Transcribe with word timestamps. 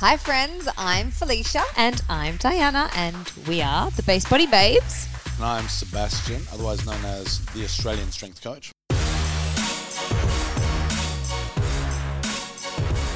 Hi, 0.00 0.16
friends. 0.16 0.68
I'm 0.78 1.10
Felicia. 1.10 1.64
And 1.76 2.00
I'm 2.08 2.36
Diana, 2.36 2.88
and 2.94 3.32
we 3.48 3.60
are 3.60 3.90
the 3.90 4.04
Base 4.04 4.24
Body 4.30 4.46
Babes. 4.46 5.08
And 5.34 5.44
I'm 5.44 5.66
Sebastian, 5.66 6.40
otherwise 6.52 6.86
known 6.86 7.04
as 7.04 7.44
the 7.46 7.64
Australian 7.64 8.12
Strength 8.12 8.40
Coach. 8.40 8.70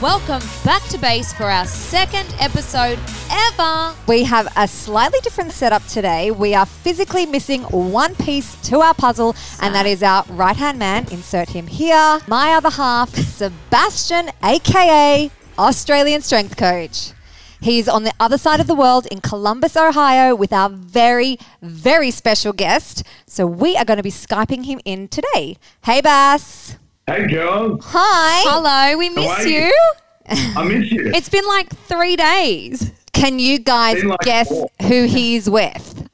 Welcome 0.03 0.42
back 0.64 0.82
to 0.88 0.98
Base 0.98 1.32
for 1.32 1.45
our 1.45 1.66
second 1.66 2.34
episode 2.40 2.98
ever. 3.30 3.94
We 4.08 4.24
have 4.24 4.52
a 4.56 4.66
slightly 4.66 5.20
different 5.20 5.52
setup 5.52 5.86
today. 5.86 6.32
We 6.32 6.52
are 6.56 6.66
physically 6.66 7.26
missing 7.26 7.62
one 7.62 8.16
piece 8.16 8.60
to 8.62 8.80
our 8.80 8.94
puzzle, 8.94 9.36
and 9.60 9.72
that 9.76 9.86
is 9.86 10.02
our 10.02 10.24
right 10.30 10.56
hand 10.56 10.80
man. 10.80 11.06
Insert 11.12 11.50
him 11.50 11.68
here. 11.68 12.18
My 12.26 12.54
other 12.54 12.70
half, 12.70 13.14
Sebastian, 13.14 14.30
aka 14.42 15.30
Australian 15.62 16.20
Strength 16.22 16.56
Coach. 16.56 17.12
He's 17.60 17.88
on 17.88 18.02
the 18.02 18.12
other 18.18 18.36
side 18.36 18.59
of 18.59 18.66
the 18.66 18.74
world 18.74 19.06
in 19.06 19.20
Columbus, 19.20 19.77
Ohio, 19.77 20.34
with 20.34 20.52
our 20.52 20.68
very, 20.68 21.38
very 21.62 22.10
special 22.10 22.52
guest. 22.52 23.04
So 23.27 23.46
we 23.46 23.77
are 23.77 23.84
going 23.84 23.98
to 23.98 24.02
be 24.02 24.10
Skyping 24.10 24.64
him 24.66 24.80
in 24.84 25.06
today. 25.06 25.56
Hey, 25.84 26.01
Bass. 26.01 26.77
Hey, 27.06 27.28
girls. 27.28 27.84
Hi. 27.84 28.42
Hello, 28.45 28.98
we 28.98 29.09
miss 29.10 29.46
you? 29.46 29.52
you. 29.52 29.92
I 30.27 30.64
miss 30.64 30.90
you. 30.90 31.12
It's 31.14 31.28
been 31.28 31.46
like 31.46 31.68
three 31.87 32.16
days. 32.16 32.90
Can 33.12 33.38
you 33.38 33.60
guys 33.60 34.02
like 34.02 34.18
guess 34.20 34.48
four. 34.48 34.68
who 34.82 35.04
he's 35.06 35.48
with? 35.48 36.09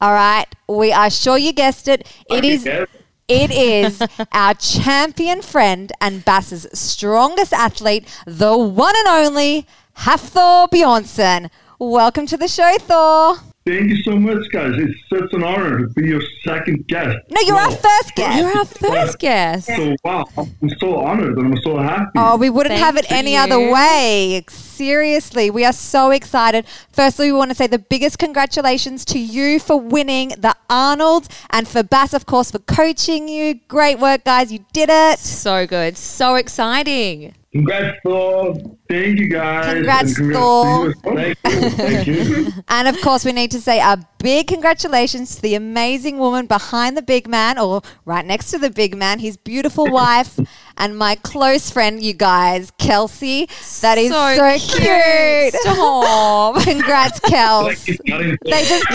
All 0.00 0.12
right, 0.12 0.46
we 0.68 0.92
are 0.92 1.10
sure 1.10 1.36
you 1.36 1.52
guessed 1.52 1.88
it. 1.88 2.06
It 2.30 2.38
Okay, 2.38 2.52
is. 2.52 2.64
guess. 2.64 2.86
It 3.32 3.52
is 3.52 4.02
our 4.32 4.54
champion 4.54 5.40
friend 5.40 5.92
and 6.00 6.24
Bass's 6.24 6.66
strongest 6.72 7.52
athlete, 7.52 8.08
the 8.26 8.58
one 8.58 8.96
and 8.98 9.06
only 9.06 9.68
Hafthor 9.98 10.68
Bjornsson. 10.68 11.48
Welcome 11.78 12.26
to 12.26 12.36
the 12.36 12.48
show, 12.48 12.76
Thor. 12.80 13.36
Thank 13.66 13.90
you 13.90 14.02
so 14.02 14.16
much, 14.18 14.50
guys. 14.52 14.72
It's 14.76 14.98
such 15.10 15.32
an 15.34 15.44
honor 15.44 15.80
to 15.80 15.86
be 15.88 16.08
your 16.08 16.22
second 16.42 16.86
guest. 16.88 17.18
No, 17.28 17.40
you're 17.42 17.58
our 17.58 17.70
first 17.70 18.14
guest. 18.14 18.38
You're 18.38 18.56
our 18.56 18.64
first 18.64 19.18
guest. 19.18 19.66
So, 19.66 19.94
wow, 20.02 20.24
I'm 20.38 20.70
so 20.78 20.96
honored 20.96 21.36
and 21.36 21.48
I'm 21.54 21.62
so 21.62 21.76
happy. 21.76 22.12
Oh, 22.16 22.38
we 22.38 22.48
wouldn't 22.48 22.72
Thank 22.72 22.84
have 22.84 22.96
it 22.96 23.12
any 23.12 23.34
you. 23.34 23.38
other 23.38 23.70
way. 23.70 24.42
Seriously, 24.48 25.50
we 25.50 25.66
are 25.66 25.74
so 25.74 26.10
excited. 26.10 26.64
Firstly, 26.90 27.30
we 27.30 27.36
want 27.36 27.50
to 27.50 27.54
say 27.54 27.66
the 27.66 27.78
biggest 27.78 28.18
congratulations 28.18 29.04
to 29.04 29.18
you 29.18 29.60
for 29.60 29.78
winning 29.78 30.30
the 30.30 30.56
Arnold 30.70 31.28
and 31.50 31.68
for 31.68 31.82
Bass, 31.82 32.14
of 32.14 32.24
course, 32.24 32.50
for 32.50 32.60
coaching 32.60 33.28
you. 33.28 33.60
Great 33.68 33.98
work, 33.98 34.24
guys. 34.24 34.50
You 34.50 34.64
did 34.72 34.88
it. 34.90 35.18
So 35.18 35.66
good. 35.66 35.98
So 35.98 36.36
exciting. 36.36 37.34
Congrats, 37.52 37.98
Thor. 38.04 38.56
Thank 38.90 39.20
you, 39.20 39.28
guys. 39.28 39.72
Congrats, 39.74 40.18
And 40.18 40.32
Thor. 40.32 40.86
you. 40.88 40.94
Thank 41.04 41.38
you. 41.44 41.70
Thank 41.70 42.06
you. 42.08 42.46
And 42.68 42.88
of 42.88 43.00
course, 43.00 43.24
we 43.24 43.32
need 43.32 43.50
to 43.52 43.60
say 43.60 43.80
a 43.80 43.98
big 44.18 44.46
congratulations 44.48 45.36
to 45.36 45.42
the 45.42 45.54
amazing 45.54 46.18
woman 46.18 46.46
behind 46.46 46.96
the 46.96 47.02
big 47.02 47.26
man, 47.28 47.58
or 47.58 47.82
right 48.04 48.24
next 48.24 48.50
to 48.50 48.58
the 48.58 48.70
big 48.70 48.96
man, 48.96 49.18
his 49.20 49.36
beautiful 49.36 49.86
wife, 49.90 50.38
and 50.76 50.96
my 50.96 51.14
close 51.16 51.70
friend, 51.70 52.02
you 52.02 52.12
guys, 52.14 52.70
Kelsey. 52.78 53.46
That 53.80 53.96
is 53.98 54.10
so, 54.12 54.76
cute. 54.78 55.54
Stop. 55.54 56.62
Congrats, 56.64 57.22
Like, 57.22 57.32
Kels. 57.32 57.88
it's 57.88 58.00
not 58.06 58.22
in- 58.22 58.38
They 58.44 58.64
just 58.64 58.86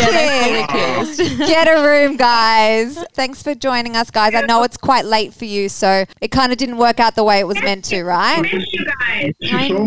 kissed. 1.19 1.37
Get 1.39 1.67
a 1.67 1.81
room, 1.87 2.17
guys. 2.17 2.97
Thanks 3.13 3.41
for 3.43 3.55
joining 3.55 3.95
us, 3.95 4.09
guys. 4.11 4.33
I 4.35 4.41
know 4.41 4.63
it's 4.63 4.77
quite 4.77 5.05
late 5.05 5.33
for 5.33 5.45
you, 5.45 5.69
so 5.69 6.05
it 6.21 6.31
kind 6.31 6.51
of 6.51 6.57
didn't 6.57 6.77
work 6.77 6.99
out 6.99 7.15
the 7.15 7.23
way 7.23 7.39
it 7.39 7.47
was 7.47 7.61
meant 7.61 7.85
to, 7.85 8.03
right? 8.03 8.41
miss 8.41 8.71
you 8.73 8.85
guys. 8.85 9.33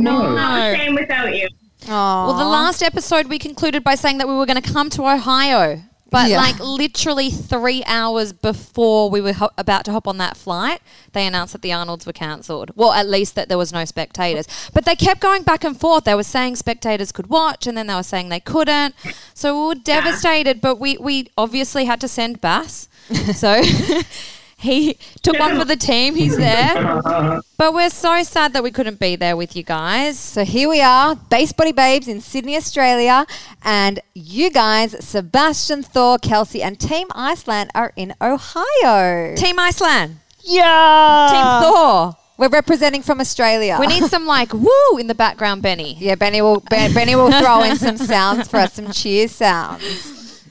Thank 0.05 0.07
you 0.07 0.13
I 0.13 0.17
so 0.17 0.23
know. 0.23 0.29
much. 0.31 0.37
Not 0.37 0.71
the 0.71 0.77
same 0.77 0.95
without 0.95 1.35
you. 1.37 1.49
Well, 1.87 2.37
the 2.37 2.45
last 2.45 2.83
episode 2.83 3.27
we 3.29 3.39
concluded 3.39 3.83
by 3.85 3.95
saying 3.95 4.19
that 4.19 4.29
we 4.29 4.35
were 4.35 4.47
going 4.47 4.61
to 4.61 4.73
come 4.73 4.91
to 4.91 5.03
Ohio. 5.07 5.83
But 6.11 6.31
Yeah. 6.31 6.39
like 6.39 6.59
literally 6.59 7.29
three 7.31 7.85
hours 7.85 8.33
before 8.33 9.11
we 9.11 9.21
were 9.21 9.34
ho- 9.34 9.50
about 9.59 9.84
to 9.84 9.93
hop 9.93 10.09
on 10.09 10.17
that 10.17 10.39
flight, 10.39 10.81
they 11.12 11.27
announced 11.27 11.53
that 11.53 11.61
the 11.61 11.71
Arnolds 11.72 12.06
were 12.06 12.15
cancelled. 12.15 12.71
Well, 12.75 12.93
at 12.93 13.06
least 13.06 13.34
that 13.34 13.50
there 13.50 13.59
was 13.59 13.75
no 13.75 13.84
spectators. 13.84 14.47
But 14.72 14.87
they 14.87 14.97
kept 14.97 15.21
going 15.21 15.43
back 15.43 15.65
and 15.65 15.78
forth. 15.78 16.05
They 16.05 16.15
were 16.15 16.22
saying 16.22 16.56
spectators 16.56 17.12
could 17.12 17.27
watch, 17.27 17.67
and 17.67 17.77
then 17.77 17.89
they 17.89 17.95
were 17.95 18.03
saying 18.03 18.31
they 18.31 18.41
couldn't. 18.41 18.95
So 19.34 19.61
we 19.61 19.69
were 19.69 19.75
devastated. 19.75 20.62
But 20.62 20.77
we 20.81 20.97
we 20.97 21.28
obviously 21.37 21.84
had 21.84 22.01
to 22.01 22.09
send 22.09 22.41
Bass. 22.41 22.89
So 23.34 23.62
he 24.59 24.99
took 25.23 25.39
one 25.39 25.57
for 25.57 25.65
the 25.65 25.77
team. 25.77 26.17
He's 26.17 26.37
there. 26.37 27.01
But 27.59 27.75
we're 27.75 27.91
so 27.91 28.23
sad 28.23 28.53
that 28.53 28.63
we 28.63 28.71
couldn't 28.71 29.01
be 29.01 29.17
there 29.17 29.37
with 29.37 29.57
you 29.57 29.65
guys. 29.65 30.17
So 30.17 30.45
here 30.45 30.69
we 30.69 30.81
are, 30.81 31.17
Base 31.17 31.51
Body 31.51 31.73
Babes 31.73 32.07
in 32.07 32.21
Sydney, 32.21 32.57
Australia, 32.57 33.27
and 33.65 33.99
you 34.15 34.49
guys, 34.49 34.95
Sebastian, 35.05 35.83
Thor, 35.83 36.19
Kelsey, 36.19 36.63
and 36.63 36.79
Team 36.79 37.09
Iceland 37.17 37.71
are 37.75 37.93
in 37.97 38.15
Ohio. 38.21 39.35
Team 39.35 39.59
Iceland. 39.59 40.19
Yeah. 40.45 41.29
Team 41.33 41.73
Thor. 41.73 42.17
We're 42.37 42.49
representing 42.49 43.03
from 43.03 43.21
Australia. 43.21 43.77
We 43.81 43.89
need 43.89 44.05
some 44.05 44.25
like 44.25 44.53
woo 44.55 44.97
in 44.99 45.09
the 45.09 45.17
background, 45.17 45.61
Benny. 45.63 45.97
Yeah, 45.99 46.15
Benny 46.15 46.41
will 46.41 46.61
ben, 46.61 46.95
Benny 46.95 47.17
will 47.17 47.33
throw 47.33 47.65
in 47.65 47.75
some 47.75 47.97
sounds 47.97 48.47
for 48.47 48.59
us, 48.59 48.75
some 48.75 48.93
cheer 48.93 49.27
sounds. 49.27 50.45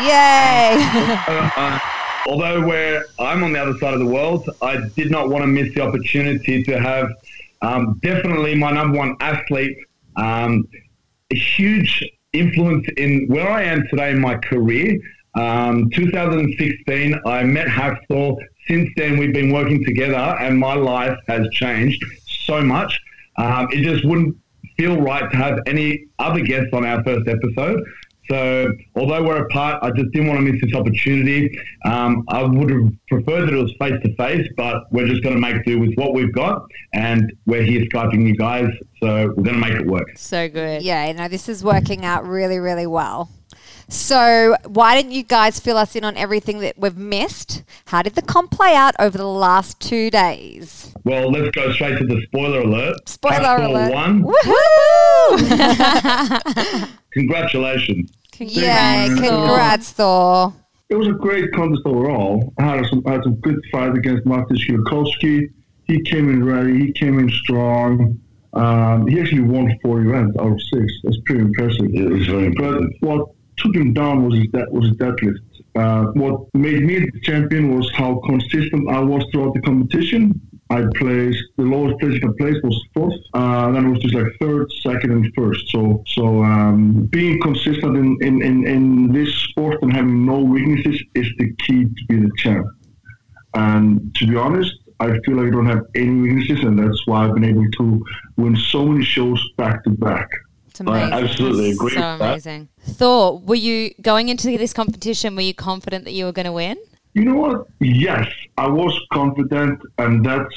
Yay! 0.00 1.80
Although 2.28 2.66
we're, 2.66 3.06
I'm 3.18 3.42
on 3.42 3.54
the 3.54 3.58
other 3.58 3.78
side 3.78 3.94
of 3.94 4.00
the 4.00 4.06
world, 4.06 4.50
I 4.60 4.86
did 4.96 5.10
not 5.10 5.30
want 5.30 5.44
to 5.44 5.46
miss 5.46 5.74
the 5.74 5.80
opportunity 5.80 6.62
to 6.62 6.78
have 6.78 7.10
um, 7.62 7.98
definitely 8.02 8.54
my 8.54 8.70
number 8.70 8.98
one 8.98 9.16
athlete, 9.20 9.78
um, 10.16 10.68
a 11.30 11.34
huge 11.34 12.04
influence 12.34 12.86
in 12.98 13.28
where 13.28 13.48
I 13.48 13.62
am 13.62 13.82
today 13.88 14.10
in 14.10 14.20
my 14.20 14.36
career. 14.36 14.98
Um, 15.36 15.88
2016, 15.94 17.18
I 17.24 17.44
met 17.44 17.66
Hafthor. 17.66 18.36
Since 18.66 18.90
then, 18.98 19.16
we've 19.16 19.32
been 19.32 19.50
working 19.50 19.82
together, 19.82 20.36
and 20.38 20.58
my 20.58 20.74
life 20.74 21.16
has 21.28 21.48
changed 21.52 22.04
so 22.26 22.60
much. 22.60 23.00
Um, 23.38 23.68
it 23.72 23.82
just 23.82 24.04
wouldn't 24.04 24.36
feel 24.76 25.00
right 25.00 25.30
to 25.30 25.36
have 25.38 25.60
any 25.66 26.04
other 26.18 26.40
guests 26.40 26.74
on 26.74 26.84
our 26.84 27.02
first 27.04 27.26
episode. 27.26 27.82
So, 28.30 28.72
although 28.94 29.22
we're 29.22 29.44
apart, 29.44 29.82
I 29.82 29.90
just 29.90 30.10
didn't 30.12 30.28
want 30.28 30.40
to 30.40 30.52
miss 30.52 30.60
this 30.62 30.74
opportunity. 30.74 31.58
Um, 31.84 32.24
I 32.28 32.42
would 32.42 32.70
have 32.70 32.92
preferred 33.08 33.48
that 33.48 33.54
it 33.54 33.62
was 33.62 33.72
face 33.80 34.00
to 34.04 34.14
face, 34.16 34.46
but 34.56 34.92
we're 34.92 35.06
just 35.06 35.22
going 35.22 35.34
to 35.34 35.40
make 35.40 35.64
do 35.64 35.78
with 35.78 35.94
what 35.94 36.14
we've 36.14 36.32
got, 36.32 36.66
and 36.92 37.32
we're 37.46 37.62
here 37.62 37.82
skyping 37.86 38.26
you 38.26 38.36
guys, 38.36 38.68
so 39.00 39.32
we're 39.36 39.44
going 39.44 39.60
to 39.60 39.60
make 39.60 39.72
it 39.72 39.86
work. 39.86 40.08
So 40.16 40.48
good. 40.48 40.82
yeah, 40.82 41.10
no, 41.12 41.28
this 41.28 41.48
is 41.48 41.64
working 41.64 42.04
out 42.04 42.26
really, 42.26 42.58
really 42.58 42.86
well. 42.86 43.30
So, 43.90 44.54
why 44.66 45.00
don't 45.00 45.10
you 45.12 45.22
guys 45.22 45.58
fill 45.58 45.78
us 45.78 45.96
in 45.96 46.04
on 46.04 46.14
everything 46.18 46.58
that 46.58 46.78
we've 46.78 46.98
missed? 46.98 47.62
How 47.86 48.02
did 48.02 48.16
the 48.16 48.22
comp 48.22 48.50
play 48.50 48.74
out 48.74 48.94
over 48.98 49.16
the 49.16 49.24
last 49.26 49.80
two 49.80 50.10
days? 50.10 50.92
Well, 51.04 51.30
let's 51.30 51.48
go 51.56 51.72
straight 51.72 51.96
to 51.96 52.04
the 52.04 52.20
spoiler 52.26 52.60
alert. 52.60 53.08
Spoiler 53.08 53.36
Hafthor 53.36 53.64
alert. 53.64 53.94
One. 53.94 54.24
Woohoo! 54.24 55.38
Congratulations. 57.12 58.10
Yay, 58.40 59.08
Thor. 59.08 59.16
congrats, 59.16 59.92
Thor. 59.92 60.54
It 60.88 60.96
was 60.96 61.08
a 61.08 61.12
great 61.12 61.52
contest 61.52 61.82
overall. 61.84 62.52
I 62.58 62.64
had 62.64 62.86
some, 62.86 63.02
I 63.06 63.12
had 63.12 63.22
some 63.24 63.36
good 63.36 63.60
fight 63.70 63.96
against 63.96 64.24
Martin 64.24 64.56
Shilkowski. 64.56 65.50
He 65.84 66.00
came 66.02 66.30
in 66.30 66.44
ready. 66.44 66.78
He 66.86 66.92
came 66.92 67.18
in 67.18 67.28
strong. 67.30 68.18
Um, 68.54 69.06
he 69.06 69.20
actually 69.20 69.42
won 69.42 69.78
four 69.82 70.00
events 70.00 70.36
out 70.40 70.52
of 70.52 70.62
six. 70.62 70.92
That's 71.02 71.18
pretty 71.26 71.42
impressive. 71.42 71.86
It 71.92 72.10
was 72.10 72.26
very 72.26 72.50
But 72.50 72.82
what 73.00 73.28
took 73.58 73.74
him 73.74 73.92
down 73.92 74.24
was 74.24 74.38
his, 74.38 74.46
de- 74.48 74.66
was 74.70 74.88
his 74.88 74.96
deadlift. 74.96 75.38
Uh, 75.74 76.06
what 76.12 76.40
made 76.54 76.82
me 76.82 76.98
the 77.00 77.20
champion 77.22 77.76
was 77.76 77.90
how 77.92 78.20
consistent 78.26 78.88
I 78.88 79.00
was 79.00 79.24
throughout 79.30 79.54
the 79.54 79.60
competition. 79.60 80.40
I 80.70 80.82
placed 80.96 81.42
the 81.56 81.64
lowest 81.64 81.98
place 81.98 82.14
I 82.16 82.26
could 82.26 82.36
place 82.36 82.56
was 82.62 82.78
fourth. 82.94 83.14
Uh, 83.32 83.70
then 83.72 83.86
it 83.86 83.90
was 83.90 84.00
just 84.00 84.14
like 84.14 84.26
third, 84.40 84.70
second, 84.82 85.12
and 85.12 85.32
first. 85.34 85.68
So 85.70 86.02
so 86.08 86.42
um, 86.44 87.06
being 87.10 87.40
consistent 87.40 87.96
in, 87.96 88.18
in, 88.20 88.42
in, 88.42 88.66
in 88.66 89.12
this 89.12 89.34
sport 89.34 89.78
and 89.82 89.92
having 89.92 90.26
no 90.26 90.38
weaknesses 90.40 91.02
is 91.14 91.28
the 91.38 91.52
key 91.64 91.84
to 91.84 92.04
be 92.08 92.16
the 92.16 92.30
champ. 92.36 92.66
And 93.54 94.14
to 94.16 94.26
be 94.26 94.36
honest, 94.36 94.72
I 95.00 95.18
feel 95.24 95.36
like 95.36 95.46
I 95.46 95.50
don't 95.50 95.66
have 95.66 95.86
any 95.94 96.14
weaknesses, 96.20 96.64
and 96.64 96.78
that's 96.78 97.06
why 97.06 97.24
I've 97.24 97.34
been 97.34 97.44
able 97.44 97.70
to 97.78 98.04
win 98.36 98.56
so 98.56 98.84
many 98.84 99.04
shows 99.04 99.42
back 99.56 99.84
to 99.84 99.90
back. 99.90 100.28
It's 100.66 100.80
I 100.82 101.10
absolutely 101.10 101.70
agree 101.70 101.90
So 101.90 101.96
with 101.96 102.18
that. 102.18 102.20
amazing. 102.20 102.68
Thor, 102.82 103.38
were 103.38 103.54
you 103.54 103.94
going 104.02 104.28
into 104.28 104.56
this 104.58 104.72
competition? 104.72 105.34
Were 105.34 105.42
you 105.42 105.54
confident 105.54 106.04
that 106.04 106.12
you 106.12 106.24
were 106.24 106.32
going 106.32 106.46
to 106.46 106.52
win? 106.52 106.76
You 107.18 107.24
know 107.24 107.34
what? 107.34 107.66
Yes, 107.80 108.28
I 108.56 108.68
was 108.68 108.96
confident, 109.12 109.80
and 109.98 110.24
that's 110.24 110.54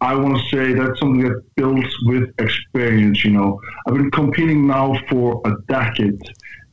I 0.00 0.14
want 0.14 0.38
to 0.38 0.44
say 0.48 0.72
that's 0.72 1.00
something 1.00 1.24
that 1.24 1.42
builds 1.56 1.92
with 2.04 2.30
experience. 2.38 3.24
You 3.24 3.32
know, 3.32 3.60
I've 3.86 3.94
been 3.94 4.12
competing 4.12 4.64
now 4.64 4.96
for 5.08 5.42
a 5.44 5.54
decade 5.66 6.22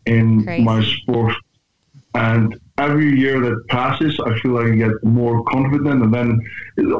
in 0.05 0.43
Crazy. 0.43 0.63
my 0.63 0.83
sport, 0.83 1.33
and 2.13 2.55
every 2.77 3.17
year 3.17 3.39
that 3.39 3.67
passes, 3.67 4.19
I 4.19 4.37
feel 4.41 4.51
like 4.51 4.67
I 4.67 4.75
get 4.75 5.03
more 5.03 5.43
confident. 5.45 6.03
And 6.03 6.13
then 6.13 6.39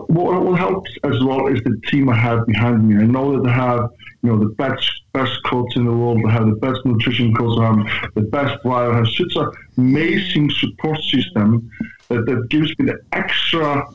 what, 0.07 0.41
what 0.41 0.57
helps 0.57 0.89
as 1.03 1.23
well 1.23 1.45
is 1.45 1.61
the 1.63 1.79
team 1.91 2.09
I 2.09 2.15
have 2.15 2.47
behind 2.47 2.87
me. 2.87 3.03
I 3.03 3.05
know 3.05 3.39
that 3.39 3.47
I 3.47 3.53
have, 3.53 3.89
you 4.23 4.31
know, 4.31 4.39
the 4.39 4.53
best 4.55 4.89
best 5.13 5.37
coach 5.45 5.75
in 5.75 5.85
the 5.85 5.91
world. 5.91 6.21
I 6.27 6.31
have 6.31 6.47
the 6.47 6.55
best 6.55 6.79
nutrition 6.85 7.35
coach. 7.35 7.59
I 7.59 7.65
have 7.67 8.13
the 8.15 8.21
best 8.21 8.63
driver. 8.63 8.93
I 8.93 8.97
have 8.97 9.07
such 9.09 9.35
an 9.35 9.45
mm. 9.45 9.53
amazing 9.77 10.49
support 10.51 10.99
system 11.03 11.69
that, 12.11 12.25
that 12.25 12.49
gives 12.49 12.77
me 12.77 12.85
the 12.85 12.99
extra, 13.11 13.87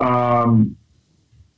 um, 0.00 0.76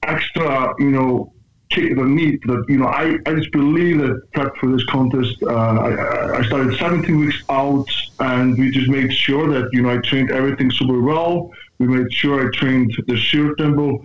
extra, 0.03 0.75
you 0.79 0.91
know, 0.91 1.33
kick 1.71 1.97
the 1.97 2.05
need 2.05 2.41
that 2.47 2.65
you 2.69 2.79
know 2.79 2.87
I, 2.87 3.19
I 3.27 3.35
just 3.35 3.53
believe 3.53 3.99
that 3.99 4.21
prep 4.33 4.57
for 4.57 4.71
this 4.71 4.85
contest 4.87 5.37
uh, 5.43 5.49
I, 5.49 6.39
I 6.39 6.43
started 6.43 6.77
17 6.77 7.17
weeks 7.17 7.43
out 7.49 7.89
and 8.19 8.59
we 8.59 8.71
just 8.71 8.89
made 8.89 9.13
sure 9.13 9.49
that 9.55 9.71
you 9.73 9.83
know 9.83 9.91
I 9.91 9.99
trained 9.99 10.31
everything 10.31 10.71
super 10.71 11.01
well. 11.01 11.51
We 11.79 11.87
made 11.87 12.13
sure 12.13 12.47
I 12.47 12.51
trained 12.53 12.93
the 13.07 13.17
sheer 13.17 13.55
tempo. 13.55 14.05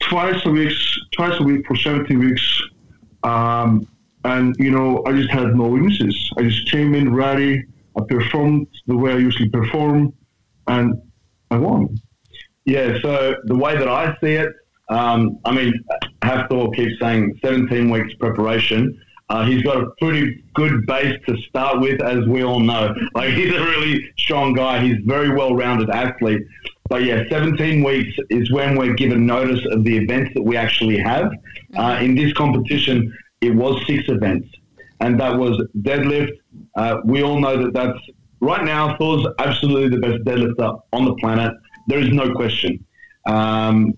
Twice 0.00 0.44
a 0.44 0.50
week 0.50 0.76
twice 1.12 1.38
a 1.40 1.42
week 1.42 1.66
for 1.66 1.76
17 1.76 2.18
weeks 2.18 2.62
um, 3.22 3.86
and 4.24 4.54
you 4.58 4.72
know 4.72 5.04
I 5.06 5.12
just 5.12 5.30
had 5.30 5.56
no 5.56 5.68
weaknesses 5.68 6.32
I 6.36 6.42
just 6.42 6.68
came 6.68 6.94
in 6.94 7.14
ready. 7.14 7.64
I 7.96 8.02
performed 8.08 8.66
the 8.86 8.96
way 8.96 9.12
I 9.12 9.18
usually 9.18 9.48
perform 9.48 10.12
and 10.66 11.00
I 11.50 11.56
won 11.58 11.98
Yeah, 12.64 12.98
so 13.00 13.36
the 13.44 13.56
way 13.56 13.76
that 13.76 13.88
I 13.88 14.16
see 14.20 14.34
it, 14.34 14.52
um, 14.88 15.38
I 15.44 15.52
mean, 15.52 15.72
Hafthor 16.22 16.74
keeps 16.74 16.98
saying 17.00 17.38
17 17.42 17.90
weeks 17.90 18.14
preparation. 18.14 18.98
Uh, 19.30 19.44
he's 19.44 19.62
got 19.62 19.76
a 19.76 19.90
pretty 20.00 20.42
good 20.54 20.86
base 20.86 21.14
to 21.26 21.36
start 21.42 21.80
with, 21.80 22.00
as 22.00 22.24
we 22.26 22.42
all 22.42 22.60
know. 22.60 22.94
Like, 23.14 23.34
he's 23.34 23.52
a 23.52 23.60
really 23.60 24.10
strong 24.18 24.54
guy. 24.54 24.80
He's 24.80 24.96
a 24.96 25.06
very 25.06 25.30
well 25.30 25.54
rounded 25.54 25.90
athlete. 25.90 26.42
But 26.88 27.04
yeah, 27.04 27.24
17 27.28 27.84
weeks 27.84 28.16
is 28.30 28.50
when 28.50 28.76
we're 28.78 28.94
given 28.94 29.26
notice 29.26 29.60
of 29.70 29.84
the 29.84 29.98
events 29.98 30.32
that 30.34 30.42
we 30.42 30.56
actually 30.56 30.98
have. 30.98 31.30
Uh, 31.76 31.98
in 32.00 32.14
this 32.14 32.32
competition, 32.32 33.14
it 33.42 33.54
was 33.54 33.86
six 33.86 34.04
events, 34.08 34.48
and 35.00 35.20
that 35.20 35.36
was 35.36 35.62
deadlift. 35.82 36.32
Uh, 36.74 36.96
we 37.04 37.22
all 37.22 37.38
know 37.38 37.62
that 37.62 37.74
that's 37.74 37.98
right 38.40 38.64
now, 38.64 38.96
Thor's 38.96 39.26
absolutely 39.38 39.88
the 39.88 39.98
best 39.98 40.24
deadlifter 40.24 40.80
on 40.92 41.04
the 41.04 41.14
planet. 41.14 41.52
There 41.86 41.98
is 41.98 42.10
no 42.10 42.34
question. 42.34 42.84
Um, 43.26 43.94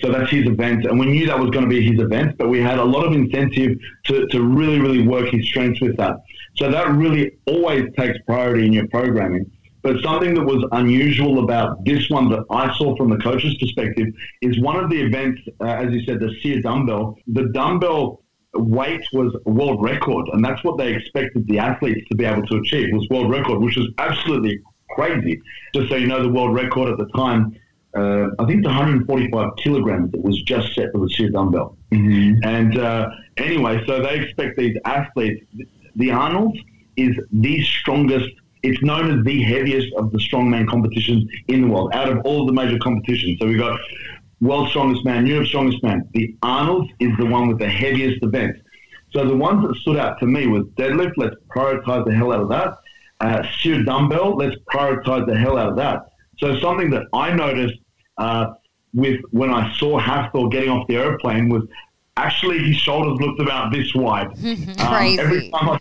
so 0.00 0.10
that's 0.10 0.30
his 0.30 0.46
event, 0.46 0.86
and 0.86 0.98
we 0.98 1.06
knew 1.06 1.26
that 1.26 1.38
was 1.38 1.50
going 1.50 1.64
to 1.64 1.68
be 1.68 1.88
his 1.88 2.00
event, 2.00 2.36
but 2.36 2.48
we 2.48 2.60
had 2.60 2.78
a 2.78 2.84
lot 2.84 3.06
of 3.06 3.12
incentive 3.12 3.78
to, 4.06 4.26
to 4.26 4.42
really, 4.42 4.80
really 4.80 5.06
work 5.06 5.28
his 5.28 5.46
strengths 5.46 5.80
with 5.80 5.96
that. 5.98 6.16
So 6.56 6.68
that 6.70 6.90
really 6.90 7.38
always 7.46 7.84
takes 7.96 8.18
priority 8.26 8.66
in 8.66 8.72
your 8.72 8.88
programming. 8.88 9.50
But 9.82 10.02
something 10.02 10.34
that 10.34 10.44
was 10.44 10.66
unusual 10.72 11.44
about 11.44 11.84
this 11.84 12.08
one 12.08 12.28
that 12.30 12.44
I 12.50 12.74
saw 12.76 12.96
from 12.96 13.10
the 13.10 13.18
coach's 13.18 13.56
perspective 13.58 14.08
is 14.40 14.58
one 14.60 14.82
of 14.82 14.90
the 14.90 15.00
events, 15.00 15.42
uh, 15.60 15.66
as 15.66 15.92
you 15.92 16.04
said, 16.06 16.20
the 16.20 16.34
circus 16.42 16.62
dumbbell. 16.62 17.18
The 17.26 17.50
dumbbell 17.52 18.23
weight 18.56 19.04
was 19.12 19.34
world 19.44 19.82
record, 19.82 20.28
and 20.32 20.44
that's 20.44 20.62
what 20.64 20.78
they 20.78 20.94
expected 20.94 21.46
the 21.46 21.58
athletes 21.58 22.06
to 22.10 22.16
be 22.16 22.24
able 22.24 22.46
to 22.46 22.56
achieve 22.56 22.88
was 22.92 23.08
world 23.10 23.30
record, 23.30 23.60
which 23.60 23.76
was 23.76 23.88
absolutely 23.98 24.60
crazy. 24.90 25.40
Just 25.74 25.88
so 25.88 25.96
you 25.96 26.06
know, 26.06 26.22
the 26.22 26.28
world 26.28 26.54
record 26.54 26.90
at 26.90 26.98
the 26.98 27.06
time 27.16 27.56
uh, 27.94 28.30
I 28.40 28.46
think 28.46 28.62
the 28.62 28.68
145 28.70 29.56
kilograms 29.56 30.10
that 30.12 30.20
was 30.20 30.40
just 30.42 30.74
set 30.74 30.90
for 30.92 30.98
the 30.98 31.08
circus 31.08 31.32
dumbbell. 31.32 31.76
And 31.92 32.76
uh, 32.76 33.08
anyway, 33.36 33.84
so 33.86 34.02
they 34.02 34.18
expect 34.20 34.58
these 34.58 34.76
athletes. 34.84 35.44
The 35.94 36.10
Arnold 36.10 36.58
is 36.96 37.16
the 37.32 37.62
strongest. 37.62 38.30
It's 38.64 38.82
known 38.82 39.18
as 39.18 39.24
the 39.24 39.42
heaviest 39.42 39.94
of 39.96 40.10
the 40.10 40.18
strongman 40.18 40.68
competitions 40.68 41.30
in 41.46 41.62
the 41.62 41.68
world, 41.68 41.92
out 41.94 42.08
of 42.08 42.18
all 42.24 42.46
the 42.46 42.52
major 42.52 42.78
competitions. 42.78 43.38
So 43.38 43.46
we've 43.46 43.58
got 43.58 43.78
world 44.40 44.68
strongest 44.68 45.04
man, 45.04 45.26
Europe 45.26 45.46
strongest 45.46 45.82
man. 45.82 46.08
The 46.12 46.36
Arnold's 46.42 46.90
is 47.00 47.10
the 47.18 47.26
one 47.26 47.48
with 47.48 47.58
the 47.58 47.68
heaviest 47.68 48.22
event. 48.22 48.56
So 49.12 49.26
the 49.26 49.36
ones 49.36 49.66
that 49.66 49.76
stood 49.76 49.96
out 49.96 50.18
to 50.20 50.26
me 50.26 50.46
was 50.46 50.64
deadlift. 50.76 51.12
Let's 51.16 51.36
prioritize 51.54 52.04
the 52.04 52.14
hell 52.14 52.32
out 52.32 52.40
of 52.40 52.48
that. 52.48 52.78
Uh, 53.20 53.42
circus 53.60 53.86
dumbbell. 53.86 54.36
Let's 54.36 54.56
prioritize 54.72 55.26
the 55.26 55.36
hell 55.38 55.56
out 55.56 55.68
of 55.68 55.76
that. 55.76 56.06
So 56.38 56.58
something 56.58 56.90
that 56.90 57.04
I 57.12 57.32
noticed 57.32 57.78
uh, 58.18 58.54
with 58.92 59.20
when 59.30 59.50
I 59.50 59.72
saw 59.76 60.00
Hafthor 60.00 60.50
getting 60.50 60.70
off 60.70 60.86
the 60.88 60.96
airplane 60.96 61.48
was 61.48 61.62
actually 62.16 62.58
his 62.58 62.76
shoulders 62.76 63.18
looked 63.20 63.40
about 63.40 63.72
this 63.72 63.94
wide. 63.94 64.28
Um, 64.84 64.92
Crazy. 64.92 65.20
every 65.20 65.50
time 65.50 65.70
I 65.70 65.78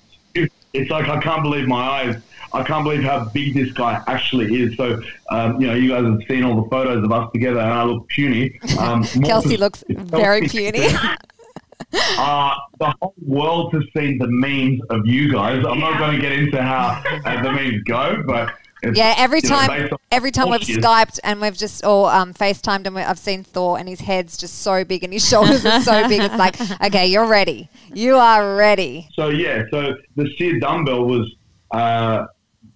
it's 0.74 0.90
like 0.90 1.08
I 1.08 1.20
can't 1.22 1.44
believe 1.44 1.68
my 1.68 1.82
eyes. 1.82 2.22
I 2.52 2.64
can't 2.64 2.84
believe 2.84 3.04
how 3.04 3.26
big 3.26 3.54
this 3.54 3.72
guy 3.74 4.04
actually 4.08 4.62
is. 4.62 4.76
So, 4.76 5.02
um, 5.30 5.60
you 5.60 5.68
know, 5.68 5.74
you 5.74 5.90
guys 5.90 6.04
have 6.04 6.20
seen 6.28 6.44
all 6.44 6.64
the 6.64 6.70
photos 6.70 7.04
of 7.04 7.12
us 7.12 7.32
together, 7.32 7.60
and 7.60 7.72
I 7.72 7.84
look 7.84 8.08
puny. 8.10 8.60
Um, 8.80 9.04
Kelsey 9.24 9.58
looks 9.58 9.84
very 9.90 10.48
puny. 10.48 10.86
uh, 11.94 12.56
the 12.80 12.94
whole 13.02 13.14
world 13.26 13.74
has 13.74 13.84
seen 13.96 14.18
the 14.18 14.28
memes 14.28 14.82
of 14.90 15.06
you 15.06 15.32
guys. 15.32 15.64
I'm 15.68 15.80
not 15.80 15.98
going 16.00 16.16
to 16.16 16.22
get 16.22 16.32
into 16.32 16.62
how 16.62 17.02
uh, 17.26 17.42
the 17.42 17.52
memes 17.52 17.84
go, 17.84 18.24
but 18.26 18.54
it's, 18.84 18.98
Yeah, 18.98 19.14
every 19.18 19.40
you 19.42 19.50
know, 19.50 19.56
time, 19.56 19.90
every 20.12 20.32
time 20.32 20.50
we've 20.50 20.62
skyped 20.62 21.20
and 21.24 21.42
we've 21.42 21.58
just 21.58 21.86
or 21.86 22.12
um, 22.12 22.34
FaceTimed 22.34 22.86
and 22.86 22.96
we, 22.96 23.02
I've 23.02 23.20
seen 23.20 23.44
Thor 23.44 23.80
and 23.80 23.88
his 23.88 24.02
head's 24.02 24.38
just 24.38 24.60
so 24.60 24.84
big 24.84 25.04
and 25.04 25.14
his 25.14 25.28
shoulders 25.30 25.66
are 25.66 25.82
so 25.82 26.08
big. 26.08 26.22
It's 26.22 26.36
like, 26.36 26.60
okay, 26.84 27.08
you're 27.08 27.28
ready. 27.28 27.70
You 27.94 28.16
are 28.18 28.56
ready. 28.56 29.08
So 29.14 29.30
yeah, 29.30 29.64
so 29.72 29.96
the 30.16 30.30
circus 30.38 30.60
dumbbell 30.62 31.06
was 31.06 31.34
uh, 31.72 32.26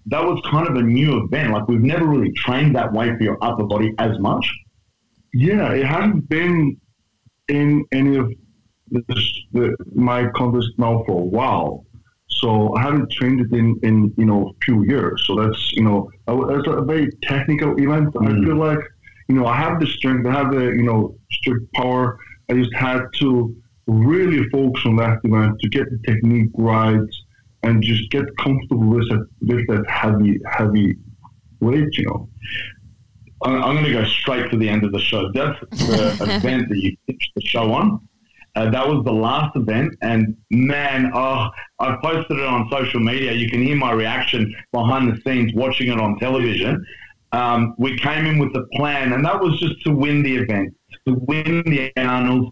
that 0.07 0.23
was 0.23 0.41
kind 0.49 0.67
of 0.67 0.75
a 0.75 0.81
new 0.81 1.23
event. 1.23 1.51
Like 1.51 1.67
we've 1.67 1.81
never 1.81 2.05
really 2.05 2.31
trained 2.33 2.75
that 2.75 2.93
way 2.93 3.15
for 3.15 3.23
your 3.23 3.37
upper 3.41 3.65
body 3.65 3.93
as 3.99 4.17
much. 4.19 4.49
Yeah, 5.33 5.73
it 5.73 5.85
hasn't 5.85 6.29
been 6.29 6.79
in 7.49 7.85
any 7.91 8.17
of 8.17 8.31
the, 8.89 9.03
the, 9.51 9.75
my 9.93 10.27
contests 10.35 10.71
now 10.77 11.03
for 11.05 11.21
a 11.21 11.25
while. 11.25 11.85
So 12.41 12.75
I 12.75 12.81
haven't 12.83 13.11
trained 13.11 13.39
it 13.41 13.51
in, 13.61 13.79
in 13.83 14.13
you 14.17 14.25
know 14.25 14.49
a 14.49 14.65
few 14.65 14.83
years. 14.85 15.23
So 15.25 15.35
that's 15.41 15.61
you 15.73 15.83
know 15.83 16.09
a, 16.27 16.33
it's 16.59 16.67
a 16.67 16.81
very 16.81 17.09
technical 17.23 17.71
event. 17.85 18.09
I 18.21 18.25
Mm. 18.25 18.43
feel 18.45 18.57
like 18.57 18.79
you 19.29 19.35
know 19.35 19.45
I 19.45 19.57
have 19.57 19.79
the 19.79 19.87
strength, 19.87 20.25
I 20.27 20.33
have 20.39 20.51
the 20.51 20.65
you 20.79 20.83
know 20.89 21.15
strict 21.31 21.65
power. 21.73 22.19
I 22.49 22.53
just 22.53 22.73
had 22.75 23.01
to 23.21 23.29
really 23.87 24.41
focus 24.49 24.83
on 24.85 24.95
that 24.97 25.19
event 25.23 25.59
to 25.61 25.69
get 25.69 25.85
the 25.89 25.99
technique 26.07 26.49
right 26.55 26.99
and 27.63 27.81
just 27.81 28.09
get 28.11 28.25
comfortable 28.43 28.87
with 28.95 29.07
that 29.09 29.25
with 29.41 29.65
that 29.67 29.85
heavy 29.89 30.39
heavy 30.57 30.95
weight. 31.59 31.91
You 31.97 32.05
know. 32.07 32.29
I'm, 33.43 33.63
I'm 33.63 33.73
going 33.75 33.85
to 33.85 33.91
go 33.93 34.03
straight 34.05 34.49
to 34.51 34.57
the 34.57 34.67
end 34.67 34.83
of 34.83 34.91
the 34.91 34.99
show. 34.99 35.31
That's 35.31 35.59
the 35.71 36.17
event 36.37 36.69
that 36.69 36.77
you 36.77 36.97
pitched 37.05 37.31
the 37.35 37.41
show 37.41 37.71
on. 37.71 37.99
Uh, 38.57 38.67
that 38.71 38.87
was 38.87 39.05
the 39.05 39.13
last 39.13 39.55
event, 39.55 39.93
and 40.01 40.35
man, 40.49 41.11
oh, 41.13 41.47
I 41.77 41.95
posted 42.01 42.39
it 42.39 42.45
on 42.45 42.67
social 42.71 42.99
media. 42.99 43.31
You 43.31 43.47
can 43.47 43.61
hear 43.61 43.75
my 43.75 43.91
reaction 43.91 44.51
behind 44.71 45.11
the 45.11 45.21
scenes 45.21 45.51
watching 45.53 45.89
it 45.91 45.99
on 45.99 46.17
television. 46.17 46.83
Um, 47.33 47.75
we 47.77 47.95
came 47.99 48.25
in 48.25 48.39
with 48.39 48.55
a 48.55 48.65
plan, 48.73 49.13
and 49.13 49.23
that 49.23 49.39
was 49.39 49.59
just 49.59 49.79
to 49.83 49.91
win 49.91 50.23
the 50.23 50.37
event, 50.37 50.75
to 51.07 51.13
win 51.13 51.61
the 51.67 51.91
Arnold's. 51.97 52.49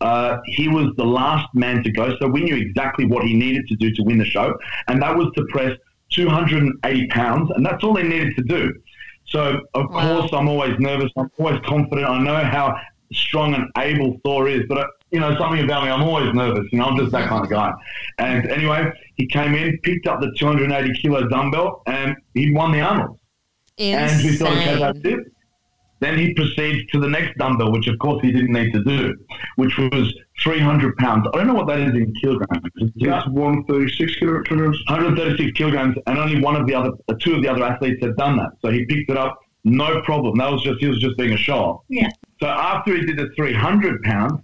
Uh, 0.00 0.38
he 0.46 0.68
was 0.68 0.86
the 0.96 1.04
last 1.04 1.46
man 1.54 1.82
to 1.82 1.90
go, 1.90 2.16
so 2.18 2.26
we 2.26 2.42
knew 2.42 2.56
exactly 2.56 3.04
what 3.04 3.22
he 3.24 3.34
needed 3.34 3.66
to 3.68 3.76
do 3.76 3.90
to 3.92 4.02
win 4.04 4.16
the 4.16 4.24
show, 4.24 4.54
and 4.88 5.02
that 5.02 5.14
was 5.14 5.28
to 5.36 5.44
press 5.50 5.76
280 6.12 7.08
pounds, 7.08 7.50
and 7.54 7.66
that's 7.66 7.84
all 7.84 7.94
he 7.96 8.08
needed 8.08 8.34
to 8.36 8.42
do. 8.44 8.72
So, 9.26 9.60
of 9.74 9.90
Wow. 9.90 10.20
course, 10.20 10.32
I'm 10.32 10.48
always 10.48 10.78
nervous. 10.78 11.10
I'm 11.18 11.30
always 11.38 11.60
confident. 11.66 12.08
I 12.08 12.18
know 12.22 12.36
how 12.36 12.74
strong 13.12 13.54
and 13.54 13.64
able 13.78 14.18
Thor 14.24 14.48
is, 14.48 14.62
but, 14.68 14.78
uh, 14.78 14.86
you 15.10 15.20
know, 15.20 15.36
something 15.38 15.62
about 15.62 15.84
me, 15.84 15.90
I'm 15.90 16.02
always 16.02 16.32
nervous. 16.34 16.66
You 16.72 16.78
know, 16.78 16.86
I'm 16.86 16.96
just 16.98 17.12
that 17.12 17.28
kind 17.28 17.44
of 17.44 17.50
guy. 17.50 17.72
And 18.18 18.46
anyway, 18.50 18.90
he 19.14 19.26
came 19.26 19.54
in, 19.54 19.78
picked 19.82 20.06
up 20.06 20.20
the 20.20 20.32
280 20.38 21.00
kilo 21.00 21.28
dumbbell, 21.28 21.82
and 21.86 22.16
he 22.34 22.52
won 22.52 22.72
the 22.72 22.80
Arnold. 22.80 23.18
And 23.78 24.24
we 24.24 24.36
thought, 24.36 24.52
okay, 24.52 24.78
that's 24.78 24.98
Insane. 24.98 25.20
it. 25.20 25.26
Then 26.00 26.18
he 26.18 26.34
proceeds 26.34 26.90
to 26.92 27.00
the 27.00 27.08
next 27.08 27.38
dumbbell, 27.38 27.72
which 27.72 27.86
of 27.86 27.98
course 27.98 28.20
he 28.22 28.30
didn't 28.30 28.52
need 28.52 28.72
to 28.72 28.84
do, 28.84 29.16
which 29.56 29.78
was 29.78 30.12
300 30.42 30.96
pounds. 30.98 31.26
I 31.32 31.38
don't 31.38 31.46
know 31.46 31.54
what 31.54 31.66
that 31.68 31.80
is 31.80 31.94
in 31.94 32.12
kilograms. 32.20 32.68
It's 32.76 33.02
about 33.02 33.26
It's 33.26 33.34
136 33.34 34.16
kilograms. 34.16 34.82
136 34.88 35.52
kilograms, 35.56 35.96
and 36.06 36.18
only 36.18 36.40
one 36.40 36.54
of 36.54 36.66
the 36.66 36.74
other, 36.74 36.90
uh, 37.08 37.14
two 37.18 37.34
of 37.36 37.42
the 37.42 37.48
other 37.48 37.64
athletes 37.64 38.02
had 38.02 38.14
done 38.16 38.36
that. 38.36 38.50
So 38.60 38.70
he 38.70 38.84
picked 38.84 39.10
it 39.10 39.16
up, 39.16 39.38
no 39.66 40.00
problem. 40.02 40.38
That 40.38 40.50
was 40.50 40.62
just 40.62 40.78
he 40.80 40.86
was 40.86 40.98
just 41.00 41.16
being 41.18 41.32
a 41.32 41.36
show. 41.36 41.82
Yeah. 41.88 42.08
So 42.40 42.46
after 42.46 42.94
he 42.94 43.04
did 43.04 43.18
the 43.18 43.28
300 43.36 44.02
pounds, 44.02 44.40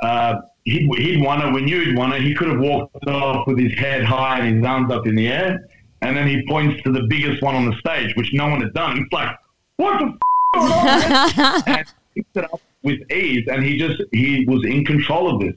uh, 0.00 0.34
he'd, 0.64 0.88
he'd 0.98 1.22
won 1.24 1.40
it. 1.46 1.52
We 1.52 1.62
knew 1.62 1.80
he'd 1.84 1.96
won 1.96 2.12
it. 2.12 2.22
He 2.22 2.34
could 2.34 2.48
have 2.48 2.60
walked 2.60 3.06
off 3.06 3.46
with 3.46 3.58
his 3.58 3.72
head 3.78 4.04
high 4.04 4.40
and 4.40 4.56
his 4.58 4.64
arms 4.66 4.92
up 4.92 5.06
in 5.06 5.14
the 5.14 5.28
air, 5.28 5.66
and 6.02 6.16
then 6.16 6.26
he 6.28 6.46
points 6.46 6.82
to 6.84 6.92
the 6.92 7.02
biggest 7.08 7.42
one 7.42 7.54
on 7.54 7.64
the 7.68 7.76
stage, 7.78 8.14
which 8.16 8.32
no 8.32 8.46
one 8.48 8.60
had 8.60 8.74
done. 8.74 8.98
It's 8.98 9.12
like, 9.12 9.30
what 9.76 9.98
the 10.00 10.06
f- 10.56 11.62
and 11.66 11.86
picked 12.14 12.36
it 12.36 12.44
up 12.52 12.60
with 12.82 13.00
ease, 13.10 13.46
and 13.50 13.62
he 13.64 13.78
just 13.78 14.02
he 14.12 14.44
was 14.46 14.64
in 14.64 14.84
control 14.84 15.34
of 15.34 15.40
this. 15.40 15.54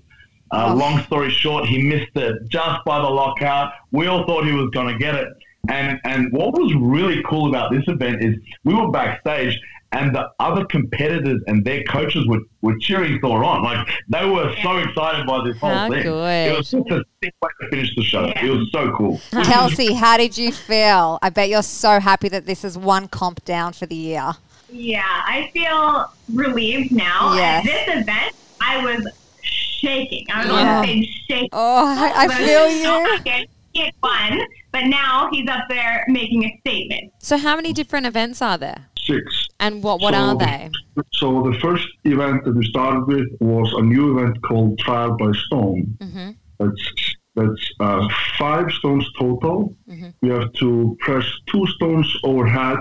Uh, 0.51 0.69
Oh. 0.71 0.75
Long 0.75 1.01
story 1.03 1.29
short, 1.31 1.65
he 1.65 1.81
missed 1.81 2.11
it 2.15 2.49
just 2.49 2.83
by 2.85 2.97
the 2.99 3.09
lockout. 3.09 3.71
We 3.91 4.07
all 4.07 4.25
thought 4.25 4.45
he 4.45 4.51
was 4.51 4.69
going 4.71 4.87
to 4.91 4.97
get 4.99 5.15
it, 5.15 5.29
And 5.69 5.99
and 6.03 6.31
what 6.33 6.53
was 6.53 6.73
really 6.75 7.21
cool 7.23 7.49
about 7.49 7.71
this 7.71 7.83
event 7.87 8.23
is 8.23 8.35
we 8.63 8.73
were 8.73 8.89
backstage 8.89 9.59
and 9.93 10.15
the 10.15 10.27
other 10.39 10.65
competitors 10.65 11.41
and 11.47 11.65
their 11.65 11.83
coaches 11.83 12.25
were, 12.25 12.39
were 12.61 12.77
cheering 12.79 13.19
Thor 13.19 13.43
on. 13.43 13.61
Like 13.61 13.87
they 14.07 14.25
were 14.27 14.55
so 14.63 14.77
excited 14.77 15.27
by 15.27 15.43
this 15.43 15.57
whole 15.59 15.69
How 15.69 15.89
thing. 15.89 16.03
good. 16.03 16.47
It 16.49 16.57
was 16.57 16.69
such 16.69 16.89
a 16.89 17.03
sick 17.23 17.33
way 17.43 17.49
to 17.61 17.69
finish 17.69 17.93
the 17.95 18.03
show. 18.03 18.25
Yeah. 18.27 18.45
It 18.45 18.49
was 18.49 18.69
so 18.71 18.91
cool. 18.93 19.19
Kelsey, 19.43 19.93
how 19.93 20.17
did 20.17 20.37
you 20.37 20.51
feel? 20.51 21.19
I 21.21 21.29
bet 21.29 21.49
you're 21.49 21.61
so 21.61 21.99
happy 21.99 22.29
that 22.29 22.45
this 22.45 22.63
is 22.63 22.77
one 22.77 23.07
comp 23.07 23.43
down 23.45 23.73
for 23.73 23.85
the 23.85 23.95
year. 23.95 24.31
Yeah, 24.71 25.03
I 25.05 25.51
feel 25.53 26.11
relieved 26.33 26.91
now. 26.93 27.33
Yes. 27.35 27.67
At 27.67 27.85
this 27.85 28.01
event, 28.01 28.35
I 28.61 28.83
was 28.83 29.07
shaking. 29.43 30.25
I 30.33 30.39
was 30.39 30.47
Yeah. 30.47 30.77
on 30.77 30.83
stage 30.85 31.23
shaking. 31.27 31.49
Oh, 31.51 31.85
I, 31.85 32.25
I 32.25 32.27
feel 32.35 32.69
you. 32.71 33.47
Okay, 33.75 33.79
He 33.79 33.85
had 33.85 33.93
fun, 34.01 34.41
but 34.71 34.85
now 34.85 35.29
he's 35.31 35.47
up 35.49 35.63
there 35.69 36.03
making 36.07 36.43
a 36.45 36.57
statement. 36.67 37.11
So 37.19 37.37
how 37.37 37.55
many 37.55 37.73
different 37.73 38.05
events 38.05 38.41
are 38.41 38.57
there? 38.57 38.87
Six. 38.97 39.47
And 39.59 39.83
what 39.83 40.01
what 40.01 40.13
So- 40.13 40.19
are 40.19 40.37
they? 40.37 40.69
So 41.13 41.41
the 41.43 41.57
first 41.59 41.87
event 42.03 42.43
that 42.45 42.55
we 42.55 42.65
started 42.65 43.05
with 43.07 43.27
was 43.39 43.73
a 43.73 43.81
new 43.81 44.17
event 44.17 44.41
called 44.43 44.77
Trial 44.79 45.15
by 45.17 45.31
Stone. 45.47 45.97
Mhm. 45.99 46.35
That's 46.59 47.15
that's 47.35 47.71
uh, 47.79 48.07
five 48.37 48.69
stones 48.71 49.07
total. 49.17 49.73
We 50.21 50.29
have 50.29 50.51
to 50.59 50.97
press 50.99 51.23
two 51.47 51.65
stones 51.67 52.13
overhead. 52.25 52.79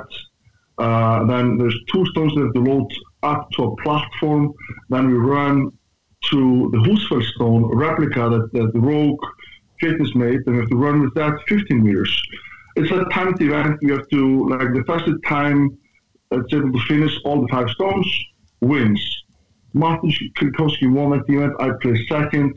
Uh, 0.76 1.24
then 1.26 1.56
there's 1.56 1.78
two 1.92 2.04
stones 2.06 2.34
that 2.34 2.42
have 2.46 2.54
to 2.54 2.60
load 2.60 2.88
up 3.22 3.48
to 3.52 3.64
a 3.64 3.76
platform. 3.82 4.52
Then 4.88 5.06
we 5.06 5.14
run 5.14 5.70
to 6.30 6.68
the 6.72 6.78
Husafell 6.78 7.22
stone 7.34 7.62
replica 7.76 8.28
that, 8.28 8.50
that 8.52 8.72
the 8.74 8.80
Rogue 8.80 9.20
Fitness 9.80 10.14
made, 10.14 10.40
and 10.46 10.56
we 10.56 10.60
have 10.60 10.70
to 10.70 10.76
run 10.76 11.00
with 11.00 11.14
that 11.14 11.34
15 11.48 11.82
meters. 11.82 12.22
It's 12.76 12.90
a 12.90 13.04
timed 13.12 13.40
event. 13.40 13.78
We 13.82 13.92
have 13.92 14.08
to 14.08 14.48
like 14.48 14.72
the 14.72 14.84
fastest 14.86 15.16
time 15.26 15.76
that's 16.30 16.52
able 16.52 16.72
to 16.72 16.80
finish 16.86 17.12
all 17.24 17.40
the 17.42 17.48
five 17.48 17.68
stones 17.70 18.06
wins. 18.60 19.24
Martin 19.72 20.12
Kwiatkowski 20.36 20.92
won 20.92 21.10
that 21.10 21.24
event. 21.28 21.54
I 21.60 21.70
placed 21.80 22.08
second. 22.08 22.54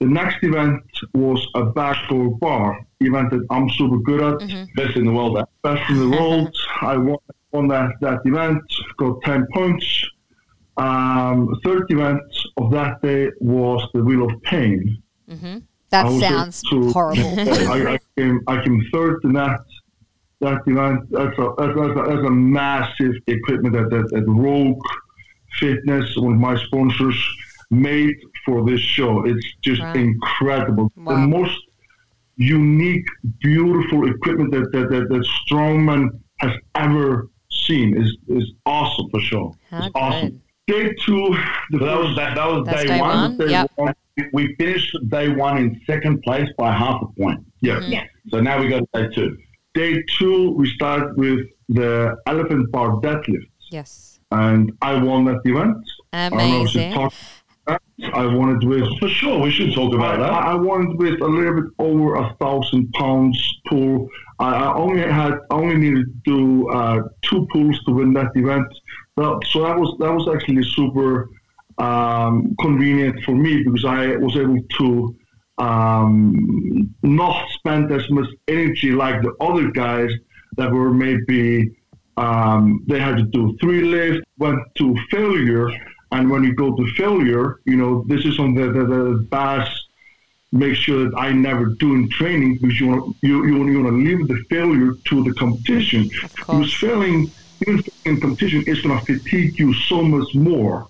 The 0.00 0.06
next 0.06 0.42
event 0.44 0.82
was 1.14 1.44
a 1.54 1.64
bag 1.64 1.96
over 2.10 2.30
bar 2.30 2.78
event 3.00 3.30
that 3.30 3.46
I'm 3.50 3.68
super 3.70 3.98
good 3.98 4.20
at. 4.22 4.48
Best 4.76 4.96
in 4.96 5.04
the 5.06 5.12
world. 5.12 5.38
Best 5.62 5.90
in 5.90 5.98
the 5.98 6.08
world. 6.16 6.56
I 6.82 6.96
won, 6.96 7.18
won 7.52 7.68
that, 7.68 7.90
that 8.00 8.20
event, 8.24 8.62
got 8.96 9.20
10 9.22 9.46
points. 9.52 10.04
Um, 10.76 11.58
third 11.64 11.86
event 11.90 12.22
of 12.56 12.70
that 12.70 13.02
day 13.02 13.30
was 13.40 13.88
the 13.94 14.04
Wheel 14.04 14.24
of 14.30 14.40
Pain. 14.42 15.02
That 15.90 16.10
sounds 16.20 16.62
to- 16.70 16.92
horrible. 16.92 17.22
I, 17.40 17.94
I, 17.94 17.98
came, 18.16 18.40
I 18.46 18.62
came 18.62 18.82
third 18.92 19.20
in 19.24 19.32
that 19.34 19.60
that 20.40 20.60
event. 20.66 21.00
That's 21.10 21.36
a, 21.38 21.52
that's, 21.58 21.76
a, 21.76 21.94
that's 22.06 22.26
a 22.26 22.30
massive 22.30 23.14
equipment 23.26 23.74
that, 23.74 23.90
that, 23.90 24.08
that 24.12 24.24
Rogue 24.28 24.80
Fitness, 25.58 26.14
one 26.16 26.34
of 26.34 26.38
my 26.40 26.56
sponsors, 26.66 27.18
made 27.70 28.14
for 28.44 28.64
this 28.64 28.80
show. 28.80 29.24
It's 29.24 29.44
just 29.62 29.80
Right. 29.82 29.96
incredible. 29.96 30.92
Wow. 30.96 31.14
The 31.20 31.26
most 31.26 31.58
unique, 32.36 33.04
beautiful 33.40 34.08
equipment 34.08 34.52
that, 34.52 34.70
that, 34.72 34.90
that, 34.90 35.08
that 35.08 35.26
Strongman 35.50 36.08
has 36.38 36.52
ever 36.76 37.28
seen 37.50 37.96
is, 38.00 38.16
is 38.28 38.52
awesome 38.64 39.10
for 39.10 39.20
sure. 39.20 39.52
How 39.70 39.78
It's 39.86 39.90
awesome. 39.96 40.40
Good. 40.68 40.88
Day 40.88 40.94
two, 41.04 41.36
the 41.70 41.78
So 41.78 41.84
that 41.86 41.98
was 41.98 42.06
first 42.06 42.16
that, 42.16 42.34
that 42.36 42.46
was 42.48 42.68
day, 42.68 42.86
day 42.86 43.00
one. 43.00 43.16
one. 43.18 43.36
day 43.38 43.50
Yep. 43.50 43.70
one, 43.76 43.94
We 44.32 44.54
finished 44.58 44.96
day 45.08 45.28
one 45.28 45.58
in 45.58 45.80
second 45.86 46.22
place 46.22 46.48
by 46.58 46.70
half 46.72 47.00
a 47.02 47.06
point. 47.20 47.40
yeah. 47.60 47.80
Yeah. 47.80 48.04
So 48.30 48.40
now 48.40 48.60
we 48.60 48.68
go 48.68 48.80
to 48.80 48.86
day 48.94 49.08
two. 49.14 49.36
Day 49.74 50.02
two, 50.18 50.50
we 50.52 50.68
start 50.78 51.16
with 51.16 51.40
the 51.68 52.16
elephant 52.26 52.70
bar 52.72 52.90
deadlift. 53.00 53.46
Yes. 53.70 54.18
and 54.30 54.72
I 54.82 54.92
won 55.02 55.24
that 55.26 55.40
event. 55.44 55.76
I 56.12 56.28
don't 56.28 56.38
know 56.38 56.44
if 56.64 56.74
you 56.74 56.80
Amazing. 56.82 56.92
talk 56.94 57.12
about 57.66 57.82
that. 58.00 58.14
I 58.14 58.26
won 58.38 58.48
it 58.56 58.62
with. 58.66 58.86
For 58.98 59.08
sure, 59.08 59.36
we 59.40 59.50
should 59.50 59.72
talk 59.74 59.92
I, 59.92 59.96
about 59.96 60.16
that. 60.20 60.32
I 60.52 60.54
won 60.54 60.80
it 60.90 60.96
with 61.02 61.20
a 61.20 61.26
little 61.36 61.54
bit 61.60 61.70
over 61.78 62.16
a 62.16 62.34
thousand 62.40 62.90
pounds 62.92 63.38
pull. 63.68 64.08
I, 64.38 64.48
I 64.64 64.74
only 64.74 65.00
had 65.02 65.34
only 65.50 65.76
needed 65.76 66.06
to 66.06 66.20
do 66.32 66.68
uh, 66.70 66.98
two 67.26 67.46
pulls 67.52 67.78
to 67.84 67.90
win 67.92 68.12
that 68.14 68.30
event. 68.34 68.66
Well, 69.18 69.40
so 69.50 69.64
that 69.64 69.76
was 69.76 69.96
that 69.98 70.12
was 70.12 70.28
actually 70.32 70.62
super 70.62 71.28
um, 71.78 72.54
convenient 72.60 73.24
for 73.24 73.34
me 73.34 73.64
because 73.64 73.84
I 73.84 74.14
was 74.14 74.36
able 74.36 74.62
to 74.78 75.16
um, 75.58 76.94
not 77.02 77.48
spend 77.50 77.90
as 77.90 78.08
much 78.10 78.28
energy 78.46 78.92
like 78.92 79.20
the 79.22 79.34
other 79.40 79.72
guys 79.72 80.12
that 80.56 80.70
were 80.70 80.92
maybe 80.92 81.74
um, 82.16 82.84
they 82.86 83.00
had 83.00 83.16
to 83.16 83.24
do 83.24 83.58
three 83.60 83.82
lifts, 83.82 84.24
went 84.38 84.60
to 84.76 84.96
failure, 85.10 85.68
and 86.12 86.30
when 86.30 86.44
you 86.44 86.54
go 86.54 86.76
to 86.76 86.86
failure, 86.92 87.58
you 87.64 87.74
know 87.74 88.04
this 88.06 88.24
is 88.24 88.36
something 88.36 88.54
that 88.54 88.72
the, 88.72 88.84
the 88.86 89.26
bass 89.32 89.68
make 90.52 90.76
sure 90.76 91.10
that 91.10 91.18
I 91.18 91.32
never 91.32 91.66
do 91.66 91.92
in 91.94 92.08
training 92.08 92.58
because 92.58 92.78
you 92.78 92.86
want 92.86 93.16
you 93.22 93.44
you, 93.46 93.66
you 93.66 93.82
want 93.82 93.96
to 93.96 93.98
leave 93.98 94.28
the 94.28 94.38
failure 94.48 94.92
to 95.08 95.24
the 95.24 95.34
competition. 95.34 96.08
Because 96.36 96.72
failing 96.74 97.32
even 97.66 97.82
in 98.04 98.20
competition 98.20 98.62
is 98.66 98.80
going 98.82 98.98
to 98.98 99.04
fatigue 99.04 99.58
you 99.58 99.72
so 99.74 100.02
much 100.02 100.34
more. 100.34 100.88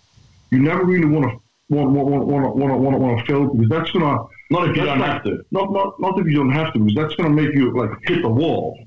You 0.51 0.59
never 0.61 0.85
really 0.85 1.07
want 1.07 1.31
to 1.31 1.37
want 1.75 1.91
want 1.91 2.09
want 2.09 2.27
want 2.27 2.57
want 2.57 2.81
want, 2.81 3.01
want 3.01 3.19
to 3.19 3.25
fail 3.27 3.47
because 3.55 3.69
that's 3.69 3.91
going 3.91 4.05
to 4.05 4.25
Not 4.51 4.69
if 4.71 4.77
you 4.77 4.85
don't 4.85 4.99
like- 4.99 5.11
have 5.13 5.25
to. 5.25 5.43
Not 5.51 5.73
not 5.73 6.01
not 6.01 6.19
if 6.19 6.27
you 6.27 6.35
don't 6.35 6.53
have 6.53 6.73
to 6.73 6.79
because 6.79 6.95
that's 6.95 7.15
going 7.17 7.35
to 7.35 7.43
make 7.43 7.55
you 7.55 7.77
like 7.77 7.91
hit 8.07 8.23
the 8.23 8.29
wall. 8.29 8.79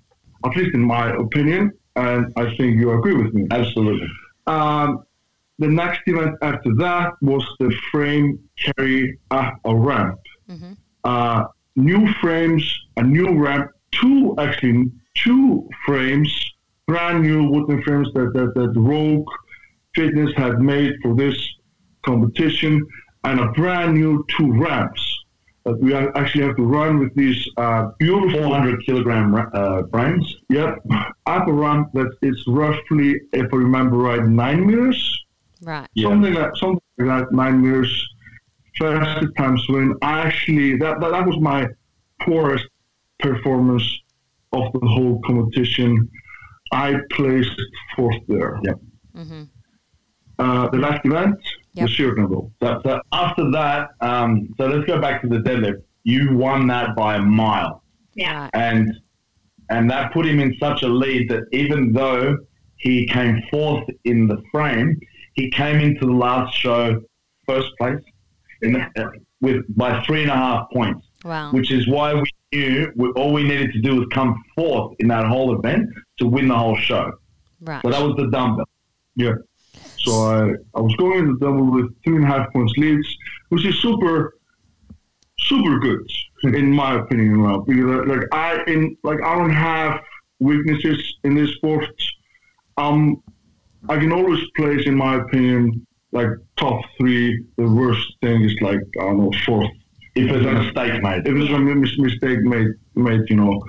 At 0.44 0.56
least 0.56 0.74
in 0.74 0.82
my 0.82 1.12
opinion, 1.12 1.72
and 1.96 2.34
I 2.36 2.56
think 2.56 2.80
you 2.80 2.92
agree 2.92 3.14
with 3.14 3.34
me. 3.34 3.46
Absolutely. 3.52 4.08
Um, 4.48 5.04
the 5.60 5.68
next 5.68 6.02
event 6.08 6.36
after 6.42 6.74
that 6.78 7.14
was 7.22 7.46
the 7.60 7.72
frame 7.92 8.40
carry 8.58 9.20
up 9.30 9.54
a 9.66 9.76
ramp. 9.76 10.20
Uh, 11.04 11.46
new 11.76 12.12
frames, 12.14 12.64
a 12.98 13.04
new 13.04 13.38
ramp, 13.38 13.70
two 13.92 14.34
actually 14.40 14.92
two 15.14 15.70
frames, 15.86 16.51
brand 16.92 17.22
new 17.24 17.50
wooden 17.50 17.82
frames 17.84 18.10
that 18.16 18.30
that, 18.34 18.54
that 18.56 18.72
Rogue 18.76 19.30
Fitness 19.96 20.32
had 20.36 20.60
made 20.60 20.94
for 21.02 21.16
this 21.16 21.38
competition, 22.06 22.86
and 23.24 23.40
a 23.40 23.48
brand 23.52 23.94
new 23.94 24.26
two 24.36 24.52
ramps 24.54 25.04
that 25.66 25.80
we 25.80 25.94
actually 25.94 26.44
have 26.44 26.56
to 26.56 26.64
run 26.64 27.00
with 27.00 27.14
these 27.16 27.48
uh, 27.58 27.84
beautiful 28.00 28.42
400 28.42 28.86
kilogram 28.86 29.36
uh, 29.36 29.84
frames. 29.92 30.26
Yep, 30.50 30.80
upper 31.26 31.54
ramp 31.54 31.90
that 31.94 32.12
is 32.22 32.44
roughly, 32.48 33.10
if 33.34 33.54
I 33.54 33.58
remember 33.58 33.98
right, 33.98 34.24
nine 34.24 34.66
meters. 34.66 35.00
Right. 35.62 35.88
Yeah. 35.94 36.10
Something 36.10 36.34
like 36.34 36.56
something 36.56 36.82
like 36.98 37.26
that, 37.26 37.32
nine 37.32 37.62
meters. 37.62 37.92
First 38.78 39.28
time 39.38 39.58
swing. 39.60 39.94
I 40.02 40.22
actually 40.22 40.78
that, 40.78 41.00
that 41.02 41.12
that 41.12 41.26
was 41.26 41.38
my 41.40 41.68
poorest 42.22 42.68
performance 43.20 43.86
of 44.54 44.72
the 44.74 44.88
whole 44.88 45.22
competition. 45.26 46.10
I 46.72 46.96
placed 47.12 47.60
fourth 47.96 48.16
there. 48.28 48.60
Yep. 48.64 48.80
Uh, 50.40 50.70
the 50.70 50.78
last 50.78 51.06
event, 51.06 51.36
Yep. 51.74 51.88
the 51.88 51.92
sheer 51.94 52.16
level. 52.16 52.52
So, 52.62 52.82
so 52.84 53.00
after 53.14 53.50
that, 53.52 53.90
um, 54.02 54.50
so 54.58 54.66
let's 54.68 54.86
go 54.86 55.00
back 55.00 55.22
to 55.22 55.28
the 55.28 55.38
deadlift. 55.38 55.84
You 56.04 56.36
won 56.36 56.68
that 56.68 56.96
by 56.96 57.16
a 57.16 57.22
mile, 57.22 57.84
Yeah. 58.16 58.50
And 58.54 58.92
and 59.70 59.90
that 59.90 60.12
put 60.12 60.26
him 60.26 60.40
in 60.42 60.54
such 60.60 60.84
a 60.84 60.88
lead 60.88 61.30
that 61.30 61.44
even 61.54 61.94
though 61.94 62.38
he 62.76 63.08
came 63.08 63.42
fourth 63.50 63.86
in 64.04 64.28
the 64.28 64.42
frame, 64.52 65.00
he 65.34 65.50
came 65.52 65.80
into 65.80 66.06
the 66.08 66.12
last 66.12 66.54
show 66.58 67.02
first 67.48 67.70
place 67.80 68.04
in 68.64 68.74
the, 68.74 68.82
uh, 69.02 69.10
with 69.40 69.64
by 69.78 70.04
three 70.04 70.24
and 70.24 70.32
a 70.32 70.36
half 70.36 70.70
points. 70.74 71.06
Wow. 71.24 71.52
which 71.52 71.72
is 71.72 71.88
why 71.88 72.16
we 72.16 72.24
knew 72.52 72.92
we, 72.96 73.10
all 73.10 73.32
we 73.32 73.44
needed 73.44 73.72
to 73.74 73.80
do 73.80 73.98
was 73.98 74.08
come 74.12 74.44
fourth 74.56 74.96
in 75.00 75.08
that 75.10 75.24
whole 75.28 75.56
event 75.58 75.88
to 76.22 76.28
win 76.28 76.48
the 76.48 76.58
whole 76.58 76.78
show. 76.78 77.12
Right. 77.60 77.82
So 77.82 77.90
that 77.90 78.02
was 78.02 78.16
the 78.16 78.30
dumbbell. 78.30 78.70
Yeah. 79.16 79.34
So 79.98 80.12
I, 80.12 80.54
I 80.76 80.82
was 80.82 80.96
going 80.96 81.20
in 81.20 81.28
the 81.34 81.38
double 81.40 81.70
with 81.72 81.90
three 82.04 82.16
and 82.16 82.24
a 82.24 82.28
half 82.28 82.52
points 82.54 82.74
leads, 82.78 83.08
which 83.50 83.66
is 83.66 83.80
super, 83.82 84.38
super 85.40 85.80
good 85.80 86.08
in 86.44 86.72
my 86.72 87.00
opinion. 87.00 87.44
Now, 87.44 87.60
because 87.60 88.08
like 88.08 88.28
I 88.32 88.64
in 88.68 88.98
like 89.04 89.22
I 89.24 89.36
don't 89.36 89.54
have 89.54 90.02
weaknesses 90.40 91.16
in 91.24 91.36
this 91.36 91.52
sport. 91.56 91.86
Um, 92.78 93.22
I 93.90 93.98
can 93.98 94.12
always 94.12 94.40
place, 94.56 94.86
in 94.86 94.96
my 94.96 95.16
opinion, 95.16 95.86
like 96.12 96.30
top 96.58 96.82
three. 96.98 97.46
The 97.58 97.68
worst 97.68 98.08
thing 98.22 98.44
is 98.44 98.56
like 98.62 98.82
I 99.00 99.04
don't 99.04 99.18
know 99.18 99.32
fourth. 99.46 99.70
If 100.14 100.30
there's 100.30 100.46
a 100.46 100.52
mistake 100.52 101.02
made. 101.02 101.26
If 101.26 101.34
there's 101.34 101.50
a 101.50 101.60
mistake 102.02 102.42
made, 102.42 102.68
made, 102.96 103.22
you 103.30 103.38
know. 103.38 103.64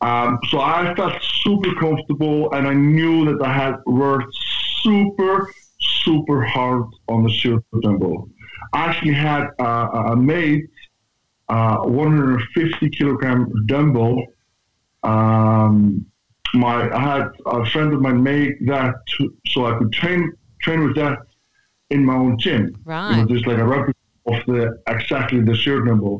Um, 0.00 0.40
so 0.50 0.60
I 0.60 0.92
felt 0.96 1.22
super 1.44 1.74
comfortable, 1.74 2.52
and 2.54 2.66
I 2.66 2.74
knew 2.74 3.24
that 3.26 3.44
I 3.46 3.52
had 3.52 3.76
worked 3.86 4.34
super, 4.82 5.52
super 5.80 6.42
hard 6.44 6.84
on 7.08 7.22
the 7.24 7.30
shoulder 7.30 7.62
dumbbell. 7.82 8.28
I 8.72 8.86
actually 8.86 9.14
had 9.14 9.48
uh, 9.60 9.88
a 10.12 10.16
mate, 10.16 10.64
uh, 11.48 11.78
150 11.84 12.88
kilogram 12.90 13.50
dumbbell, 13.66 14.22
Um, 15.02 16.06
my 16.54 16.88
I 16.90 17.00
had 17.00 17.28
a 17.46 17.66
friend 17.66 17.92
of 17.92 18.00
mine 18.00 18.22
make 18.22 18.52
that 18.66 18.94
to, 19.16 19.34
so 19.48 19.66
I 19.66 19.76
could 19.78 19.92
train 19.92 20.32
train 20.62 20.80
with 20.86 20.94
that 20.96 21.18
in 21.90 22.04
my 22.04 22.14
own 22.14 22.38
gym. 22.38 22.62
You 22.62 22.70
know, 22.70 22.74
Right. 22.84 23.28
just 23.28 23.46
like 23.46 23.58
a 23.58 23.64
replica 23.66 23.98
of 24.26 24.38
the 24.46 24.78
exactly 24.86 25.40
the 25.40 25.54
shirt 25.54 25.84
number. 25.84 26.16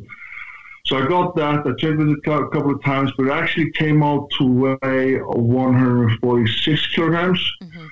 So 0.86 0.98
I 0.98 1.06
got 1.06 1.34
that. 1.36 1.66
I 1.66 1.72
checked 1.78 2.00
it 2.00 2.18
a 2.26 2.48
couple 2.50 2.74
of 2.74 2.82
times, 2.84 3.10
but 3.16 3.26
it 3.26 3.32
actually 3.32 3.70
came 3.72 4.02
out 4.02 4.28
to 4.38 4.44
weigh 4.44 5.16
146 5.16 6.86
kilograms. 6.94 7.52
Mm-hmm. 7.62 7.86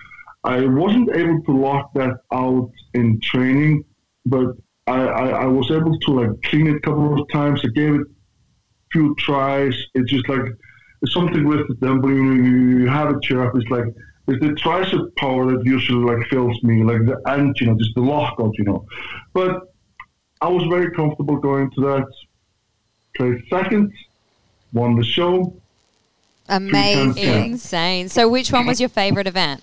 I 0.44 0.66
wasn't 0.66 1.16
able 1.16 1.42
to 1.44 1.56
lock 1.56 1.92
that 1.94 2.18
out 2.32 2.70
in 2.94 3.18
training, 3.20 3.84
but 4.26 4.56
I, 4.86 5.00
I, 5.00 5.28
I 5.28 5.46
was 5.46 5.70
able 5.70 5.98
to 5.98 6.10
like 6.12 6.42
clean 6.42 6.66
it 6.66 6.76
a 6.76 6.80
couple 6.80 7.20
of 7.20 7.28
times. 7.30 7.62
I 7.64 7.68
gave 7.68 7.94
it 7.94 8.00
a 8.00 8.04
few 8.92 9.14
tries. 9.18 9.74
It's 9.94 10.10
just 10.10 10.28
like 10.28 10.42
it's 11.00 11.14
something 11.14 11.46
with 11.46 11.66
the 11.68 11.74
dumbbell. 11.74 12.10
You, 12.10 12.24
know, 12.24 12.44
you, 12.44 12.78
you 12.80 12.88
have 12.88 13.10
it 13.10 13.24
here 13.26 13.42
up. 13.42 13.54
It's 13.54 13.70
like 13.70 13.84
it's 14.28 14.40
the 14.40 14.52
tricep 14.52 15.16
power 15.16 15.50
that 15.52 15.64
usually 15.64 16.04
like 16.04 16.26
fills 16.28 16.60
me, 16.62 16.82
like 16.82 17.06
the 17.06 17.20
and 17.26 17.54
you 17.58 17.68
know, 17.68 17.78
just 17.78 17.94
the 17.94 18.02
lockout, 18.02 18.52
you 18.58 18.64
know. 18.64 18.84
But 19.32 19.62
I 20.40 20.48
was 20.48 20.64
very 20.64 20.90
comfortable 20.90 21.36
going 21.36 21.70
to 21.70 21.80
that. 21.82 22.06
Placed 23.16 23.48
second, 23.50 23.92
won 24.72 24.96
the 24.96 25.04
show. 25.04 25.54
Amazing. 26.48 27.52
Insane. 27.52 28.08
So, 28.08 28.28
which 28.28 28.52
one 28.52 28.66
was 28.66 28.80
your 28.80 28.88
favorite 28.88 29.26
event? 29.26 29.62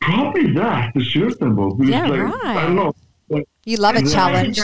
Probably 0.00 0.52
that 0.52 0.94
the 0.94 1.02
shirt 1.02 1.38
symbol. 1.38 1.76
Yeah, 1.84 2.06
like, 2.06 2.20
right. 2.20 2.56
I 2.56 2.62
don't 2.66 2.76
know. 2.76 2.94
Like, 3.28 3.48
You 3.64 3.76
love 3.78 3.96
a 3.96 4.02
challenge. 4.02 4.60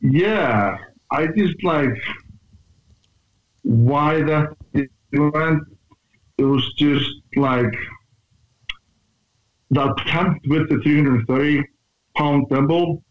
Yeah, 0.00 0.78
I 1.10 1.26
just 1.26 1.62
like 1.64 1.90
why 3.62 4.22
that 4.22 4.56
event. 5.12 5.62
It 6.38 6.44
was 6.44 6.72
just 6.78 7.10
like 7.36 7.74
the 9.70 9.92
attempt 9.92 10.46
with 10.48 10.70
the 10.70 10.78
330 10.82 11.62
pound 12.16 12.48
dumbbell 12.48 13.02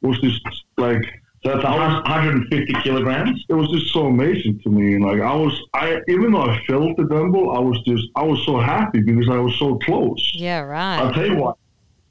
was 0.00 0.18
just 0.20 0.40
like 0.76 1.04
So 1.44 1.50
that's 1.50 1.64
150 1.64 2.72
kilograms. 2.84 3.44
it 3.48 3.54
was 3.54 3.68
just 3.70 3.92
so 3.92 4.06
amazing 4.06 4.60
to 4.60 4.70
me. 4.70 4.94
And 4.94 5.04
like 5.04 5.20
I 5.20 5.34
was, 5.34 5.60
I 5.74 6.00
even 6.08 6.32
though 6.32 6.42
I 6.42 6.62
felt 6.68 6.96
the 6.96 7.04
dumbbell, 7.04 7.56
I 7.56 7.58
was 7.58 7.80
just 7.84 8.04
I 8.14 8.22
was 8.22 8.44
so 8.46 8.60
happy 8.60 9.00
because 9.00 9.28
I 9.28 9.38
was 9.38 9.58
so 9.58 9.76
close. 9.78 10.30
Yeah, 10.34 10.60
right. 10.60 10.98
I'll 10.98 11.12
tell 11.12 11.26
you 11.26 11.36
what, 11.36 11.56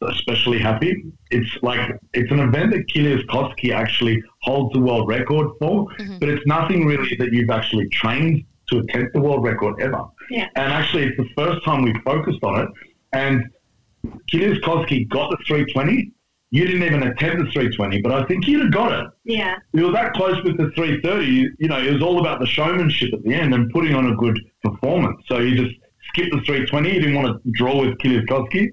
especially 0.02 0.60
happy. 0.60 1.06
It's 1.30 1.50
like 1.62 1.98
it's 2.14 2.30
an 2.30 2.40
event 2.40 2.72
that 2.72 2.88
Kieliszkowski 2.88 3.74
actually 3.74 4.22
holds 4.42 4.74
the 4.74 4.82
world 4.82 5.08
record 5.08 5.48
for, 5.60 5.88
mm-hmm. 5.88 6.18
but 6.18 6.28
it's 6.28 6.46
nothing 6.46 6.86
really 6.86 7.16
that 7.16 7.32
you've 7.32 7.50
actually 7.50 7.88
trained 7.88 8.44
to 8.70 8.80
attempt 8.80 9.14
the 9.14 9.22
world 9.22 9.46
record 9.46 9.80
ever. 9.82 10.04
Yeah. 10.30 10.48
And 10.56 10.74
actually, 10.74 11.04
it's 11.04 11.18
the 11.18 11.30
first 11.38 11.64
time 11.64 11.84
we 11.84 11.94
focused 12.04 12.44
on 12.44 12.64
it. 12.64 12.70
And 13.14 13.46
Kieliszkowski 14.30 15.08
got 15.08 15.32
the 15.32 15.38
320. 15.48 16.12
You 16.54 16.66
didn't 16.66 16.84
even 16.84 17.04
attempt 17.04 17.46
the 17.46 17.52
320, 17.52 18.02
but 18.02 18.12
I 18.12 18.26
think 18.26 18.46
you'd 18.46 18.62
have 18.62 18.74
got 18.74 18.92
it. 18.92 19.10
Yeah. 19.24 19.56
You 19.74 19.86
were 19.86 19.92
that 19.94 20.14
close 20.14 20.36
with 20.44 20.58
the 20.58 20.70
330. 20.76 21.50
You 21.60 21.68
know, 21.70 21.82
it 21.82 21.94
was 21.94 22.02
all 22.02 22.20
about 22.20 22.42
the 22.42 22.46
showmanship 22.46 23.14
at 23.14 23.24
the 23.24 23.34
end 23.34 23.54
and 23.54 23.72
putting 23.72 23.96
on 23.96 24.08
a 24.12 24.16
good 24.16 24.38
performance. 24.62 25.22
So 25.28 25.40
you 25.40 25.56
just 25.56 25.80
skipped 26.10 26.32
the 26.32 26.42
320. 26.42 26.94
You 26.94 27.00
didn't 27.00 27.16
want 27.16 27.42
to 27.42 27.52
draw 27.54 27.80
with 27.80 27.98
Kieliszkowski. 28.00 28.68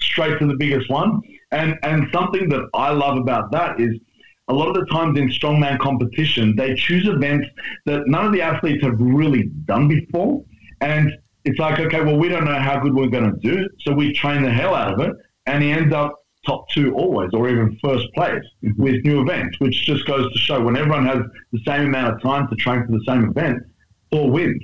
Straight 0.00 0.38
to 0.38 0.46
the 0.46 0.56
biggest 0.56 0.90
one. 0.90 1.22
And 1.50 1.78
and 1.82 2.08
something 2.12 2.48
that 2.50 2.68
I 2.74 2.90
love 2.90 3.16
about 3.16 3.50
that 3.52 3.80
is 3.80 3.98
a 4.48 4.52
lot 4.52 4.68
of 4.68 4.74
the 4.74 4.84
times 4.92 5.18
in 5.18 5.28
strongman 5.28 5.78
competition, 5.78 6.54
they 6.56 6.74
choose 6.74 7.08
events 7.08 7.48
that 7.86 8.06
none 8.06 8.26
of 8.26 8.32
the 8.32 8.42
athletes 8.42 8.84
have 8.84 9.00
really 9.00 9.44
done 9.64 9.88
before. 9.88 10.44
And 10.82 11.10
it's 11.44 11.58
like, 11.58 11.80
okay, 11.80 12.02
well, 12.02 12.18
we 12.18 12.28
don't 12.28 12.44
know 12.44 12.58
how 12.58 12.80
good 12.80 12.94
we're 12.94 13.08
going 13.08 13.32
to 13.32 13.38
do. 13.38 13.66
So 13.80 13.92
we 13.92 14.12
train 14.12 14.42
the 14.42 14.50
hell 14.50 14.74
out 14.74 14.92
of 14.92 15.00
it. 15.00 15.14
And 15.46 15.62
he 15.62 15.70
ends 15.70 15.94
up 15.94 16.14
top 16.46 16.68
two 16.70 16.94
always, 16.94 17.30
or 17.32 17.48
even 17.48 17.78
first 17.82 18.06
place 18.14 18.42
with 18.76 19.04
new 19.04 19.22
events, 19.22 19.58
which 19.60 19.84
just 19.84 20.06
goes 20.06 20.30
to 20.32 20.38
show 20.38 20.62
when 20.62 20.76
everyone 20.76 21.06
has 21.06 21.18
the 21.52 21.60
same 21.66 21.86
amount 21.86 22.14
of 22.14 22.22
time 22.22 22.48
to 22.48 22.56
train 22.56 22.84
for 22.86 22.92
the 22.92 23.04
same 23.06 23.30
event, 23.30 23.62
Thor 24.10 24.30
wins. 24.30 24.62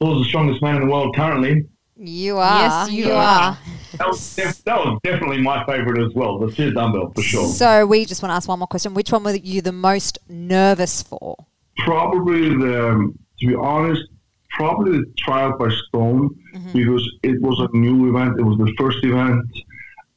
Thor's 0.00 0.22
the 0.22 0.28
strongest 0.28 0.62
man 0.62 0.76
in 0.76 0.82
the 0.82 0.92
world 0.92 1.14
currently. 1.16 1.66
You 1.96 2.38
are. 2.38 2.58
Yes, 2.58 2.90
you 2.90 3.12
are. 3.12 3.12
are. 3.12 3.58
That 3.98 4.08
was, 4.08 4.34
def- 4.34 4.64
that 4.64 4.76
was 4.78 4.98
definitely 5.04 5.40
my 5.40 5.64
favourite 5.66 6.02
as 6.04 6.12
well, 6.14 6.38
the 6.40 6.50
circus 6.50 6.74
dumbbell 6.74 7.12
for 7.14 7.22
sure. 7.22 7.46
So 7.46 7.86
we 7.86 8.04
just 8.04 8.22
want 8.22 8.30
to 8.30 8.34
ask 8.34 8.48
one 8.48 8.58
more 8.58 8.66
question. 8.66 8.92
Which 8.94 9.12
one 9.12 9.22
were 9.22 9.36
you 9.36 9.62
the 9.62 9.70
most 9.70 10.18
nervous 10.28 11.02
for? 11.02 11.36
probably 11.78 12.48
the 12.50 13.12
to 13.40 13.46
be 13.46 13.54
honest, 13.54 14.02
probably 14.50 14.98
the 14.98 15.12
trial 15.18 15.56
by 15.58 15.68
Stone 15.88 16.30
mm-hmm. 16.54 16.72
because 16.72 17.08
it 17.22 17.40
was 17.40 17.58
a 17.60 17.76
new 17.76 18.08
event. 18.08 18.38
It 18.38 18.42
was 18.42 18.56
the 18.58 18.72
first 18.78 18.98
event, 19.02 19.46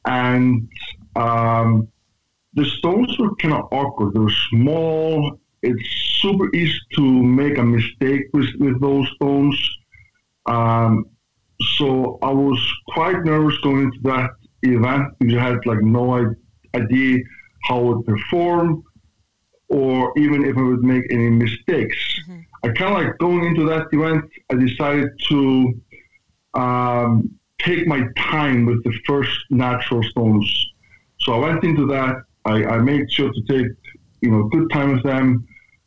and 0.04 0.68
um, 1.18 1.88
the 2.54 2.64
stones 2.64 3.18
were 3.18 3.34
kind 3.36 3.54
of 3.54 3.68
awkward. 3.72 4.14
They 4.14 4.20
were 4.20 4.32
small. 4.50 5.38
It's 5.62 5.82
super 6.20 6.54
easy 6.54 6.78
to 6.96 7.02
make 7.02 7.58
a 7.58 7.62
mistake 7.62 8.26
with, 8.32 8.48
with 8.58 8.80
those 8.80 9.08
stones. 9.16 9.78
Um, 10.46 11.04
so 11.76 12.18
I 12.22 12.30
was 12.30 12.60
quite 12.88 13.24
nervous 13.24 13.58
going 13.58 13.84
into 13.84 13.98
that 14.04 14.30
event 14.62 15.04
because 15.18 15.36
I 15.36 15.42
had 15.42 15.66
like 15.66 15.82
no 15.82 16.34
idea 16.74 17.18
how 17.68 17.80
it 17.80 17.84
would 17.84 18.06
perform 18.06 18.84
or 19.68 20.12
even 20.16 20.44
if 20.44 20.56
I 20.56 20.62
would 20.62 20.82
make 20.82 21.04
any 21.10 21.30
mistakes. 21.30 21.96
I 22.64 22.68
kind 22.68 22.94
of 22.94 23.02
like 23.02 23.18
going 23.18 23.44
into 23.44 23.64
that 23.68 23.86
event, 23.92 24.24
I 24.50 24.54
decided 24.54 25.10
to 25.28 25.80
um, 26.54 27.30
take 27.60 27.86
my 27.86 28.02
time 28.16 28.64
with 28.64 28.82
the 28.84 28.92
first 29.06 29.36
natural 29.50 30.02
stones. 30.04 30.66
So 31.20 31.32
I 31.34 31.38
went 31.38 31.64
into 31.64 31.86
that. 31.86 32.16
I, 32.44 32.64
I 32.64 32.78
made 32.78 33.10
sure 33.10 33.32
to 33.32 33.42
take, 33.42 33.66
you 34.20 34.30
know, 34.30 34.44
good 34.44 34.70
time 34.70 34.92
with 34.92 35.02
them 35.02 35.46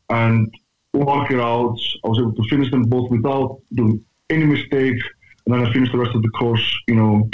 and 0.09 0.53
walk 0.93 1.31
it 1.31 1.39
out. 1.39 1.77
I 2.03 2.07
was 2.07 2.19
able 2.19 2.33
to 2.33 2.43
finish 2.49 2.69
them 2.71 2.83
both 2.83 3.09
without 3.09 3.59
doing 3.73 4.03
any 4.29 4.45
mistake. 4.45 5.01
And 5.45 5.55
then 5.55 5.65
I 5.65 5.73
finished 5.73 5.91
the 5.91 5.97
rest 5.97 6.15
of 6.15 6.21
the 6.21 6.29
course, 6.29 6.65
you 6.87 6.95
know, 6.95 7.29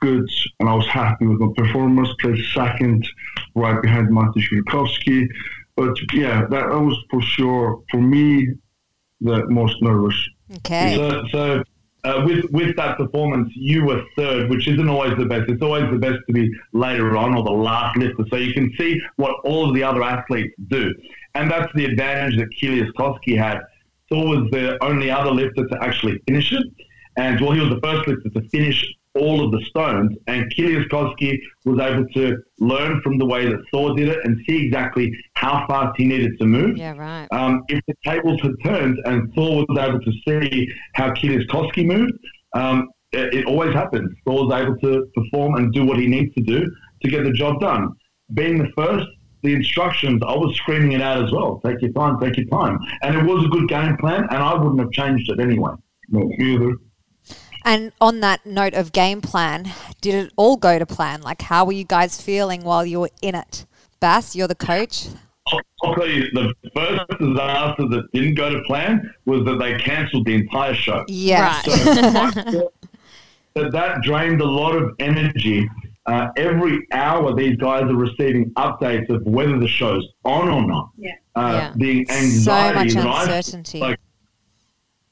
good. 0.00 0.28
And 0.58 0.68
I 0.68 0.74
was 0.74 0.86
happy 0.86 1.26
with 1.26 1.40
my 1.40 1.52
performance. 1.56 2.10
Placed 2.20 2.52
second, 2.52 3.06
right 3.54 3.80
behind 3.80 4.10
Mati 4.10 4.40
Shulkowski. 4.40 5.28
But 5.76 5.96
yeah, 6.12 6.40
that, 6.42 6.68
that 6.68 6.80
was 6.80 6.98
for 7.10 7.22
sure, 7.22 7.82
for 7.90 8.00
me, 8.00 8.48
the 9.20 9.46
most 9.48 9.80
nervous. 9.80 10.16
Okay. 10.56 10.96
So, 10.96 11.24
so 11.30 11.62
uh, 12.04 12.22
with 12.26 12.44
with 12.50 12.76
that 12.76 12.96
performance, 12.96 13.50
you 13.54 13.84
were 13.84 14.02
third, 14.16 14.50
which 14.50 14.66
isn't 14.68 14.88
always 14.88 15.16
the 15.18 15.26
best. 15.26 15.50
It's 15.50 15.62
always 15.62 15.90
the 15.90 15.98
best 15.98 16.18
to 16.26 16.32
be 16.32 16.50
later 16.72 17.16
on 17.16 17.36
or 17.36 17.44
the 17.44 17.50
last 17.50 17.96
lifter, 17.96 18.24
so 18.30 18.36
you 18.36 18.52
can 18.52 18.72
see 18.78 19.00
what 19.16 19.34
all 19.44 19.68
of 19.68 19.74
the 19.74 19.82
other 19.82 20.02
athletes 20.02 20.54
do, 20.68 20.94
and 21.34 21.50
that's 21.50 21.72
the 21.74 21.84
advantage 21.84 22.38
that 22.38 22.48
Kieliszkowski 22.50 23.36
had. 23.36 23.60
Thor 24.08 24.26
was 24.26 24.48
the 24.50 24.82
only 24.82 25.10
other 25.10 25.30
lifter 25.30 25.66
to 25.66 25.78
actually 25.82 26.20
finish 26.26 26.52
it, 26.52 26.66
and 27.16 27.40
well, 27.40 27.52
he 27.52 27.60
was 27.60 27.70
the 27.70 27.80
first 27.80 28.08
lifter 28.08 28.30
to 28.30 28.48
finish 28.48 28.84
all 29.14 29.44
of 29.44 29.50
the 29.50 29.64
stones, 29.66 30.16
and 30.26 30.52
Kieliszkowski 30.54 31.38
was 31.64 31.80
able 31.80 32.06
to 32.14 32.36
learn 32.58 33.00
from 33.02 33.18
the 33.18 33.26
way 33.26 33.46
that 33.46 33.58
Thor 33.72 33.94
did 33.96 34.08
it 34.08 34.18
and 34.24 34.40
see 34.48 34.66
exactly 34.66 35.12
how 35.34 35.66
fast 35.66 35.96
he 35.96 36.04
needed 36.04 36.38
to 36.38 36.46
move. 36.46 36.76
Yeah, 36.76 36.92
right. 36.96 37.26
Um, 37.32 37.62
if 37.68 37.80
the 37.86 37.94
tables 38.04 38.40
had 38.40 38.52
turned 38.64 38.98
and 39.04 39.32
Thor 39.34 39.64
was 39.68 39.78
able 39.78 40.00
to 40.00 40.12
see 40.26 40.68
how 40.94 41.10
Kieliszkowski 41.10 41.86
moved, 41.86 42.12
um, 42.54 42.88
it, 43.12 43.34
it 43.34 43.46
always 43.46 43.74
happens. 43.74 44.10
Thor 44.24 44.46
was 44.46 44.62
able 44.62 44.76
to 44.78 45.06
perform 45.14 45.56
and 45.56 45.72
do 45.72 45.84
what 45.84 45.98
he 45.98 46.06
needs 46.06 46.32
to 46.34 46.42
do 46.42 46.64
to 47.02 47.10
get 47.10 47.24
the 47.24 47.32
job 47.32 47.60
done. 47.60 47.88
Being 48.34 48.58
the 48.58 48.70
first, 48.76 49.06
the 49.42 49.54
instructions, 49.54 50.22
I 50.24 50.34
was 50.34 50.54
screaming 50.56 50.92
it 50.92 51.02
out 51.02 51.22
as 51.24 51.32
well. 51.32 51.60
Take 51.64 51.80
your 51.82 51.92
time, 51.92 52.20
take 52.20 52.36
your 52.36 52.46
time. 52.46 52.78
And 53.02 53.16
it 53.16 53.24
was 53.24 53.44
a 53.44 53.48
good 53.48 53.68
game 53.68 53.96
plan, 53.96 54.26
and 54.30 54.42
I 54.42 54.54
wouldn't 54.54 54.78
have 54.80 54.92
changed 54.92 55.30
it 55.30 55.40
anyway. 55.40 55.72
No, 56.10 56.30
either. 56.38 56.74
And 57.64 57.92
on 58.00 58.20
that 58.20 58.44
note 58.46 58.74
of 58.74 58.92
game 58.92 59.20
plan, 59.20 59.70
did 60.00 60.14
it 60.14 60.32
all 60.36 60.56
go 60.56 60.78
to 60.78 60.86
plan? 60.86 61.20
Like, 61.22 61.42
how 61.42 61.64
were 61.64 61.72
you 61.72 61.84
guys 61.84 62.20
feeling 62.20 62.62
while 62.62 62.86
you 62.86 63.00
were 63.00 63.10
in 63.22 63.34
it? 63.34 63.66
Bass, 64.00 64.34
you're 64.34 64.48
the 64.48 64.54
coach. 64.54 65.08
I'll, 65.46 65.60
I'll 65.82 65.94
tell 65.94 66.08
you, 66.08 66.24
the 66.32 66.54
first 66.74 67.00
disaster 67.18 67.88
that 67.88 68.08
didn't 68.12 68.34
go 68.34 68.50
to 68.50 68.62
plan 68.62 69.12
was 69.26 69.44
that 69.44 69.58
they 69.58 69.76
cancelled 69.78 70.26
the 70.26 70.34
entire 70.34 70.74
show. 70.74 71.04
Yes. 71.08 71.66
Right. 71.66 72.52
So 72.52 72.72
that 73.54 73.72
that 73.72 74.02
drained 74.02 74.40
a 74.40 74.46
lot 74.46 74.74
of 74.76 74.94
energy. 74.98 75.68
Uh, 76.06 76.28
every 76.36 76.86
hour, 76.92 77.34
these 77.34 77.56
guys 77.56 77.82
are 77.82 77.94
receiving 77.94 78.50
updates 78.52 79.10
of 79.10 79.22
whether 79.24 79.58
the 79.58 79.68
show's 79.68 80.06
on 80.24 80.48
or 80.48 80.66
not. 80.66 80.90
Yeah. 80.96 81.12
Uh, 81.36 81.52
Yeah. 81.52 81.72
The 81.76 82.04
So 82.06 82.52
much 82.72 82.94
that 82.94 83.06
I 83.06 83.22
uncertainty. 83.22 83.80
like- 83.80 84.00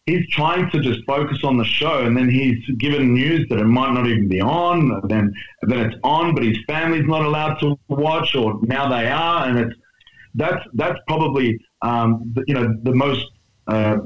he's 0.09 0.29
trying 0.31 0.71
to 0.71 0.81
just 0.81 1.01
focus 1.07 1.39
on 1.45 1.57
the 1.57 1.65
show, 1.65 2.05
and 2.05 2.17
then 2.17 2.29
he's 2.29 2.59
given 2.79 3.15
news 3.15 3.47
that 3.49 3.59
it 3.59 3.65
might 3.65 3.93
not 3.93 4.07
even 4.07 4.29
be 4.29 4.41
on. 4.41 5.01
Then 5.09 5.33
then 5.63 5.81
it's 5.87 5.97
on, 6.03 6.35
but 6.35 6.43
his 6.45 6.59
family's 6.67 7.07
not 7.07 7.23
allowed 7.23 7.55
to 7.61 7.79
watch, 7.89 8.35
or 8.35 8.59
now 8.63 8.89
they 8.89 9.07
are, 9.09 9.47
and 9.47 9.59
it's 9.59 9.75
that's 10.35 10.65
that's 10.75 10.99
probably 11.07 11.59
um, 11.83 12.35
you 12.47 12.55
know, 12.55 12.75
the 12.83 12.95
most 12.95 13.25
uh, 13.67 13.99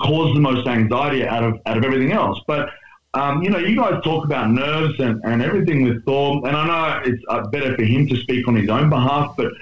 caused 0.00 0.36
the 0.36 0.40
most 0.40 0.66
anxiety 0.66 1.26
out 1.26 1.44
of 1.44 1.54
out 1.66 1.76
of 1.76 1.84
everything 1.84 2.12
else. 2.12 2.40
But 2.46 2.70
um, 3.14 3.42
you 3.42 3.50
know, 3.50 3.58
you 3.58 3.76
guys 3.76 4.02
talk 4.02 4.24
about 4.24 4.50
nerves 4.50 4.98
and, 4.98 5.20
and 5.24 5.42
everything 5.42 5.84
with 5.84 6.04
Thor, 6.04 6.46
and 6.46 6.56
I 6.56 6.66
know 6.66 7.02
it's 7.04 7.22
uh, 7.28 7.46
better 7.48 7.76
for 7.76 7.82
him 7.82 8.08
to 8.08 8.16
speak 8.16 8.48
on 8.48 8.56
his 8.56 8.70
own 8.70 8.88
behalf, 8.88 9.34
but 9.36 9.52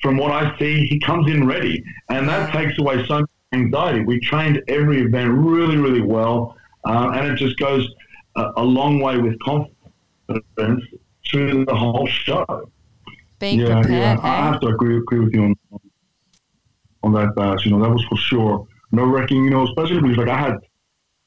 from 0.00 0.16
what 0.16 0.30
I 0.30 0.56
see, 0.58 0.86
he 0.86 1.00
comes 1.00 1.30
in 1.30 1.46
ready, 1.46 1.82
and 2.08 2.28
that 2.28 2.52
takes 2.52 2.78
away 2.78 3.04
so 3.06 3.26
anxiety. 3.52 4.04
We 4.04 4.20
trained 4.20 4.62
every 4.68 5.02
event 5.02 5.32
really, 5.32 5.76
really 5.76 6.02
well, 6.02 6.56
uh, 6.84 7.12
and 7.14 7.28
it 7.28 7.36
just 7.36 7.56
goes 7.58 7.88
a, 8.36 8.50
a 8.56 8.62
long 8.62 9.00
way 9.00 9.18
with 9.18 9.38
confidence 9.40 10.84
through 11.30 11.64
the 11.66 11.74
whole 11.74 12.06
show. 12.06 12.70
Being 13.38 13.60
yeah, 13.60 13.80
prepared. 13.80 14.18
yeah. 14.18 14.20
I 14.22 14.38
eh? 14.38 14.42
have 14.52 14.60
to 14.60 14.68
agree, 14.68 14.98
agree 14.98 15.20
with 15.20 15.34
you 15.34 15.44
on 15.44 15.54
on 17.04 17.12
that, 17.14 17.34
Bash. 17.34 17.64
You 17.64 17.72
know, 17.72 17.82
that 17.82 17.90
was 17.90 18.04
for 18.04 18.16
sure 18.16 18.66
no 18.92 19.04
wrecking. 19.04 19.44
You 19.44 19.50
know, 19.50 19.64
especially 19.64 20.00
because 20.00 20.18
like 20.18 20.28
I 20.28 20.38
had 20.38 20.56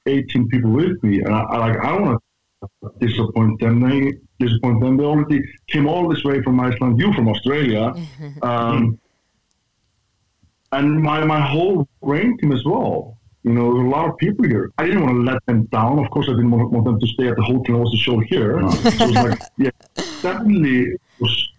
18 0.05 0.47
people 0.47 0.71
with 0.71 1.03
me, 1.03 1.19
and 1.19 1.33
I, 1.33 1.41
I 1.41 1.57
like 1.57 1.77
I 1.83 1.89
don't 1.89 2.01
want 2.03 2.23
to 2.61 3.05
disappoint 3.05 3.59
them. 3.59 3.81
They 3.81 4.13
disappoint 4.39 4.81
them. 4.81 4.97
They 4.97 5.03
already 5.03 5.41
came 5.67 5.88
all 5.88 6.07
this 6.07 6.23
way 6.23 6.41
from 6.43 6.59
Iceland. 6.59 6.99
You 6.99 7.11
from 7.13 7.27
Australia, 7.27 7.93
um, 8.41 8.99
and 10.71 11.01
my 11.01 11.25
my 11.25 11.41
whole 11.41 11.88
rain 12.05 12.37
team 12.37 12.51
as 12.51 12.63
well. 12.65 13.17
You 13.43 13.53
know, 13.53 13.73
there 13.73 13.83
were 13.83 13.87
a 13.87 13.89
lot 13.89 14.09
of 14.09 14.17
people 14.17 14.45
here. 14.45 14.71
I 14.77 14.85
didn't 14.85 15.03
want 15.03 15.15
to 15.17 15.31
let 15.31 15.45
them 15.45 15.65
down. 15.65 15.99
Of 15.99 16.09
course, 16.09 16.27
I 16.27 16.31
didn't 16.31 16.49
want, 16.49 16.71
want 16.71 16.85
them 16.85 16.99
to 16.99 17.07
stay 17.07 17.27
at 17.27 17.35
the 17.35 17.43
hotel 17.43 17.75
and 17.75 17.83
watch 17.83 17.91
the 17.91 17.97
show 17.97 18.19
here. 18.19 18.59
so 18.71 18.89
it 18.89 18.99
was 18.99 19.11
like, 19.11 19.39
yeah, 19.57 19.69
definitely 20.21 20.97
was 21.19 21.49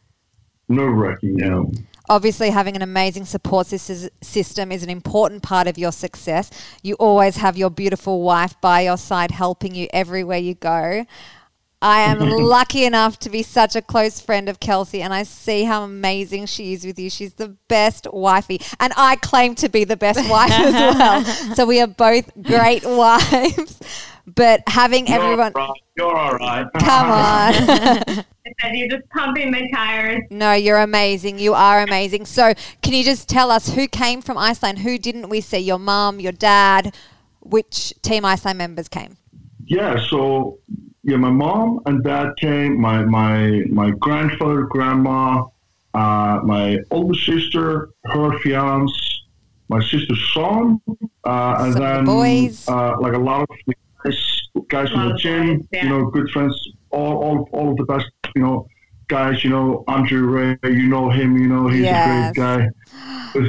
nerve 0.69 0.97
wracking. 0.97 1.39
You 1.39 1.49
know. 1.49 1.73
Obviously, 2.09 2.51
having 2.51 2.77
an 2.77 2.83
amazing 2.83 3.25
support 3.25 3.67
system 3.67 4.73
is 4.73 4.83
an 4.83 4.91
important 4.91 5.43
part 5.43 5.67
of 5.67 5.77
your 5.77 5.93
success. 5.93 6.51
You 6.83 6.95
always 6.95 7.37
have 7.37 7.57
your 7.57 7.71
beautiful 7.71 8.23
wife 8.23 8.61
by 8.61 8.83
your 8.83 8.97
side 8.97 9.33
helping 9.33 9.75
you 9.75 9.89
everywhere 9.93 10.39
you 10.39 10.55
go. 10.55 11.05
I 11.83 12.01
am 12.03 12.19
lucky 12.21 12.85
enough 12.85 13.19
to 13.21 13.31
be 13.31 13.43
such 13.43 13.77
a 13.77 13.83
close 13.83 14.21
friend 14.21 14.49
of 14.49 14.61
Kelsey, 14.61 15.03
and 15.03 15.13
I 15.13 15.23
see 15.25 15.65
how 15.65 15.83
amazing 15.83 16.47
she 16.47 16.73
is 16.73 16.85
with 16.87 16.99
you. 16.99 17.11
She's 17.11 17.35
the 17.35 17.57
best 17.69 18.07
wifey, 18.13 18.61
and 18.81 18.93
I 18.97 19.17
claim 19.17 19.55
to 19.57 19.69
be 19.69 19.85
the 19.85 19.97
best 19.97 20.29
wife 20.31 20.51
as 20.53 20.73
well. 20.99 21.25
So 21.55 21.67
we 21.67 21.81
are 21.81 21.87
both 21.87 22.31
great 22.43 22.85
wives. 22.87 23.81
But 24.29 24.63
having 24.67 25.09
everyone, 25.09 25.53
You're 25.55 25.63
all 25.63 25.69
right. 25.69 25.81
You're 25.97 26.17
all 26.17 26.35
right. 26.35 26.67
come 26.81 27.11
on. 27.13 28.25
You're 28.75 28.89
just 28.89 29.09
pumping 29.11 29.53
the 29.53 29.69
tires. 29.73 30.23
No, 30.31 30.53
you're 30.53 30.79
amazing. 30.79 31.39
You 31.39 31.55
are 31.55 31.81
amazing. 31.83 32.27
So, 32.27 32.55
can 32.83 32.93
you 32.93 33.05
just 33.05 33.29
tell 33.29 33.53
us 33.53 33.75
who 33.75 33.87
came 33.87 34.23
from 34.23 34.37
Iceland? 34.37 34.81
Who 34.81 34.99
didn't 34.99 35.29
we 35.29 35.41
see? 35.41 35.59
Your 35.59 35.79
mum, 35.79 36.19
your 36.19 36.33
dad? 36.33 36.93
Which 37.41 37.95
Team 38.03 38.25
Iceland 38.25 38.59
members 38.59 38.89
came? 38.89 39.17
Yeah, 39.65 40.05
so 40.09 40.59
yeah, 41.09 41.17
my 41.17 41.31
mom 41.31 41.81
and 41.87 42.03
dad 42.05 42.29
came. 42.41 42.81
My 42.81 43.05
my 43.05 43.63
my 43.71 43.91
grandfather, 44.05 44.63
grandma, 44.65 45.45
uh, 45.95 46.41
my 46.45 46.79
older 46.91 47.19
sister, 47.31 47.91
her 48.05 48.39
fiance, 48.41 48.93
my 49.69 49.81
sister's 49.83 50.23
son, 50.35 50.81
uh, 50.89 50.95
and 50.95 50.99
Some 51.25 51.67
of 51.69 51.75
the 51.75 51.81
then 51.81 52.05
boys. 52.05 52.69
Uh, 52.69 52.93
like 53.01 53.15
a 53.15 53.19
lot 53.19 53.41
of 53.43 53.49
guys, 54.05 54.19
guys 54.69 54.89
from 54.91 55.09
the 55.11 55.15
gym. 55.17 55.59
boys, 55.59 55.67
yeah. 55.73 55.83
You 55.85 55.89
know, 55.91 56.01
good 56.11 56.29
friends. 56.31 56.55
All 56.91 57.15
all 57.25 57.49
all 57.53 57.71
of 57.71 57.77
the 57.77 57.85
best. 57.85 58.07
You 58.35 58.43
know, 58.43 58.67
guys. 59.09 59.45
You 59.45 59.51
know, 59.51 59.85
Andrew 59.89 60.27
Ray. 60.27 60.57
You 60.65 60.89
know 60.89 61.09
him. 61.11 61.37
You 61.39 61.49
know, 61.49 61.69
he's 61.69 61.83
Yes. 61.83 62.31
a 62.31 62.35
great 62.35 62.45
guy. 62.59 62.69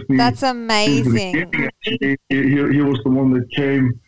That's 0.10 0.44
amazing. 0.44 1.50
He, 1.82 2.18
he, 2.30 2.46
he 2.76 2.82
was 2.82 3.00
the 3.06 3.10
one 3.10 3.32
that 3.34 3.50
came 3.52 4.00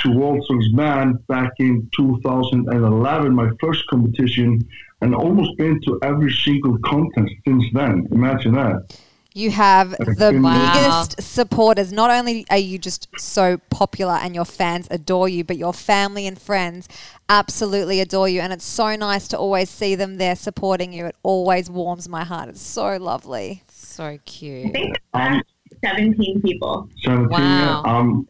to 0.00 0.08
Walsall's 0.08 0.72
Man 0.72 1.14
back 1.28 1.52
in 1.58 1.88
2011, 1.96 3.34
my 3.34 3.50
first 3.60 3.86
competition, 3.88 4.66
and 5.00 5.14
almost 5.14 5.56
been 5.58 5.80
to 5.86 5.98
every 6.02 6.32
single 6.32 6.78
contest 6.84 7.32
since 7.46 7.64
then. 7.72 8.06
Imagine 8.12 8.54
that. 8.54 8.96
You 9.34 9.50
have 9.50 9.90
the 9.90 10.32
Wow. 10.42 10.72
biggest 10.72 11.22
supporters. 11.22 11.92
Not 11.92 12.10
only 12.10 12.44
are 12.50 12.56
you 12.58 12.78
just 12.78 13.08
so 13.18 13.58
popular 13.70 14.14
and 14.14 14.34
your 14.34 14.44
fans 14.44 14.88
adore 14.90 15.28
you, 15.28 15.44
but 15.44 15.56
your 15.56 15.72
family 15.72 16.26
and 16.26 16.40
friends 16.40 16.88
absolutely 17.28 18.00
adore 18.00 18.28
you. 18.28 18.40
And 18.40 18.52
it's 18.52 18.64
so 18.64 18.96
nice 18.96 19.28
to 19.28 19.38
always 19.38 19.70
see 19.70 19.94
them 19.94 20.16
there 20.16 20.34
supporting 20.34 20.92
you. 20.92 21.06
It 21.06 21.16
always 21.22 21.70
warms 21.70 22.08
my 22.08 22.24
heart. 22.24 22.48
It's 22.48 22.60
so 22.62 22.96
lovely. 22.96 23.62
So 23.68 24.04
I 24.04 24.18
cute. 24.24 24.72
think 24.72 24.96
that's 25.12 25.46
17 25.84 26.40
people. 26.42 26.88
17, 27.04 27.28
Wow. 27.30 27.82
I'm, 27.84 28.28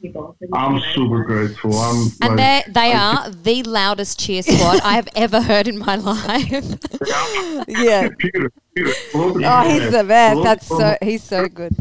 People. 0.00 0.36
I'm 0.52 0.80
super 0.94 1.24
grateful. 1.24 1.74
I'm 1.74 2.06
And 2.22 2.36
like, 2.36 2.66
they 2.66 2.72
they 2.72 2.92
are 2.92 3.30
the 3.30 3.64
loudest 3.64 4.20
cheer 4.20 4.42
squad 4.42 4.80
I 4.82 4.92
have 4.94 5.08
ever 5.16 5.40
heard 5.40 5.66
in 5.66 5.78
my 5.78 5.96
life. 5.96 6.64
Yeah. 7.66 8.08
Peter, 8.18 8.52
Peter, 8.74 8.92
Oh, 9.14 9.68
he's 9.68 9.90
the 9.90 10.04
best. 10.04 10.32
Hello 10.34 10.42
That's 10.44 10.68
to- 10.68 10.76
so. 10.76 10.96
He's 11.02 11.22
so 11.24 11.48
good. 11.48 11.74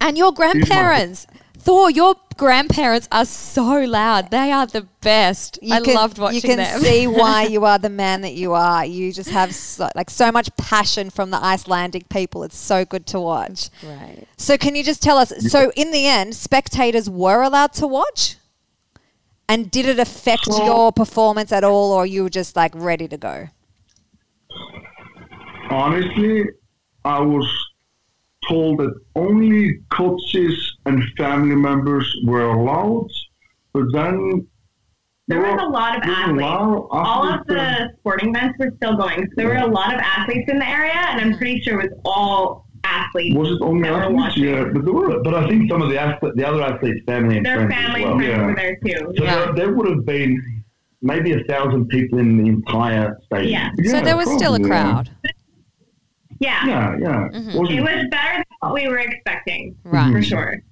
And 0.00 0.16
your 0.16 0.32
grandparents. 0.32 1.26
Thor, 1.68 1.90
your 1.90 2.14
grandparents 2.38 3.06
are 3.12 3.26
so 3.26 3.80
loud. 3.80 4.30
They 4.30 4.50
are 4.50 4.66
the 4.66 4.86
best. 5.02 5.58
I 5.70 5.80
can- 5.82 5.94
loved 5.94 6.16
watching 6.18 6.40
them. 6.40 6.50
You 6.50 6.56
can 6.64 6.72
them. 6.72 6.80
see 6.80 7.06
why 7.20 7.42
you 7.44 7.66
are 7.66 7.78
the 7.78 7.90
man 7.90 8.22
that 8.22 8.32
you 8.32 8.54
are. 8.54 8.86
You 8.86 9.12
just 9.12 9.28
have 9.28 9.54
so, 9.54 9.90
like 9.94 10.08
so 10.08 10.32
much 10.32 10.48
passion 10.56 11.10
from 11.10 11.30
the 11.30 11.36
Icelandic 11.36 12.08
people. 12.08 12.42
It's 12.42 12.56
so 12.56 12.86
good 12.86 13.04
to 13.08 13.20
watch. 13.20 13.68
right. 13.84 14.26
So 14.38 14.56
can 14.56 14.76
you 14.76 14.82
just 14.82 15.02
tell 15.02 15.18
us? 15.18 15.30
So 15.52 15.70
in 15.76 15.90
the 15.90 16.06
end, 16.06 16.34
spectators 16.34 17.10
were 17.10 17.42
allowed 17.42 17.74
to 17.74 17.86
watch, 17.86 18.36
and 19.46 19.70
did 19.70 19.84
it 19.84 19.98
affect 19.98 20.46
So- 20.46 20.64
your 20.64 20.90
performance 20.90 21.52
at 21.52 21.64
all, 21.64 21.92
or 21.92 22.06
you 22.06 22.22
were 22.22 22.30
just 22.30 22.56
like 22.56 22.72
ready 22.74 23.06
to 23.08 23.18
go? 23.18 23.48
Honestly, 25.70 26.44
I 27.04 27.20
was 27.20 27.46
told 28.48 28.78
that 28.78 28.94
only 29.16 29.78
coaches 29.90 30.76
and 30.86 31.02
family 31.16 31.54
members 31.56 32.06
were 32.24 32.46
allowed, 32.46 33.08
but 33.72 33.84
then 33.92 34.46
There 35.28 35.40
was 35.40 35.60
a 35.62 35.66
lot 35.68 35.96
of 35.96 36.02
there 36.02 36.10
were 36.12 36.16
a 36.16 36.22
athletes. 36.22 36.42
lot 36.42 36.62
of 36.62 36.86
All 36.90 37.28
of 37.34 37.46
the 37.46 37.90
sporting 37.98 38.30
events 38.30 38.58
were 38.58 38.72
still 38.76 38.96
going. 38.96 39.20
So 39.26 39.30
there 39.36 39.48
were 39.48 39.56
a 39.56 39.66
lot 39.66 39.92
of 39.94 40.00
athletes 40.00 40.50
in 40.50 40.58
the 40.58 40.68
area, 40.68 40.94
and 40.94 41.20
I'm 41.20 41.36
pretty 41.36 41.60
sure 41.60 41.80
it 41.80 41.90
was 41.90 42.00
all 42.04 42.66
athletes. 42.84 43.36
Was 43.36 43.50
it 43.50 43.58
only 43.60 43.88
athletes? 43.88 44.14
watching. 44.14 44.44
Yeah, 44.44 44.64
but 44.72 44.84
there 44.84 44.94
were. 44.94 45.22
But 45.22 45.34
I 45.34 45.46
think 45.48 45.70
some 45.70 45.82
of 45.82 45.90
the 45.90 46.00
athlete, 46.00 46.32
the 46.36 46.48
other 46.48 46.62
athletes' 46.62 47.00
family 47.06 47.36
and 47.36 47.44
Their 47.44 47.66
friends 47.68 47.74
family 47.74 48.00
as 48.04 48.06
well. 48.06 48.12
and 48.14 48.22
friends 48.22 48.38
Yeah. 48.38 48.46
were 48.46 48.54
there 48.54 48.76
too. 48.76 49.12
So 49.18 49.24
Yeah. 49.24 49.34
there, 49.46 49.52
there 49.54 49.72
would 49.74 49.88
have 49.90 50.06
been 50.06 50.40
maybe 51.02 51.32
a 51.32 51.44
thousand 51.44 51.86
people 51.88 52.18
in 52.18 52.38
the 52.42 52.48
entire 52.48 53.16
stadium. 53.26 53.70
Yeah. 53.78 53.90
so 53.92 54.00
there 54.00 54.16
was 54.16 54.28
still 54.32 54.54
a 54.54 54.58
probably, 54.58 54.68
yeah. 54.76 54.92
crowd. 54.92 55.10
Yeah. 56.40 56.66
Yeah, 56.66 56.96
yeah. 57.00 57.28
Mhm. 57.32 57.48
It 57.70 57.80
Wasn't 57.82 58.10
better 58.10 58.34
than 58.36 58.44
what 58.60 58.74
we 58.74 58.88
were 58.88 58.98
expecting, 58.98 59.76
Right. 59.84 60.12
for 60.12 60.22
sure. 60.22 60.62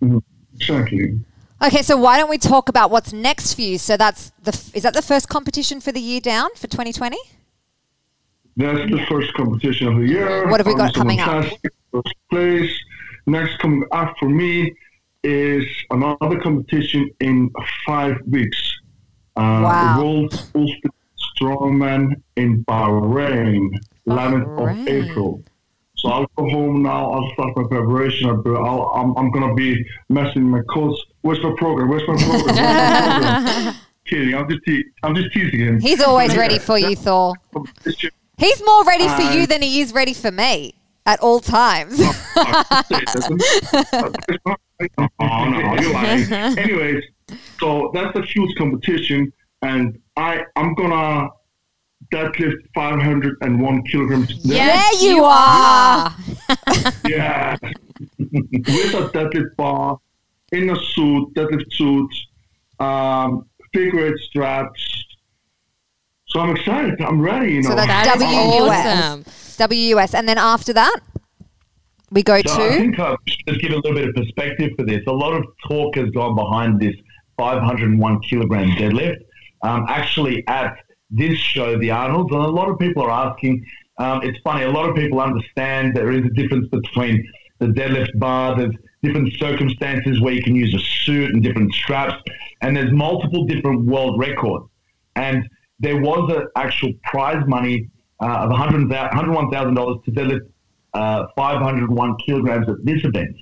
exactly. 0.55 1.18
Okay, 1.62 1.83
so 1.83 1.96
why 1.96 2.18
don't 2.18 2.29
we 2.31 2.38
talk 2.38 2.68
about 2.68 2.90
what's 2.90 3.12
next 3.12 3.55
for 3.55 3.62
you? 3.62 3.79
So 3.79 3.96
that's 3.96 4.31
the 4.42 4.50
is 4.74 4.83
that 4.83 4.94
the 4.94 5.02
first 5.02 5.29
competition 5.29 5.81
for 5.81 5.90
the 5.90 6.00
year 6.00 6.20
down 6.20 6.50
for 6.55 6.66
2020? 6.66 7.16
That's 8.57 8.90
the 8.90 9.05
first 9.09 9.33
competition 9.35 9.88
of 9.88 9.96
the 10.00 10.07
year. 10.07 10.48
What 10.48 10.61
have 10.61 10.66
we 10.66 10.74
got 10.74 10.88
was 10.88 10.92
coming 10.96 11.20
up? 11.20 11.44
First 11.92 12.14
place. 12.31 12.72
Next 13.26 13.59
coming 13.59 13.85
up 13.92 14.14
for 14.20 14.29
me 14.29 14.72
is 15.24 15.64
another 15.90 16.38
competition 16.40 17.11
in 17.20 17.50
five 17.87 18.16
weeks. 18.26 18.61
Uh, 19.37 19.40
Wow. 19.64 19.96
The 19.98 20.05
World 20.05 20.48
Ultimate 20.55 20.94
Strongman 21.40 22.22
in 22.37 22.64
Bahrain, 22.64 23.68
11th 24.09 24.48
of 24.59 24.88
April. 24.88 25.42
So 26.07 26.12
I'll 26.12 26.27
go 26.37 26.49
home 26.49 26.83
now. 26.85 27.11
I'll 27.11 27.33
start 27.33 27.57
my 27.57 27.64
preparation. 27.64 28.31
I'll, 28.31 28.92
I'm, 28.95 29.16
I'm 29.16 29.33
going 29.33 29.49
to 29.49 29.55
be 29.57 29.85
messing 30.09 30.45
my 30.45 30.61
coach. 30.71 30.97
Where's 31.23 31.42
my 31.42 31.53
program? 31.59 31.88
Where's 31.88 32.07
my 32.07 32.16
program? 32.16 32.45
Where's 32.47 32.57
my 32.57 33.42
program? 33.42 33.75
Kidding. 34.07 34.35
I'm 34.37 34.49
just, 34.49 34.62
te- 34.64 34.85
I'm 35.03 35.16
just 35.16 35.33
teasing 35.33 35.59
him. 35.59 35.81
He's 35.81 36.01
always 36.01 36.37
ready 36.37 36.61
for 36.61 36.79
you, 36.79 36.95
Thor. 36.95 37.35
He's 38.38 38.62
more 38.64 38.85
ready 38.85 39.09
for 39.09 39.23
you 39.33 39.49
than 39.49 39.62
he 39.62 39.81
is 39.81 39.92
ready 39.92 40.14
for 40.14 40.31
me 40.31 40.77
at 41.07 41.19
all 41.19 41.40
times. 41.40 41.99
oh, 42.01 42.83
oh 45.19 45.49
no, 45.49 45.75
you're 45.81 45.92
lying. 45.92 46.33
Anyways, 46.59 47.03
so 47.59 47.90
that's 47.95 48.16
a 48.16 48.23
huge 48.23 48.55
competition, 48.57 49.33
and 49.62 49.99
I 50.16 50.45
I'm 50.55 50.75
gonna 50.75 51.29
deadlift 52.12 52.59
501 52.74 53.82
kilograms. 53.85 54.32
Yes, 54.44 55.00
There 55.00 55.11
you 55.12 55.24
are. 55.24 56.14
Yeah, 57.09 57.56
with 58.18 58.94
a 58.94 59.11
deadlift 59.14 59.56
bar, 59.56 59.98
in 60.52 60.70
a 60.70 60.76
suit, 60.76 61.35
deadlift 61.35 61.72
suit, 61.72 62.11
um, 62.78 63.48
figure 63.72 64.06
eight 64.09 64.18
straps. 64.18 65.04
So 66.28 66.40
I'm 66.40 66.54
excited. 66.56 67.00
I'm 67.00 67.20
ready. 67.20 67.54
You 67.54 67.62
know. 67.62 67.70
So 67.70 67.74
that's 67.76 68.06
That 68.09 68.16
is 68.16 68.22
WUS. 68.22 69.59
awesome. 69.59 69.70
WUS. 69.70 70.14
And 70.14 70.28
then 70.28 70.38
after 70.38 70.72
that, 70.74 71.00
We 72.11 72.22
go 72.22 72.35
So 72.42 72.52
I 72.54 72.68
to 72.68 72.76
think 72.78 73.00
I 73.00 73.16
should 73.26 73.46
just 73.48 73.61
give 73.61 73.72
a 73.72 73.76
little 73.76 73.94
bit 73.94 74.09
of 74.09 74.14
perspective 74.14 74.70
for 74.76 74.85
this. 74.85 75.00
A 75.09 75.12
lot 75.12 75.32
of 75.32 75.44
talk 75.68 75.96
has 75.96 76.09
gone 76.11 76.35
behind 76.37 76.80
this 76.80 76.94
501 77.38 78.20
kilogram 78.20 78.68
deadlift. 78.76 79.16
Um, 79.62 79.87
actually, 79.88 80.44
at 80.48 80.76
this 81.11 81.38
show, 81.38 81.79
the 81.79 81.90
Arnold's, 81.90 82.33
and 82.33 82.42
a 82.42 82.49
lot 82.49 82.69
of 82.69 82.79
people 82.79 83.03
are 83.03 83.11
asking. 83.11 83.64
Um, 83.99 84.21
it's 84.23 84.38
funny. 84.45 84.64
A 84.64 84.71
lot 84.71 84.88
of 84.88 84.97
people 84.97 85.21
understand 85.21 85.97
there 85.97 86.11
is 86.11 86.25
a 86.25 86.31
difference 86.31 86.69
between 86.69 87.27
the 87.59 87.66
deadlift 87.66 88.19
bar. 88.19 88.57
There's 88.57 88.75
different 89.03 89.33
circumstances 89.38 90.21
where 90.21 90.35
you 90.35 90.42
can 90.42 90.55
use 90.55 90.75
a 90.75 90.81
suit 91.05 91.33
and 91.33 91.42
different 91.42 91.73
straps, 91.73 92.16
and 92.61 92.77
there's 92.77 92.92
multiple 92.92 93.45
different 93.45 93.87
world 93.87 94.19
records. 94.19 94.66
And 95.14 95.49
there 95.79 96.01
was 96.01 96.31
an 96.35 96.49
actual 96.57 96.92
prize 97.05 97.42
money 97.47 97.88
uh, 98.21 98.49
of 98.49 98.51
$100,000 98.51 99.11
$101,000 99.11 100.05
to 100.05 100.11
deadlift 100.11 100.40
uh, 100.95 101.27
501 101.37 102.16
kilograms 102.27 102.69
at 102.69 102.85
this 102.85 103.05
event. 103.05 103.37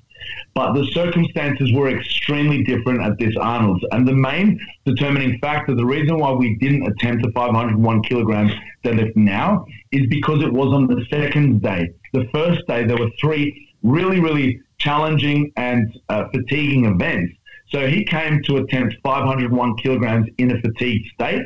But 0.54 0.74
the 0.74 0.86
circumstances 0.92 1.72
were 1.72 1.90
extremely 1.90 2.62
different 2.62 3.02
at 3.02 3.18
this 3.18 3.34
Arnold's. 3.36 3.84
And 3.90 4.06
the 4.06 4.14
main 4.14 4.60
determining 4.84 5.38
factor, 5.40 5.74
the 5.74 5.84
reason 5.84 6.18
why 6.18 6.32
we 6.32 6.56
didn't 6.56 6.86
attempt 6.86 7.24
the 7.24 7.32
501 7.32 8.02
kilograms 8.02 8.52
deadlift 8.84 9.16
now 9.16 9.66
is 9.90 10.06
because 10.08 10.42
it 10.42 10.52
was 10.52 10.72
on 10.72 10.86
the 10.86 11.04
second 11.10 11.62
day. 11.62 11.90
The 12.12 12.28
first 12.32 12.66
day, 12.66 12.84
there 12.84 12.96
were 12.96 13.10
three 13.20 13.68
really, 13.82 14.20
really 14.20 14.60
challenging 14.78 15.52
and 15.56 15.92
uh, 16.08 16.24
fatiguing 16.32 16.84
events. 16.84 17.34
So 17.68 17.88
he 17.88 18.04
came 18.04 18.42
to 18.44 18.58
attempt 18.58 18.96
501 19.02 19.76
kilograms 19.78 20.28
in 20.38 20.52
a 20.52 20.60
fatigued 20.60 21.08
state. 21.14 21.42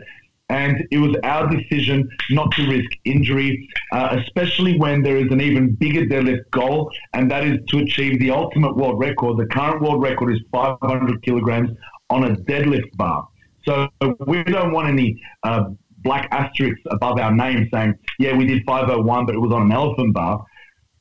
And 0.50 0.86
it 0.90 0.98
was 0.98 1.14
our 1.24 1.46
decision 1.48 2.08
not 2.30 2.50
to 2.52 2.66
risk 2.66 2.90
injury, 3.04 3.68
uh, 3.92 4.16
especially 4.20 4.78
when 4.78 5.02
there 5.02 5.18
is 5.18 5.30
an 5.30 5.40
even 5.40 5.74
bigger 5.74 6.06
deadlift 6.06 6.50
goal, 6.50 6.90
and 7.12 7.30
that 7.30 7.44
is 7.44 7.58
to 7.68 7.78
achieve 7.78 8.18
the 8.18 8.30
ultimate 8.30 8.74
world 8.74 8.98
record. 8.98 9.36
The 9.36 9.46
current 9.46 9.82
world 9.82 10.02
record 10.02 10.32
is 10.32 10.40
500 10.50 11.22
kilograms 11.22 11.70
on 12.08 12.24
a 12.24 12.36
deadlift 12.36 12.96
bar. 12.96 13.28
So 13.66 13.88
we 14.26 14.42
don't 14.44 14.72
want 14.72 14.88
any 14.88 15.20
uh, 15.42 15.64
black 15.98 16.28
asterisks 16.30 16.80
above 16.90 17.18
our 17.18 17.34
name 17.34 17.68
saying, 17.72 17.94
yeah, 18.18 18.34
we 18.34 18.46
did 18.46 18.62
501, 18.66 19.26
but 19.26 19.34
it 19.34 19.38
was 19.38 19.52
on 19.52 19.62
an 19.62 19.72
elephant 19.72 20.14
bar. 20.14 20.44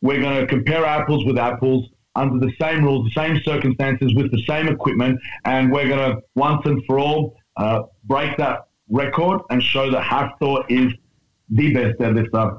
We're 0.02 0.20
going 0.20 0.42
to 0.42 0.48
compare 0.48 0.86
apples 0.86 1.26
with 1.26 1.38
apples 1.38 1.90
under 2.16 2.46
the 2.46 2.52
same 2.60 2.84
rules, 2.84 3.10
the 3.14 3.22
same 3.22 3.42
circumstances, 3.44 4.14
with 4.16 4.32
the 4.32 4.44
same 4.48 4.68
equipment, 4.68 5.20
and 5.46 5.72
we're 5.72 5.88
going 5.88 6.12
to 6.12 6.22
once 6.36 6.62
and 6.66 6.84
for 6.86 7.00
all 7.00 7.36
uh, 7.56 7.84
break 8.04 8.36
that 8.38 8.68
record 8.90 9.42
and 9.50 9.62
show 9.62 9.92
that 9.92 10.04
Hafthor 10.04 10.64
is 10.70 10.94
the 11.50 11.74
best 11.74 11.98
deadlifter 11.98 12.58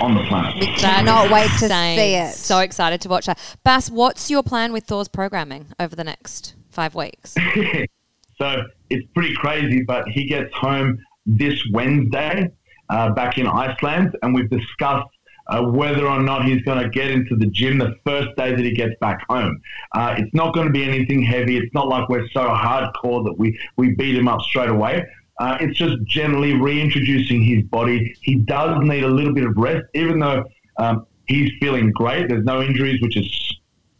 on 0.00 0.14
the 0.14 0.22
planet. 0.28 0.62
Cannot 0.76 1.30
wait 1.30 1.48
to 1.58 1.64
Insane. 1.64 1.98
see 1.98 2.14
it. 2.14 2.34
So 2.34 2.58
excited 2.58 3.00
to 3.00 3.08
watch 3.08 3.26
that. 3.26 3.38
Bass, 3.64 3.90
what's 3.90 4.30
your 4.30 4.42
plan 4.42 4.72
with 4.72 4.84
Thor's 4.84 5.08
programming 5.08 5.66
over 5.80 5.96
the 5.96 6.04
next 6.04 6.54
five 6.70 6.94
weeks? 6.94 7.34
So 8.40 8.62
it's 8.88 9.06
pretty 9.14 9.34
crazy, 9.34 9.82
but 9.82 10.08
he 10.08 10.24
gets 10.24 10.54
home 10.54 10.98
this 11.26 11.60
Wednesday 11.72 12.48
uh, 12.88 13.10
back 13.10 13.36
in 13.36 13.46
Iceland, 13.46 14.16
and 14.22 14.34
we've 14.34 14.48
discussed 14.48 15.08
uh, 15.48 15.62
whether 15.62 16.06
or 16.06 16.20
not 16.20 16.44
he's 16.44 16.62
going 16.62 16.80
to 16.82 16.88
get 16.88 17.10
into 17.10 17.34
the 17.34 17.46
gym 17.46 17.78
the 17.78 17.96
first 18.06 18.28
day 18.36 18.54
that 18.54 18.64
he 18.64 18.72
gets 18.72 18.94
back 19.00 19.20
home. 19.28 19.60
Uh, 19.92 20.14
it's 20.18 20.32
not 20.34 20.54
going 20.54 20.66
to 20.66 20.72
be 20.72 20.84
anything 20.84 21.22
heavy. 21.22 21.56
It's 21.56 21.72
not 21.74 21.88
like 21.88 22.08
we're 22.08 22.28
so 22.28 22.48
hardcore 22.48 23.24
that 23.24 23.34
we, 23.36 23.58
we 23.76 23.94
beat 23.94 24.14
him 24.14 24.28
up 24.28 24.40
straight 24.42 24.68
away. 24.70 25.04
Uh, 25.38 25.56
it's 25.60 25.78
just 25.78 25.96
generally 26.04 26.54
reintroducing 26.54 27.42
his 27.42 27.62
body. 27.64 28.14
He 28.22 28.36
does 28.36 28.82
need 28.82 29.04
a 29.04 29.08
little 29.08 29.32
bit 29.32 29.44
of 29.44 29.56
rest, 29.56 29.86
even 29.94 30.18
though 30.18 30.44
um, 30.78 31.06
he's 31.26 31.50
feeling 31.60 31.92
great. 31.92 32.28
There's 32.28 32.44
no 32.44 32.60
injuries, 32.62 33.00
which 33.00 33.16
is 33.16 33.58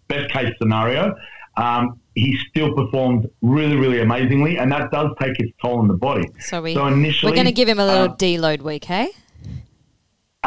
best 0.09 0.31
case 0.33 0.53
scenario. 0.61 1.15
Um, 1.57 2.01
he 2.15 2.37
still 2.49 2.75
performed 2.75 3.29
really, 3.43 3.77
really 3.77 4.01
amazingly, 4.01 4.59
and 4.59 4.71
that 4.73 4.91
does 4.91 5.11
take 5.21 5.39
its 5.39 5.53
toll 5.63 5.79
on 5.79 5.89
the 5.89 5.95
body. 5.95 6.29
So 6.41 6.61
we, 6.61 6.75
So 6.75 6.87
initially, 6.87 7.31
we're 7.31 7.37
going 7.37 7.47
to 7.47 7.53
give 7.53 7.69
him 7.69 7.79
a 7.79 7.87
little 7.87 8.11
uh, 8.11 8.17
deload 8.17 8.63
week, 8.63 8.85
hey? 8.85 9.11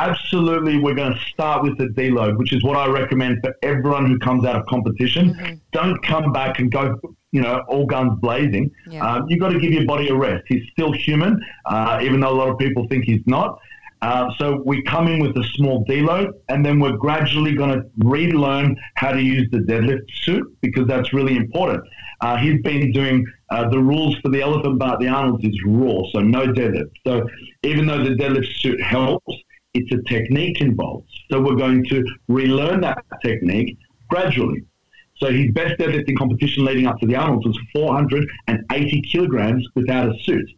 Absolutely 0.01 0.79
we're 0.79 0.95
going 0.95 1.13
to 1.13 1.19
start 1.19 1.63
with 1.63 1.77
the 1.77 1.85
deload, 1.85 2.37
which 2.37 2.53
is 2.53 2.63
what 2.63 2.77
I 2.77 2.87
recommend 2.87 3.39
for 3.43 3.53
everyone 3.61 4.05
who 4.07 4.17
comes 4.19 4.45
out 4.45 4.55
of 4.55 4.65
competition. 4.65 5.33
Mm-hmm. 5.33 5.55
Don't 5.71 6.01
come 6.03 6.31
back 6.31 6.59
and 6.59 6.71
go, 6.71 6.99
you 7.31 7.41
know, 7.41 7.63
all 7.67 7.85
guns 7.85 8.19
blazing. 8.19 8.71
Yeah. 8.87 9.05
Um, 9.05 9.29
you've 9.29 9.39
got 9.39 9.49
to 9.49 9.59
give 9.59 9.71
your 9.71 9.85
body 9.85 10.09
a 10.09 10.15
rest. 10.15 10.43
He's 10.47 10.63
still 10.71 10.91
human, 10.91 11.39
uh, 11.65 11.99
even 12.01 12.19
though 12.19 12.31
a 12.31 12.37
lot 12.41 12.49
of 12.49 12.57
people 12.57 12.87
think 12.87 13.05
he's 13.05 13.25
not. 13.25 13.59
Uh, 14.01 14.31
so 14.39 14.63
we 14.65 14.81
come 14.83 15.07
in 15.07 15.19
with 15.19 15.37
a 15.37 15.43
small 15.55 15.85
deload, 15.85 16.31
and 16.49 16.65
then 16.65 16.79
we're 16.79 16.97
gradually 16.97 17.53
going 17.53 17.79
to 17.79 17.87
relearn 17.99 18.75
how 18.95 19.11
to 19.11 19.21
use 19.21 19.47
the 19.51 19.59
deadlift 19.59 20.09
suit 20.23 20.43
because 20.61 20.87
that's 20.87 21.13
really 21.13 21.35
important. 21.35 21.83
Uh, 22.21 22.35
he's 22.37 22.59
been 22.63 22.91
doing 22.91 23.23
uh, 23.51 23.69
the 23.69 23.77
rules 23.77 24.15
for 24.23 24.29
the 24.29 24.41
elephant 24.41 24.79
bar 24.79 24.93
at 24.93 24.99
the 24.99 25.07
Arnold's 25.07 25.43
is 25.45 25.59
raw, 25.65 26.01
so 26.11 26.19
no 26.19 26.47
deadlift. 26.47 26.91
So 27.05 27.27
even 27.61 27.85
though 27.85 28.03
the 28.03 28.11
deadlift 28.11 28.51
suit 28.59 28.81
helps, 28.81 29.31
it's 29.73 29.91
a 29.93 30.01
technique 30.09 30.61
involved. 30.61 31.07
So 31.29 31.41
we're 31.41 31.55
going 31.55 31.85
to 31.85 32.03
relearn 32.27 32.81
that 32.81 33.03
technique 33.23 33.77
gradually. 34.09 34.63
So 35.17 35.31
his 35.31 35.51
best 35.51 35.79
deadlifting 35.79 36.17
competition 36.17 36.65
leading 36.65 36.87
up 36.87 36.99
to 36.99 37.05
the 37.05 37.15
Arnold's 37.15 37.45
was 37.45 37.59
480 37.73 39.01
kilograms 39.03 39.67
without 39.75 40.09
a 40.09 40.19
suit. 40.23 40.49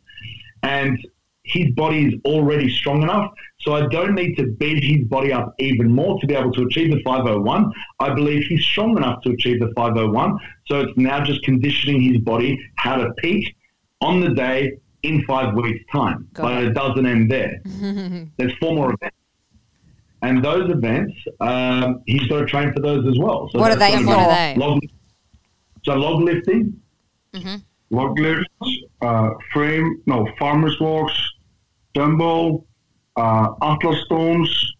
And 0.63 0.97
his 1.43 1.71
body 1.75 2.07
is 2.07 2.13
already 2.23 2.69
strong 2.69 3.03
enough, 3.03 3.29
so 3.59 3.73
I 3.73 3.87
don't 3.87 4.15
need 4.15 4.35
to 4.35 4.47
beat 4.47 4.81
his 4.81 5.05
body 5.07 5.33
up 5.33 5.53
even 5.59 5.91
more 5.91 6.19
to 6.21 6.27
be 6.27 6.33
able 6.33 6.53
to 6.53 6.63
achieve 6.63 6.91
the 6.91 7.01
501. 7.03 7.71
I 7.99 8.13
believe 8.13 8.45
he's 8.47 8.63
strong 8.63 8.95
enough 8.95 9.21
to 9.23 9.31
achieve 9.31 9.59
the 9.59 9.73
501, 9.75 10.39
so 10.67 10.79
it's 10.79 10.97
now 10.97 11.23
just 11.23 11.43
conditioning 11.43 12.01
his 12.01 12.21
body 12.21 12.57
how 12.77 12.95
to 12.95 13.11
peak 13.17 13.53
on 13.99 14.21
the 14.21 14.29
day 14.29 14.77
in 15.03 15.23
five 15.25 15.53
weeks' 15.53 15.83
time. 15.91 16.27
Got 16.33 16.43
but 16.43 16.63
it 16.63 16.73
doesn't 16.73 17.05
end 17.05 17.29
there. 17.29 17.61
There's 18.37 18.53
four 18.59 18.75
more 18.75 18.93
events. 18.93 19.17
And 20.21 20.43
those 20.43 20.71
events, 20.71 21.13
um, 21.41 22.01
he's 22.05 22.25
got 22.27 22.39
to 22.39 22.45
train 22.45 22.71
for 22.73 22.79
those 22.79 23.05
as 23.07 23.19
well. 23.19 23.49
So 23.51 23.59
What 23.59 23.71
are 23.71 23.75
they 23.75 24.01
What 24.03 24.17
are 24.17 24.29
they? 24.29 24.55
Log, 24.57 24.79
so 25.83 25.95
log 25.95 26.21
lifting, 26.21 26.79
log 27.89 28.17
lifts, 28.17 28.47
uh, 29.01 29.31
frame, 29.51 30.01
no, 30.05 30.25
farmer's 30.39 30.79
walks, 30.79 31.13
dumbbell, 31.93 32.65
uh, 33.17 33.49
atlas 33.61 34.01
stones, 34.05 34.73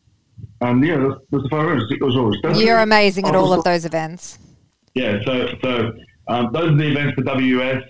and 0.62 0.86
yeah, 0.86 0.96
that's, 0.96 1.20
that's 1.30 1.44
the 1.44 1.50
five 1.50 1.68
events. 1.68 1.92
It 1.92 2.00
goes 2.00 2.16
over. 2.16 2.32
That's 2.42 2.62
You're 2.62 2.80
it. 2.80 2.84
amazing 2.84 3.28
at 3.28 3.36
all 3.36 3.52
of 3.52 3.66
those 3.66 3.84
events. 3.84 4.40
Yeah, 4.94 5.20
so 5.26 5.50
so 5.62 5.94
um, 6.30 6.52
those 6.54 6.72
are 6.72 6.76
the 6.76 6.88
events 6.92 7.16
for 7.16 7.24
WS. 7.24 7.84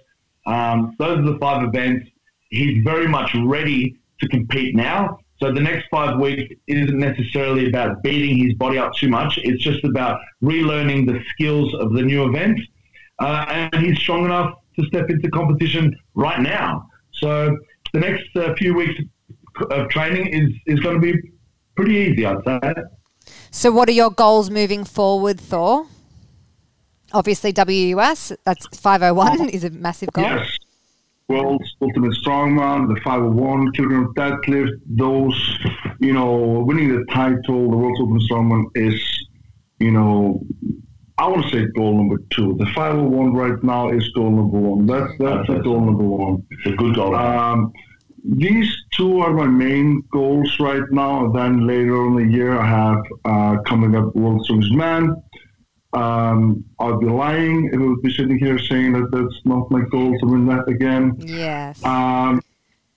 Um, 0.48 0.96
those 0.98 1.19
are 1.19 1.22
the 1.22 1.38
five 1.39 1.63
events. 1.67 2.10
He's 2.54 2.84
very 2.84 3.08
much 3.08 3.36
ready 3.46 3.98
to 4.22 4.28
compete 4.28 4.76
now. 4.76 5.20
So 5.39 5.52
the 5.52 5.60
next 5.60 5.88
five 5.89 6.20
weeks 6.20 6.54
isn't 6.68 6.98
necessarily 6.98 7.68
about 7.68 8.02
beating 8.04 8.38
his 8.38 8.54
body 8.54 8.78
up 8.78 8.94
too 8.94 9.10
much. 9.10 9.39
It's 9.44 9.62
just 9.62 9.84
about 9.84 10.20
relearning 10.42 11.08
the 11.08 11.20
skills 11.32 11.74
of 11.76 11.94
the 11.94 12.02
new 12.02 12.28
event, 12.30 12.60
uh, 13.20 13.46
and 13.50 13.76
he's 13.84 13.98
strong 14.00 14.26
enough 14.26 14.54
to 14.80 14.86
step 14.86 15.10
into 15.10 15.30
competition 15.32 15.96
right 16.13 16.39
now. 16.39 16.88
So 17.13 17.58
the 17.94 18.00
next 18.00 18.24
uh, 18.36 18.54
few 18.56 18.74
weeks 18.76 19.02
of 19.72 19.89
training 19.89 20.28
is 20.28 20.50
is 20.66 20.80
going 20.80 20.96
to 20.96 21.02
be 21.02 21.13
pretty 21.76 21.96
easy, 21.96 22.26
I'd 22.26 22.44
say. 22.46 22.74
So, 23.52 23.72
what 23.72 23.89
are 23.89 23.94
your 23.94 24.12
goals 24.12 24.50
moving 24.50 24.84
forward, 24.84 25.39
Thor? 25.39 25.88
Obviously, 27.13 27.54
WUS, 27.56 28.32
that's 28.44 28.66
501 28.78 29.50
is 29.50 29.63
a 29.63 29.70
massive 29.70 30.12
goal. 30.12 30.24
Yes. 30.24 30.58
World's 31.34 31.76
Ultimate 31.82 32.13
Strongman, 32.13 32.93
the 32.93 33.00
501 33.02 33.72
kilogram 33.74 34.13
deadlift, 34.15 34.80
those, 34.86 35.60
you 36.00 36.13
know, 36.13 36.63
winning 36.65 36.89
the 36.89 37.06
title, 37.12 37.69
the 37.69 37.78
World's 37.78 38.00
Ultimate 38.00 38.24
Strongman 38.24 38.65
is, 38.76 39.28
you 39.80 39.91
know, 39.91 40.41
I 41.17 41.28
want 41.28 41.43
to 41.46 41.50
say 41.52 41.65
goal 41.76 41.96
number 41.98 42.17
two. 42.32 42.56
The 42.58 42.65
501 42.67 43.34
right 43.34 43.63
now 43.63 43.89
is 43.89 44.10
goal 44.10 44.32
number 44.32 44.58
one. 44.58 44.86
That's 44.86 45.12
that's 45.19 45.50
a 45.50 45.60
goal 45.60 45.82
number 45.82 46.04
one. 46.04 46.43
It's 46.50 46.74
a 46.74 46.76
good 46.76 46.96
goal. 46.96 47.15
Um, 47.15 47.72
these 48.24 48.74
two 48.93 49.19
are 49.19 49.34
my 49.34 49.46
main 49.46 50.02
goals 50.12 50.60
right 50.60 50.84
now. 50.91 51.32
Then 51.32 51.67
later 51.67 51.96
on 52.06 52.17
in 52.19 52.30
the 52.30 52.36
year, 52.36 52.58
I 52.58 52.65
have 52.65 53.04
uh, 53.26 53.62
coming 53.63 53.96
up 53.96 54.15
World 54.15 54.43
Strongest 54.46 54.74
Man. 54.74 55.22
Um, 55.93 56.65
I'd 56.79 56.99
be 56.99 57.06
lying 57.06 57.69
if 57.71 57.79
I 57.79 57.84
would 57.84 58.01
be 58.01 58.13
sitting 58.13 58.39
here 58.39 58.58
saying 58.58 58.93
that 58.93 59.12
that's 59.12 59.41
not 59.45 59.69
my 59.69 59.82
goal 59.91 60.17
to 60.19 60.25
win 60.25 60.47
that 60.47 60.67
again. 60.67 61.15
Yes. 61.19 61.84
Um, 61.86 62.41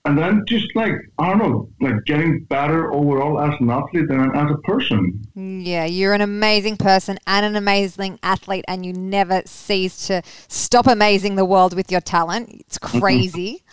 and 0.07 0.17
then 0.17 0.45
just 0.47 0.73
like 0.73 0.93
I 1.19 1.29
don't 1.29 1.39
know, 1.39 1.69
like 1.81 2.05
getting 2.05 2.45
better 2.45 2.93
overall 2.93 3.41
as 3.41 3.53
an 3.59 3.69
athlete 3.69 4.09
and 4.09 4.35
as 4.35 4.49
a 4.49 4.57
person. 4.59 5.21
Yeah, 5.35 5.83
you're 5.83 6.13
an 6.13 6.21
amazing 6.21 6.77
person 6.77 7.19
and 7.27 7.45
an 7.45 7.55
amazing 7.57 8.17
athlete, 8.23 8.63
and 8.69 8.85
you 8.85 8.93
never 8.93 9.41
cease 9.45 10.07
to 10.07 10.21
stop 10.47 10.87
amazing 10.87 11.35
the 11.35 11.45
world 11.45 11.75
with 11.75 11.91
your 11.91 11.99
talent. 11.99 12.49
It's 12.61 12.77
crazy. 12.77 13.63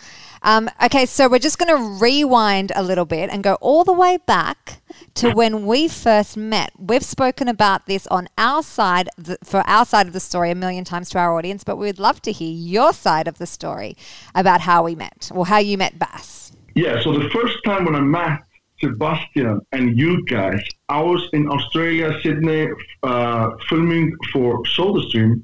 Um, 0.45 0.69
okay, 0.83 1.07
so 1.07 1.27
we're 1.27 1.39
just 1.39 1.57
going 1.57 1.75
to 1.75 1.99
rewind 1.99 2.71
a 2.75 2.83
little 2.83 3.05
bit 3.05 3.31
and 3.31 3.43
go 3.43 3.55
all 3.55 3.83
the 3.83 3.91
way 3.91 4.19
back 4.27 4.79
to 5.15 5.31
when 5.31 5.65
we 5.65 5.87
first 5.87 6.37
met. 6.37 6.71
We've 6.77 7.03
spoken 7.03 7.47
about 7.47 7.87
this 7.87 8.05
on 8.07 8.27
our 8.37 8.61
side, 8.61 9.09
the, 9.17 9.39
for 9.43 9.61
our 9.61 9.87
side 9.87 10.05
of 10.05 10.13
the 10.13 10.19
story, 10.19 10.51
a 10.51 10.55
million 10.55 10.85
times 10.85 11.09
to 11.09 11.17
our 11.17 11.35
audience, 11.35 11.63
but 11.63 11.77
we'd 11.77 11.97
love 11.97 12.21
to 12.21 12.31
hear 12.31 12.51
your 12.51 12.93
side 12.93 13.27
of 13.27 13.39
the 13.39 13.47
story 13.47 13.97
about 14.35 14.61
how 14.61 14.83
we 14.83 14.93
met 14.93 15.31
or 15.33 15.47
how 15.47 15.57
you 15.57 15.79
met 15.79 15.97
Bass. 15.97 16.51
Yeah, 16.75 17.01
so 17.01 17.17
the 17.17 17.27
first 17.31 17.57
time 17.65 17.83
when 17.85 17.95
I 17.95 18.01
met 18.01 18.41
Sebastian 18.79 19.61
and 19.71 19.97
you 19.97 20.23
guys, 20.25 20.61
I 20.89 21.01
was 21.01 21.27
in 21.33 21.49
Australia, 21.49 22.19
Sydney, 22.21 22.67
uh, 23.01 23.49
filming 23.67 24.15
for 24.31 24.61
SodaStream 24.77 25.41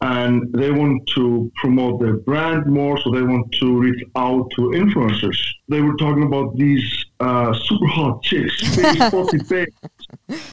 and 0.00 0.52
they 0.52 0.70
want 0.70 1.08
to 1.14 1.50
promote 1.56 2.00
their 2.00 2.18
brand 2.18 2.66
more, 2.66 2.98
so 3.00 3.10
they 3.10 3.22
want 3.22 3.50
to 3.52 3.78
reach 3.78 4.02
out 4.14 4.48
to 4.54 4.62
influencers. 4.70 5.38
They 5.68 5.80
were 5.80 5.96
talking 5.96 6.22
about 6.22 6.56
these 6.56 7.06
uh, 7.20 7.52
super 7.52 7.86
hot 7.86 8.22
chicks, 8.22 8.76
big, 8.76 9.10
40 9.10 9.38
big. 9.48 9.74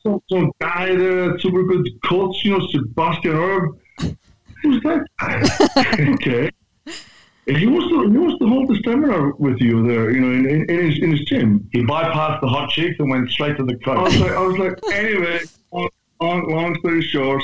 Some, 0.02 0.20
some 0.32 0.52
guy 0.60 0.96
there, 0.96 1.38
super 1.40 1.64
good 1.64 1.88
coach, 2.04 2.44
you 2.44 2.58
know, 2.58 2.68
Sebastian 2.68 3.36
Oreb. 3.36 3.80
Who's 4.64 4.82
that 4.82 5.06
guy? 5.20 6.14
okay. 6.14 6.50
And 7.48 7.58
he 7.58 7.68
wants 7.68 7.88
to 7.90 8.10
he 8.10 8.18
wants 8.18 8.40
to 8.40 8.48
hold 8.48 8.68
the 8.70 8.82
seminar 8.84 9.34
with 9.36 9.62
you 9.62 9.88
there, 9.88 10.10
you 10.10 10.20
know, 10.20 10.32
in, 10.32 10.50
in, 10.50 10.68
in 10.68 10.90
his 10.90 11.00
in 11.00 11.12
his 11.12 11.22
gym. 11.26 11.70
He 11.72 11.84
bypassed 11.84 12.42
the 12.42 12.48
hot 12.48 12.72
chicks 12.72 12.96
and 12.98 13.08
went 13.12 13.30
straight 13.30 13.58
to 13.58 13.64
the 13.64 13.78
coach. 13.78 14.00
I 14.00 14.02
was 14.02 14.18
like, 14.18 14.32
I 14.32 14.42
was 14.42 14.58
like, 14.58 14.80
anyway, 14.92 15.40
long, 15.72 15.90
long, 16.20 16.50
long 16.50 16.76
story 16.80 17.04
short, 17.04 17.44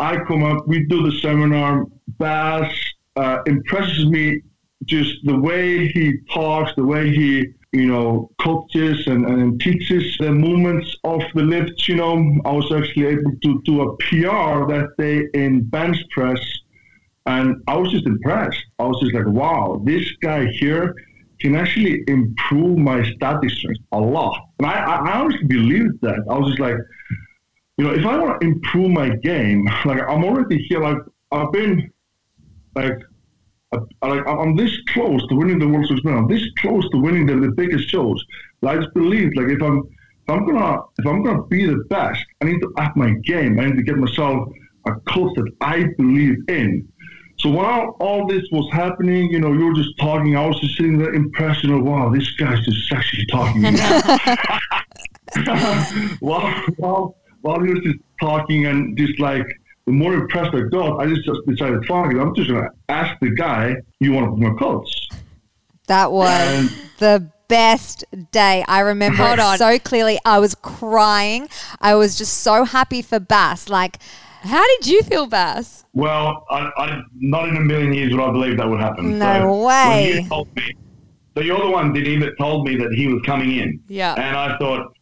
I 0.00 0.16
come 0.24 0.42
up, 0.42 0.66
we 0.66 0.86
do 0.86 1.10
the 1.10 1.18
seminar. 1.18 1.84
Bass 2.18 2.72
uh, 3.16 3.38
impresses 3.46 4.06
me 4.06 4.40
just 4.86 5.24
the 5.24 5.38
way 5.38 5.88
he 5.88 6.18
talks, 6.32 6.72
the 6.74 6.84
way 6.84 7.10
he, 7.10 7.46
you 7.72 7.86
know, 7.86 8.30
coaches 8.40 9.06
and, 9.06 9.26
and 9.26 9.60
teaches 9.60 10.16
the 10.18 10.32
movements 10.32 10.96
of 11.04 11.20
the 11.34 11.42
lifts. 11.42 11.86
You 11.86 11.96
know, 11.96 12.40
I 12.46 12.52
was 12.52 12.72
actually 12.72 13.06
able 13.06 13.32
to 13.42 13.62
do 13.64 13.82
a 13.82 13.96
PR 13.98 14.66
that 14.72 14.88
day 14.98 15.28
in 15.34 15.64
bench 15.64 15.98
press, 16.10 16.40
and 17.26 17.62
I 17.68 17.76
was 17.76 17.92
just 17.92 18.06
impressed. 18.06 18.64
I 18.78 18.84
was 18.84 18.98
just 19.00 19.14
like, 19.14 19.26
wow, 19.26 19.82
this 19.84 20.10
guy 20.22 20.46
here 20.46 20.94
can 21.40 21.56
actually 21.56 22.02
improve 22.08 22.78
my 22.78 23.02
static 23.12 23.50
strength 23.50 23.80
a 23.92 24.00
lot. 24.00 24.48
And 24.58 24.66
I, 24.66 24.72
I 24.72 24.96
I 25.10 25.18
honestly 25.20 25.46
believed 25.46 26.00
that. 26.00 26.24
I 26.30 26.38
was 26.38 26.48
just 26.48 26.60
like, 26.60 26.76
you 27.80 27.86
know, 27.86 27.94
if 27.94 28.04
I 28.04 28.18
want 28.18 28.42
to 28.42 28.46
improve 28.46 28.90
my 28.90 29.08
game, 29.08 29.64
like 29.86 30.02
I'm 30.06 30.22
already 30.22 30.58
here, 30.68 30.80
like 30.80 30.98
I've 31.32 31.50
been, 31.50 31.90
like, 32.74 32.92
uh, 33.72 33.80
like 34.02 34.26
I'm 34.28 34.54
this 34.54 34.76
close 34.88 35.26
to 35.28 35.34
winning 35.34 35.58
the 35.58 35.66
World 35.66 35.86
Series. 35.86 36.04
I'm 36.04 36.28
this 36.28 36.42
close 36.58 36.86
to 36.90 36.98
winning 36.98 37.24
the, 37.24 37.36
the 37.36 37.52
biggest 37.52 37.88
shows. 37.88 38.22
Like, 38.60 38.76
I 38.76 38.82
just 38.82 38.92
believe, 38.92 39.30
like, 39.34 39.48
if 39.48 39.62
I'm, 39.62 39.78
if 39.78 40.28
I'm 40.28 40.44
gonna, 40.44 40.82
if 40.98 41.06
I'm 41.06 41.22
gonna 41.22 41.44
be 41.44 41.64
the 41.64 41.82
best, 41.88 42.22
I 42.42 42.44
need 42.44 42.60
to 42.60 42.70
up 42.76 42.94
my 42.98 43.12
game. 43.24 43.58
I 43.58 43.64
need 43.64 43.76
to 43.76 43.82
get 43.82 43.96
myself 43.96 44.50
a 44.86 44.94
coach 45.08 45.34
that 45.36 45.50
I 45.62 45.86
believe 45.96 46.36
in. 46.48 46.86
So 47.38 47.48
while 47.48 47.96
all 48.00 48.26
this 48.26 48.42
was 48.52 48.70
happening, 48.74 49.30
you 49.30 49.40
know, 49.40 49.54
you 49.54 49.64
were 49.64 49.72
just 49.72 49.96
talking. 49.98 50.36
I 50.36 50.46
was 50.46 50.60
just 50.60 50.76
sitting 50.76 50.98
there 50.98 51.14
impression 51.14 51.72
of 51.72 51.82
wow, 51.82 52.10
this 52.10 52.30
guy's 52.32 52.62
just 52.66 52.92
actually 52.92 53.24
talking. 53.24 53.62
while, 56.20 57.16
while 57.40 57.62
he 57.62 57.72
was 57.72 57.82
just 57.82 57.98
talking 58.20 58.66
and 58.66 58.96
just 58.96 59.18
like, 59.18 59.46
the 59.86 59.92
more 59.92 60.14
impressed 60.14 60.54
I 60.54 60.60
got, 60.70 60.98
I 60.98 61.06
just, 61.06 61.24
just 61.24 61.40
decided, 61.46 61.84
fuck 61.86 62.12
it, 62.12 62.18
I'm 62.18 62.34
just 62.34 62.48
going 62.48 62.62
to 62.62 62.70
ask 62.88 63.18
the 63.20 63.30
guy, 63.30 63.74
you 63.98 64.12
want 64.12 64.30
to 64.30 64.36
be 64.36 64.46
my 64.46 64.54
coach? 64.58 65.08
That 65.86 66.12
was 66.12 66.70
the 66.98 67.30
best 67.48 68.04
day. 68.30 68.64
I 68.68 68.80
remember 68.80 69.24
Hold 69.24 69.38
it 69.38 69.40
on. 69.40 69.58
so 69.58 69.78
clearly. 69.78 70.18
I 70.24 70.38
was 70.38 70.54
crying. 70.54 71.48
I 71.80 71.94
was 71.96 72.16
just 72.16 72.38
so 72.38 72.64
happy 72.64 73.02
for 73.02 73.18
Bass. 73.18 73.68
Like, 73.68 73.98
How 74.42 74.64
did 74.76 74.86
you 74.86 75.02
feel, 75.02 75.26
Bass? 75.26 75.84
Well, 75.92 76.46
I, 76.48 76.70
I, 76.76 77.00
not 77.16 77.48
in 77.48 77.56
a 77.56 77.60
million 77.60 77.92
years 77.92 78.12
would 78.12 78.20
I 78.22 78.30
believe 78.30 78.56
that 78.58 78.68
would 78.68 78.80
happen. 78.80 79.18
No 79.18 79.40
so 79.40 79.66
way. 79.66 80.12
When 80.12 80.22
you 80.22 80.28
told 80.28 80.56
me, 80.56 80.76
so 81.36 81.42
you're 81.42 81.58
the 81.58 81.70
one, 81.70 81.92
Diddy, 81.92 82.16
that 82.18 82.38
told 82.38 82.66
me 82.66 82.76
that 82.76 82.92
he 82.92 83.08
was 83.08 83.20
coming 83.26 83.56
in. 83.56 83.80
Yeah. 83.88 84.14
And 84.14 84.36
I 84.36 84.56
thought, 84.58 84.92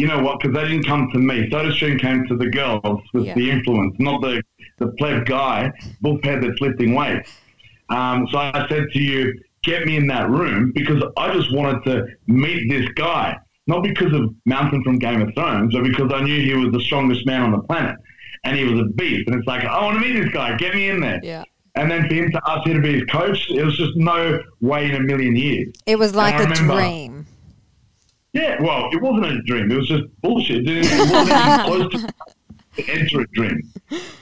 you 0.00 0.06
know 0.06 0.20
what? 0.22 0.40
Because 0.40 0.54
they 0.56 0.66
didn't 0.68 0.86
come 0.86 1.08
to 1.12 1.18
me. 1.18 1.48
SodaStream 1.50 2.00
came 2.00 2.26
to 2.28 2.36
the 2.36 2.48
girls 2.48 3.00
with 3.12 3.24
Yeah. 3.26 3.34
the 3.34 3.50
influence, 3.50 3.94
not 3.98 4.20
the 4.22 4.42
the 4.78 4.86
pleb 4.98 5.26
guy, 5.26 5.70
bullhead 6.00 6.42
that's 6.42 6.58
lifting 6.62 6.94
weights. 6.94 7.30
Um, 7.90 8.26
so 8.30 8.38
I 8.38 8.66
said 8.70 8.84
to 8.94 8.98
you, 8.98 9.34
get 9.62 9.84
me 9.84 9.96
in 9.96 10.06
that 10.06 10.30
room 10.30 10.72
because 10.74 11.02
I 11.18 11.34
just 11.34 11.52
wanted 11.54 11.84
to 11.84 12.06
meet 12.26 12.70
this 12.70 12.88
guy, 12.94 13.36
not 13.66 13.82
because 13.82 14.12
of 14.14 14.34
Mountain 14.46 14.82
from 14.84 14.98
Game 14.98 15.20
of 15.20 15.34
Thrones, 15.34 15.74
but 15.74 15.84
because 15.84 16.10
I 16.14 16.22
knew 16.22 16.40
he 16.40 16.54
was 16.54 16.72
the 16.72 16.80
strongest 16.80 17.26
man 17.26 17.42
on 17.42 17.50
the 17.52 17.58
planet, 17.58 17.96
and 18.44 18.56
he 18.56 18.64
was 18.64 18.80
a 18.80 18.84
beast. 19.00 19.24
And 19.28 19.36
it's 19.36 19.46
like, 19.46 19.64
I 19.66 19.82
want 19.84 20.00
to 20.00 20.08
meet 20.08 20.14
this 20.22 20.32
guy. 20.32 20.56
Get 20.56 20.74
me 20.74 20.88
in 20.88 21.00
there. 21.00 21.20
Yeah. 21.22 21.44
And 21.74 21.90
then 21.90 22.08
for 22.08 22.14
him 22.14 22.30
to 22.32 22.40
ask 22.48 22.66
you 22.66 22.72
to 22.74 22.80
be 22.80 22.94
his 22.94 23.04
coach, 23.04 23.50
it 23.50 23.62
was 23.62 23.76
just 23.76 23.94
no 23.96 24.40
way 24.62 24.86
in 24.90 24.94
a 24.96 25.00
million 25.00 25.36
years. 25.36 25.74
it 25.86 25.98
was 25.98 26.14
like 26.14 26.36
a 26.40 26.44
remember- 26.44 26.74
dream. 26.80 27.26
Yeah, 28.32 28.62
well, 28.62 28.88
it 28.92 29.02
wasn't 29.02 29.26
a 29.26 29.42
dream. 29.42 29.70
It 29.70 29.76
was 29.76 29.88
just 29.88 30.04
bullshit. 30.22 30.68
It, 30.68 30.84
wasn't 31.10 31.30
even 31.30 31.90
close 31.90 31.92
to, 31.92 32.92
enter 32.92 33.20
a 33.20 33.26
dream. 33.28 33.72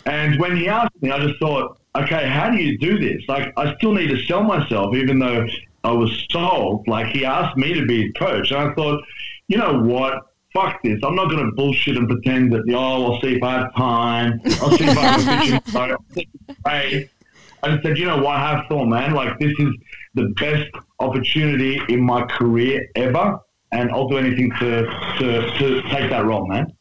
And 0.06 0.38
when 0.40 0.56
he 0.56 0.68
asked 0.68 1.00
me, 1.02 1.10
I 1.10 1.18
just 1.26 1.38
thought, 1.38 1.78
okay, 1.94 2.28
how 2.28 2.50
do 2.50 2.56
you 2.56 2.78
do 2.78 2.98
this? 2.98 3.22
Like, 3.28 3.52
I 3.56 3.74
still 3.76 3.92
need 3.92 4.08
to 4.08 4.22
sell 4.24 4.42
myself, 4.42 4.94
even 4.94 5.18
though 5.18 5.46
I 5.84 5.92
was 5.92 6.26
sold. 6.30 6.88
Like, 6.88 7.08
he 7.08 7.24
asked 7.24 7.56
me 7.56 7.74
to 7.74 7.84
be 7.86 8.04
his 8.04 8.12
coach. 8.18 8.50
And 8.50 8.70
I 8.70 8.74
thought, 8.74 9.02
you 9.48 9.58
know 9.58 9.80
what? 9.80 10.22
Fuck 10.54 10.82
this. 10.82 10.98
I'm 11.04 11.14
not 11.14 11.30
going 11.30 11.44
to 11.44 11.52
bullshit 11.52 11.98
and 11.98 12.08
pretend 12.08 12.52
that, 12.54 12.64
oh, 12.70 13.12
I'll 13.12 13.20
see 13.20 13.36
if 13.36 13.42
I 13.42 13.52
have 13.52 13.74
time. 13.74 14.40
I'll 14.62 14.70
see 14.70 14.84
if 14.84 14.96
I 14.96 15.02
have 15.02 15.20
a 15.20 16.14
vision. 16.14 17.08
I 17.62 17.70
just 17.70 17.82
said, 17.82 17.98
you 17.98 18.06
know 18.06 18.18
what? 18.18 18.38
Have 18.38 18.66
fun, 18.68 18.88
man. 18.88 19.12
Like, 19.12 19.38
this 19.38 19.52
is 19.58 19.74
the 20.14 20.32
best 20.40 20.70
opportunity 21.00 21.80
in 21.88 22.00
my 22.00 22.22
career 22.22 22.88
ever. 22.94 23.40
And 23.72 23.90
I'll 23.90 24.08
do 24.08 24.16
anything 24.18 24.50
to, 24.60 24.82
to, 25.18 25.58
to 25.58 25.82
take 25.90 26.10
that 26.10 26.24
role, 26.24 26.46
man. 26.46 26.72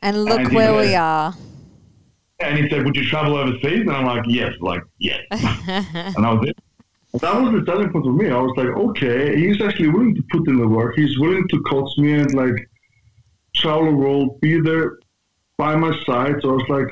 And 0.00 0.24
look 0.24 0.40
And 0.40 0.52
where 0.52 0.72
was- 0.72 0.86
we 0.88 0.94
are. 0.94 1.34
And 2.40 2.58
he 2.58 2.68
said, 2.70 2.84
Would 2.84 2.96
you 2.96 3.04
travel 3.04 3.36
overseas? 3.36 3.82
And 3.82 3.90
I'm 3.92 4.04
like, 4.06 4.24
Yes, 4.26 4.52
like, 4.60 4.82
yes. 4.98 5.20
and 5.30 6.26
I 6.26 6.32
was 6.32 6.48
it. 6.48 6.56
That 7.20 7.40
was 7.40 7.52
the 7.52 7.62
selling 7.66 7.90
point 7.92 8.04
for 8.06 8.12
me. 8.12 8.30
I 8.30 8.40
was 8.40 8.54
like, 8.56 8.68
okay, 8.68 9.36
he's 9.38 9.60
actually 9.60 9.88
willing 9.90 10.14
to 10.14 10.22
put 10.30 10.48
in 10.48 10.56
the 10.56 10.66
work. 10.66 10.94
He's 10.96 11.18
willing 11.20 11.46
to 11.48 11.60
coach 11.64 11.90
me 11.98 12.14
and 12.14 12.32
like 12.34 12.54
travel 13.54 13.84
the 13.84 13.92
world, 13.92 14.40
be 14.40 14.58
there 14.60 14.98
by 15.58 15.76
my 15.76 15.92
side. 16.06 16.36
So 16.40 16.48
I 16.48 16.52
was 16.54 16.68
like, 16.70 16.86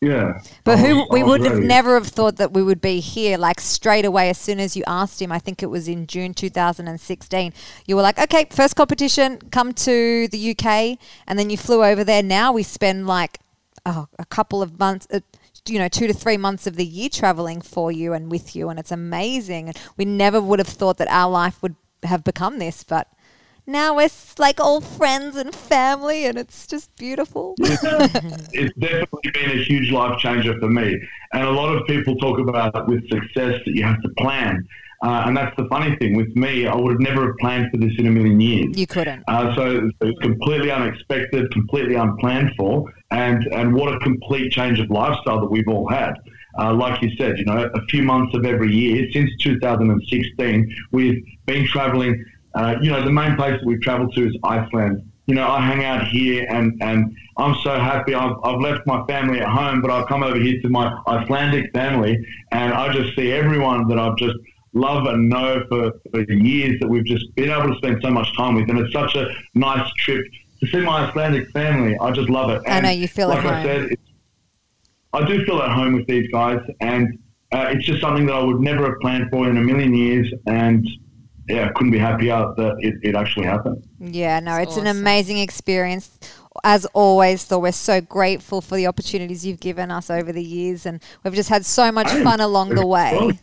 yeah. 0.00 0.40
But 0.64 0.78
I 0.78 0.82
who 0.82 0.96
was- 0.96 1.08
we 1.10 1.22
would 1.22 1.44
have 1.44 1.58
never 1.58 1.94
have 1.94 2.08
thought 2.08 2.36
that 2.36 2.52
we 2.52 2.62
would 2.62 2.80
be 2.80 3.00
here 3.00 3.36
like 3.36 3.60
straight 3.60 4.04
away 4.04 4.30
as 4.30 4.38
soon 4.38 4.58
as 4.58 4.76
you 4.76 4.82
asked 4.86 5.20
him. 5.20 5.30
I 5.30 5.38
think 5.38 5.62
it 5.62 5.66
was 5.66 5.88
in 5.88 6.06
June 6.06 6.32
2016. 6.34 7.52
You 7.86 7.96
were 7.96 8.02
like, 8.02 8.18
"Okay, 8.18 8.46
first 8.50 8.76
competition, 8.76 9.38
come 9.50 9.72
to 9.74 10.28
the 10.28 10.38
UK." 10.38 10.98
And 11.26 11.38
then 11.38 11.50
you 11.50 11.56
flew 11.56 11.84
over 11.84 12.02
there. 12.04 12.22
Now 12.22 12.52
we 12.52 12.62
spend 12.62 13.06
like 13.06 13.40
oh, 13.86 14.08
a 14.18 14.24
couple 14.26 14.62
of 14.62 14.78
months 14.78 15.06
uh, 15.12 15.20
you 15.68 15.78
know, 15.78 15.88
2 15.88 16.06
to 16.06 16.12
3 16.14 16.36
months 16.36 16.66
of 16.66 16.76
the 16.76 16.84
year 16.86 17.08
traveling 17.08 17.60
for 17.60 17.92
you 17.92 18.12
and 18.14 18.30
with 18.30 18.56
you 18.56 18.70
and 18.70 18.78
it's 18.78 18.90
amazing. 18.90 19.68
And 19.68 19.78
we 19.96 20.04
never 20.04 20.40
would 20.40 20.58
have 20.58 20.68
thought 20.68 20.96
that 20.96 21.08
our 21.10 21.30
life 21.30 21.62
would 21.62 21.76
have 22.02 22.24
become 22.24 22.58
this, 22.58 22.82
but 22.82 23.08
now 23.66 23.96
we're 23.96 24.08
like 24.38 24.60
all 24.60 24.80
friends 24.80 25.36
and 25.36 25.54
family 25.54 26.26
and 26.26 26.38
it's 26.38 26.66
just 26.66 26.94
beautiful. 26.96 27.54
it's 27.60 28.74
definitely 28.78 29.30
been 29.32 29.50
a 29.50 29.62
huge 29.64 29.90
life 29.90 30.18
changer 30.18 30.58
for 30.58 30.68
me. 30.68 30.98
And 31.32 31.44
a 31.44 31.50
lot 31.50 31.74
of 31.74 31.86
people 31.86 32.16
talk 32.16 32.38
about 32.38 32.88
with 32.88 33.08
success 33.10 33.60
that 33.64 33.72
you 33.74 33.84
have 33.84 34.00
to 34.02 34.08
plan. 34.18 34.66
Uh, 35.02 35.22
and 35.26 35.36
that's 35.36 35.56
the 35.56 35.66
funny 35.68 35.96
thing 35.96 36.14
with 36.14 36.34
me. 36.36 36.66
I 36.66 36.76
would 36.76 36.92
have 36.92 37.00
never 37.00 37.28
have 37.28 37.36
planned 37.38 37.70
for 37.70 37.78
this 37.78 37.92
in 37.98 38.06
a 38.06 38.10
million 38.10 38.38
years. 38.38 38.78
you 38.78 38.86
couldn't. 38.86 39.24
Uh, 39.28 39.54
so 39.54 39.88
it's 40.02 40.18
completely 40.20 40.70
unexpected, 40.70 41.50
completely 41.52 41.94
unplanned 41.94 42.52
for, 42.58 42.92
and 43.10 43.46
and 43.46 43.74
what 43.74 43.94
a 43.94 43.98
complete 44.00 44.52
change 44.52 44.78
of 44.78 44.90
lifestyle 44.90 45.40
that 45.40 45.50
we've 45.50 45.68
all 45.68 45.88
had. 45.88 46.12
Uh, 46.58 46.74
like 46.74 47.00
you 47.00 47.10
said, 47.16 47.38
you 47.38 47.44
know, 47.44 47.70
a 47.74 47.80
few 47.86 48.02
months 48.02 48.36
of 48.36 48.44
every 48.44 48.74
year 48.74 49.06
since 49.12 49.30
2016, 49.40 50.76
we've 50.92 51.24
been 51.46 51.66
traveling. 51.66 52.22
Uh, 52.54 52.76
you 52.80 52.90
know, 52.90 53.04
the 53.04 53.12
main 53.12 53.36
place 53.36 53.58
that 53.58 53.64
we've 53.64 53.80
traveled 53.80 54.14
to 54.14 54.26
is 54.26 54.36
Iceland. 54.42 55.10
You 55.26 55.34
know, 55.36 55.46
I 55.46 55.60
hang 55.60 55.84
out 55.84 56.08
here, 56.08 56.46
and 56.48 56.76
and 56.82 57.16
I'm 57.36 57.54
so 57.62 57.78
happy. 57.78 58.14
I've, 58.14 58.36
I've 58.42 58.60
left 58.60 58.86
my 58.86 59.04
family 59.06 59.40
at 59.40 59.48
home, 59.48 59.80
but 59.80 59.90
I've 59.90 60.08
come 60.08 60.22
over 60.22 60.36
here 60.36 60.60
to 60.60 60.68
my 60.68 60.98
Icelandic 61.06 61.72
family, 61.72 62.18
and 62.50 62.74
I 62.74 62.92
just 62.92 63.14
see 63.14 63.30
everyone 63.30 63.86
that 63.88 63.98
I've 63.98 64.16
just 64.16 64.34
love 64.72 65.06
and 65.06 65.28
know 65.28 65.64
for, 65.68 65.92
for 66.10 66.20
years 66.32 66.78
that 66.80 66.88
we've 66.88 67.04
just 67.04 67.32
been 67.34 67.50
able 67.50 67.68
to 67.68 67.76
spend 67.76 68.00
so 68.02 68.10
much 68.10 68.34
time 68.36 68.54
with. 68.54 68.68
And 68.68 68.78
it's 68.78 68.92
such 68.92 69.14
a 69.16 69.28
nice 69.54 69.90
trip 69.98 70.24
to 70.60 70.66
see 70.66 70.80
my 70.80 71.06
Icelandic 71.06 71.48
family. 71.50 71.96
I 72.00 72.10
just 72.12 72.28
love 72.28 72.50
it. 72.50 72.62
I 72.68 72.80
know, 72.80 72.90
you 72.90 73.08
feel 73.08 73.28
like 73.28 73.44
I 73.44 73.62
said, 73.62 73.96
I 75.12 75.26
do 75.26 75.44
feel 75.44 75.60
at 75.62 75.70
home 75.70 75.94
with 75.94 76.06
these 76.06 76.30
guys. 76.30 76.60
And 76.80 77.18
uh, 77.52 77.70
it's 77.70 77.84
just 77.84 78.00
something 78.00 78.26
that 78.26 78.34
I 78.34 78.42
would 78.42 78.60
never 78.60 78.90
have 78.90 79.00
planned 79.00 79.30
for 79.30 79.48
in 79.48 79.56
a 79.56 79.60
million 79.60 79.94
years, 79.94 80.32
and 80.46 80.88
yeah, 81.50 81.70
couldn't 81.74 81.92
be 81.92 81.98
happier 81.98 82.52
that 82.56 82.76
it, 82.80 82.94
it 83.02 83.14
actually 83.14 83.46
happened. 83.46 83.82
Yeah, 83.98 84.40
no, 84.40 84.56
That's 84.56 84.68
it's 84.72 84.76
an 84.76 84.86
amazing 84.86 85.38
experience. 85.38 86.18
As 86.64 86.84
always, 86.86 87.44
Thor, 87.44 87.60
we're 87.60 87.72
so 87.72 88.00
grateful 88.00 88.60
for 88.60 88.76
the 88.76 88.86
opportunities 88.86 89.46
you've 89.46 89.60
given 89.60 89.90
us 89.90 90.10
over 90.10 90.32
the 90.32 90.42
years, 90.42 90.84
and 90.86 91.00
we've 91.22 91.34
just 91.34 91.48
had 91.48 91.64
so 91.64 91.92
much 91.92 92.08
fun 92.10 92.40
along 92.40 92.70
the 92.70 92.86
way. 92.86 93.38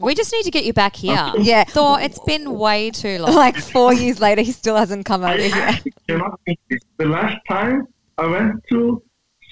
We 0.00 0.14
just 0.14 0.32
need 0.32 0.42
to 0.42 0.50
get 0.50 0.64
you 0.64 0.72
back 0.72 0.96
here. 0.96 1.32
Yeah. 1.38 1.64
Thor, 1.64 1.98
it's 2.00 2.18
been 2.20 2.58
way 2.58 2.90
too 2.90 3.18
long. 3.20 3.34
Like 3.44 3.56
four 3.56 3.94
years 3.94 4.20
later, 4.20 4.42
he 4.42 4.52
still 4.52 4.76
hasn't 4.76 5.06
come 5.06 5.22
over 5.22 5.32
I 5.32 5.38
here. 5.48 5.54
actually 5.54 5.94
cannot 6.06 6.38
think 6.44 6.58
it. 6.68 6.82
The 6.98 7.06
last 7.06 7.38
time 7.48 7.86
I 8.18 8.26
went 8.26 8.62
to 8.70 9.02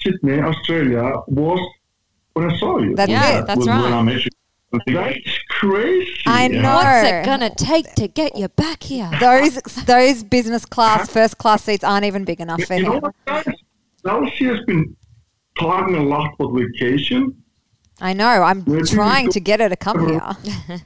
Sydney, 0.01 0.39
Australia, 0.41 1.13
was 1.27 1.59
when 2.33 2.51
I 2.51 2.57
saw 2.57 2.77
you. 2.79 2.95
That's 2.95 3.09
Yeah, 3.09 3.39
it. 3.39 3.47
that's 3.47 3.57
was 3.57 3.67
right. 3.67 3.81
When 3.81 3.93
I 3.93 4.01
met 4.03 4.23
you. 4.25 4.31
That's 4.85 5.39
crazy. 5.49 6.11
I 6.25 6.47
know. 6.49 6.75
What's 6.75 7.07
it 7.09 7.25
gonna 7.25 7.53
take 7.55 7.93
to 7.95 8.07
get 8.07 8.35
you 8.37 8.49
back 8.49 8.83
here? 8.83 9.09
Those 9.19 9.55
those 9.85 10.23
business 10.23 10.65
class, 10.65 11.09
first 11.09 11.37
class 11.37 11.63
seats 11.63 11.83
aren't 11.83 12.05
even 12.05 12.25
big 12.25 12.41
enough 12.41 12.61
for 12.63 12.75
You 12.75 12.83
know 12.83 12.93
him. 12.93 13.01
what, 13.01 13.15
guys? 13.25 13.45
Now 14.03 14.25
she 14.29 14.45
has 14.45 14.59
been 14.67 14.95
talking 15.59 15.95
a 15.95 16.03
lot 16.03 16.33
about 16.39 16.53
vacation. 16.53 17.41
I 18.01 18.13
know. 18.13 18.27
I'm 18.43 18.63
Where 18.65 18.83
trying 18.83 19.29
to 19.31 19.39
get 19.39 19.59
her 19.59 19.69
to 19.69 19.75
come 19.75 20.07
here. 20.09 20.21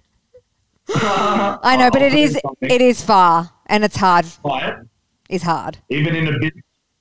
I 0.96 1.76
know, 1.78 1.90
but 1.92 2.02
it 2.02 2.14
is 2.14 2.40
it 2.62 2.82
is 2.82 3.04
far 3.04 3.52
and 3.68 3.84
it's 3.84 3.96
hard. 3.98 4.26
But 4.44 4.82
It's 5.30 5.44
hard. 5.44 5.78
even 5.90 6.16
in 6.16 6.28
a 6.34 6.40
bit, 6.40 6.54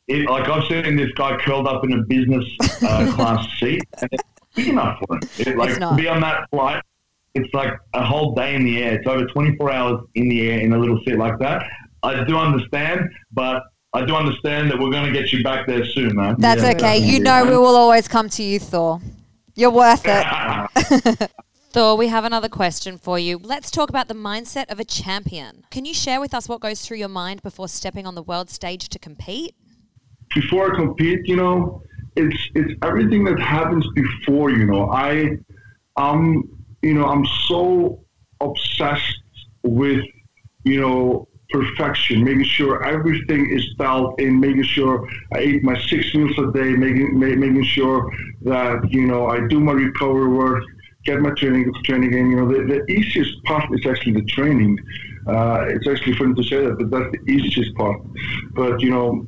it, 0.08 0.28
like 0.30 0.48
I've 0.48 0.64
seen 0.68 0.96
this 0.96 1.10
guy 1.12 1.36
curled 1.38 1.66
up 1.66 1.84
in 1.84 1.92
a 1.92 2.02
business 2.02 2.44
uh, 2.82 3.12
class 3.16 3.46
seat, 3.58 3.82
and 4.00 4.10
it's 4.60 4.66
big 4.66 4.72
enough 4.72 4.98
for 5.06 5.16
him. 5.16 5.20
It, 5.38 5.56
like 5.56 5.70
It's 5.70 5.78
not. 5.78 5.90
to 5.90 6.02
be 6.02 6.08
on 6.08 6.20
that 6.20 6.48
flight, 6.50 6.82
it's 7.34 7.52
like 7.54 7.72
a 7.94 8.04
whole 8.04 8.34
day 8.34 8.54
in 8.54 8.64
the 8.64 8.82
air. 8.82 8.94
It's 8.94 9.06
over 9.06 9.24
24 9.26 9.70
hours 9.72 10.00
in 10.14 10.28
the 10.28 10.50
air 10.50 10.60
in 10.60 10.72
a 10.72 10.78
little 10.78 10.98
seat 11.04 11.16
like 11.16 11.38
that. 11.38 11.64
I 12.02 12.24
do 12.24 12.36
understand, 12.36 13.08
but 13.32 13.62
I 13.92 14.04
do 14.04 14.14
understand 14.14 14.70
that 14.70 14.78
we're 14.78 14.90
going 14.90 15.04
to 15.04 15.12
get 15.12 15.32
you 15.32 15.42
back 15.44 15.66
there 15.66 15.84
soon, 15.84 16.16
man. 16.16 16.36
That's 16.38 16.62
Yeah. 16.62 16.72
okay. 16.72 16.98
You 16.98 17.20
know 17.20 17.44
we 17.44 17.56
will 17.56 17.76
always 17.76 18.08
come 18.08 18.28
to 18.30 18.42
you, 18.42 18.58
Thor. 18.58 19.00
You're 19.54 19.70
worth 19.70 20.02
it. 20.06 21.30
Thor, 21.72 21.96
we 21.96 22.08
have 22.08 22.24
another 22.24 22.48
question 22.48 22.98
for 22.98 23.16
you. 23.18 23.38
Let's 23.38 23.70
talk 23.70 23.90
about 23.90 24.08
the 24.08 24.14
mindset 24.14 24.70
of 24.72 24.80
a 24.80 24.84
champion. 24.84 25.64
Can 25.70 25.84
you 25.84 25.94
share 25.94 26.20
with 26.20 26.34
us 26.34 26.48
what 26.48 26.60
goes 26.60 26.80
through 26.84 26.96
your 26.96 27.08
mind 27.08 27.42
before 27.42 27.68
stepping 27.68 28.06
on 28.06 28.16
the 28.16 28.22
world 28.22 28.50
stage 28.50 28.88
to 28.88 28.98
compete? 28.98 29.54
before 30.32 30.72
I 30.72 30.76
compete, 30.76 31.20
you 31.24 31.34
know, 31.34 31.82
it's 32.16 32.36
it's 32.54 32.72
everything 32.82 33.24
that 33.24 33.38
happens 33.40 33.86
before. 33.94 34.50
You 34.50 34.66
know, 34.66 34.90
I, 34.90 35.36
um, 35.96 36.48
you 36.82 36.94
know, 36.94 37.06
I'm 37.06 37.24
so 37.48 38.04
obsessed 38.40 39.18
with, 39.62 40.04
you 40.64 40.80
know, 40.80 41.28
perfection, 41.50 42.24
making 42.24 42.44
sure 42.44 42.84
everything 42.84 43.50
is 43.50 43.66
dialed 43.78 44.18
in, 44.20 44.40
making 44.40 44.62
sure 44.64 45.08
I 45.34 45.42
eat 45.42 45.64
my 45.64 45.78
six 45.88 46.14
meals 46.14 46.38
a 46.38 46.52
day, 46.52 46.70
making 46.72 47.18
ma- 47.18 47.26
making 47.46 47.64
sure 47.64 48.10
that 48.42 48.88
you 48.90 49.06
know 49.06 49.26
I 49.26 49.46
do 49.48 49.60
my 49.60 49.72
recovery 49.72 50.28
work, 50.28 50.62
get 51.04 51.20
my 51.20 51.30
training 51.30 51.72
training 51.84 52.12
in. 52.14 52.30
You 52.30 52.36
know, 52.36 52.48
the, 52.48 52.64
the 52.64 52.92
easiest 52.92 53.42
part 53.44 53.64
is 53.72 53.84
actually 53.86 54.12
the 54.14 54.24
training. 54.26 54.78
Uh, 55.26 55.64
it's 55.68 55.86
actually 55.86 56.14
funny 56.16 56.34
to 56.34 56.42
say 56.44 56.64
that, 56.64 56.78
but 56.78 56.90
that's 56.90 57.12
the 57.12 57.32
easiest 57.32 57.74
part. 57.76 58.00
But 58.54 58.80
you 58.80 58.90
know, 58.90 59.26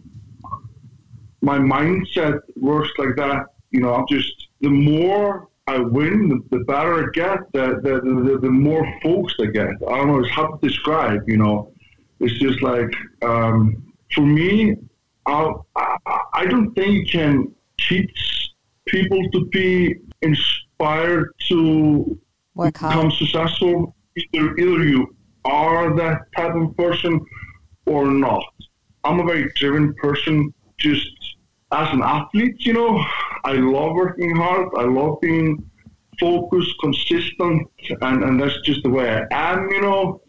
my 1.42 1.58
mindset 1.58 2.40
works 2.56 2.90
like 2.98 3.16
that. 3.16 3.46
You 3.70 3.80
know, 3.80 3.94
I'm 3.94 4.06
just 4.08 4.48
the 4.60 4.70
more 4.70 5.48
I 5.66 5.78
win, 5.78 6.28
the, 6.28 6.56
the 6.56 6.64
better 6.64 7.04
I 7.04 7.06
get, 7.12 7.38
the, 7.52 7.80
the, 7.82 8.00
the, 8.00 8.38
the 8.38 8.50
more 8.50 8.84
focused 9.02 9.36
I 9.40 9.46
get. 9.46 9.68
I 9.88 9.96
don't 9.98 10.08
know, 10.08 10.18
it's 10.20 10.30
hard 10.30 10.60
to 10.60 10.68
describe, 10.68 11.28
you 11.28 11.36
know. 11.36 11.72
It's 12.20 12.38
just 12.38 12.62
like, 12.62 12.92
um, 13.22 13.82
for 14.14 14.22
me, 14.22 14.76
I'll, 15.26 15.66
I, 15.76 15.96
I 16.34 16.46
don't 16.46 16.72
think 16.74 16.92
you 16.92 17.06
can 17.06 17.54
teach 17.78 18.50
people 18.86 19.20
to 19.30 19.46
be 19.46 19.94
inspired 20.22 21.32
to 21.48 22.18
Work 22.54 22.74
become 22.74 22.92
hard. 22.92 23.12
successful. 23.14 23.94
Either, 24.34 24.56
either 24.58 24.84
you 24.84 25.16
are 25.44 25.96
that 25.96 26.22
type 26.36 26.54
of 26.54 26.76
person 26.76 27.20
or 27.86 28.06
not. 28.06 28.44
I'm 29.04 29.20
a 29.20 29.24
very 29.24 29.50
driven 29.56 29.94
person. 29.94 30.52
Just 30.78 31.08
as 31.72 31.92
an 31.92 32.02
athlete, 32.02 32.64
you 32.66 32.74
know, 32.74 33.04
I 33.44 33.52
love 33.52 33.94
working 33.94 34.36
hard. 34.36 34.68
I 34.76 34.84
love 34.84 35.20
being 35.20 35.68
focused, 36.20 36.74
consistent, 36.80 37.68
and, 38.00 38.22
and 38.22 38.40
that's 38.40 38.60
just 38.62 38.82
the 38.82 38.90
way 38.90 39.08
I 39.08 39.52
am, 39.52 39.70
you 39.70 39.80
know. 39.80 40.20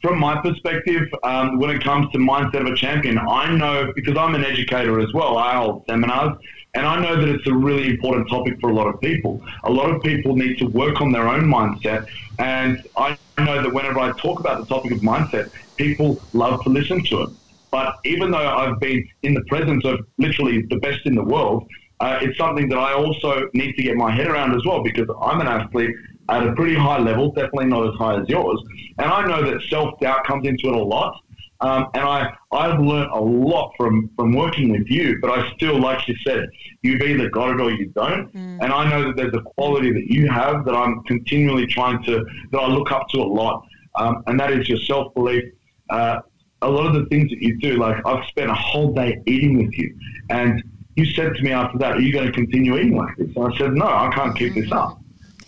from 0.00 0.18
my 0.18 0.40
perspective, 0.40 1.08
um, 1.22 1.58
when 1.58 1.70
it 1.70 1.82
comes 1.82 2.10
to 2.12 2.18
mindset 2.18 2.60
of 2.62 2.66
a 2.66 2.76
champion, 2.76 3.18
I 3.18 3.54
know 3.54 3.92
because 3.94 4.16
I'm 4.16 4.34
an 4.34 4.44
educator 4.44 5.00
as 5.00 5.12
well. 5.12 5.38
I 5.38 5.54
hold 5.56 5.84
seminars, 5.88 6.36
and 6.74 6.86
I 6.86 7.00
know 7.00 7.16
that 7.20 7.28
it's 7.28 7.46
a 7.46 7.54
really 7.54 7.88
important 7.88 8.28
topic 8.28 8.58
for 8.60 8.70
a 8.70 8.74
lot 8.74 8.88
of 8.88 9.00
people. 9.00 9.42
A 9.64 9.70
lot 9.70 9.90
of 9.94 10.02
people 10.02 10.36
need 10.36 10.58
to 10.58 10.66
work 10.66 11.00
on 11.00 11.12
their 11.12 11.28
own 11.28 11.44
mindset, 11.44 12.06
and 12.38 12.82
I 12.96 13.16
know 13.38 13.62
that 13.62 13.72
whenever 13.72 14.00
I 14.00 14.12
talk 14.18 14.40
about 14.40 14.60
the 14.60 14.66
topic 14.74 14.92
of 14.92 15.00
mindset, 15.00 15.50
people 15.76 16.20
love 16.32 16.62
to 16.64 16.70
listen 16.70 17.04
to 17.04 17.22
it. 17.22 17.30
But 17.72 17.96
even 18.04 18.30
though 18.30 18.38
I've 18.38 18.78
been 18.78 19.08
in 19.22 19.34
the 19.34 19.42
presence 19.48 19.84
of 19.84 19.98
literally 20.18 20.62
the 20.68 20.76
best 20.76 21.00
in 21.06 21.16
the 21.16 21.24
world, 21.24 21.66
uh, 22.00 22.18
it's 22.20 22.36
something 22.36 22.68
that 22.68 22.78
I 22.78 22.92
also 22.92 23.48
need 23.54 23.74
to 23.76 23.82
get 23.82 23.96
my 23.96 24.12
head 24.12 24.28
around 24.28 24.54
as 24.54 24.64
well 24.64 24.82
because 24.82 25.08
I'm 25.20 25.40
an 25.40 25.48
athlete 25.48 25.96
at 26.28 26.46
a 26.46 26.52
pretty 26.52 26.74
high 26.74 26.98
level, 26.98 27.32
definitely 27.32 27.66
not 27.66 27.88
as 27.88 27.94
high 27.94 28.20
as 28.20 28.28
yours. 28.28 28.62
And 28.98 29.10
I 29.10 29.26
know 29.26 29.50
that 29.50 29.62
self 29.70 29.98
doubt 30.00 30.24
comes 30.26 30.46
into 30.46 30.68
it 30.68 30.74
a 30.74 30.82
lot. 30.82 31.18
Um, 31.62 31.86
and 31.94 32.02
I, 32.02 32.34
I've 32.50 32.80
learned 32.80 33.12
a 33.12 33.20
lot 33.20 33.72
from, 33.76 34.10
from 34.16 34.32
working 34.32 34.70
with 34.70 34.88
you, 34.90 35.18
but 35.22 35.30
I 35.30 35.48
still, 35.54 35.78
like 35.78 36.08
you 36.08 36.16
said, 36.26 36.48
you've 36.82 37.00
either 37.00 37.30
got 37.30 37.50
it 37.50 37.60
or 37.60 37.70
you 37.70 37.86
don't. 37.86 38.34
And 38.60 38.72
I 38.72 38.90
know 38.90 39.06
that 39.06 39.16
there's 39.16 39.34
a 39.34 39.42
quality 39.42 39.92
that 39.92 40.12
you 40.12 40.28
have 40.28 40.64
that 40.64 40.74
I'm 40.74 41.04
continually 41.04 41.66
trying 41.66 42.02
to, 42.02 42.24
that 42.50 42.58
I 42.58 42.66
look 42.66 42.90
up 42.90 43.08
to 43.10 43.20
a 43.20 43.22
lot. 43.22 43.64
Um, 43.94 44.24
and 44.26 44.40
that 44.40 44.50
is 44.50 44.68
your 44.68 44.78
self 44.78 45.14
belief. 45.14 45.44
Uh, 45.88 46.22
a 46.62 46.68
lot 46.68 46.86
of 46.86 46.94
the 46.94 47.06
things 47.06 47.30
that 47.30 47.42
you 47.42 47.58
do, 47.58 47.76
like 47.76 47.96
I've 48.06 48.24
spent 48.26 48.50
a 48.50 48.54
whole 48.54 48.92
day 48.92 49.20
eating 49.26 49.58
with 49.58 49.76
you. 49.76 49.94
And 50.30 50.62
you 50.96 51.04
said 51.04 51.34
to 51.34 51.42
me 51.42 51.52
after 51.52 51.78
that, 51.78 51.96
Are 51.96 52.00
you 52.00 52.12
going 52.12 52.26
to 52.26 52.32
continue 52.32 52.76
eating 52.76 52.96
like 52.96 53.16
this? 53.16 53.30
And 53.36 53.52
I 53.52 53.56
said, 53.56 53.72
No, 53.72 53.86
I 53.86 54.10
can't 54.14 54.36
keep 54.36 54.54
this 54.54 54.70
up. 54.72 54.98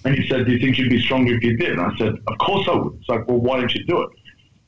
And 0.05 0.17
you 0.17 0.27
said, 0.27 0.47
Do 0.47 0.53
you 0.53 0.59
think 0.59 0.79
you'd 0.79 0.91
be 0.91 1.01
stronger 1.01 1.35
if 1.35 1.43
you 1.43 1.57
did? 1.57 1.73
And 1.73 1.81
I 1.81 1.97
said, 1.97 2.15
Of 2.27 2.39
course 2.39 2.69
I 2.69 2.75
would. 2.75 2.95
It's 3.01 3.09
like, 3.09 3.27
Well, 3.29 3.39
why 3.39 3.59
don't 3.59 3.75
you 3.75 3.85
do 3.85 4.03
it? 4.03 4.11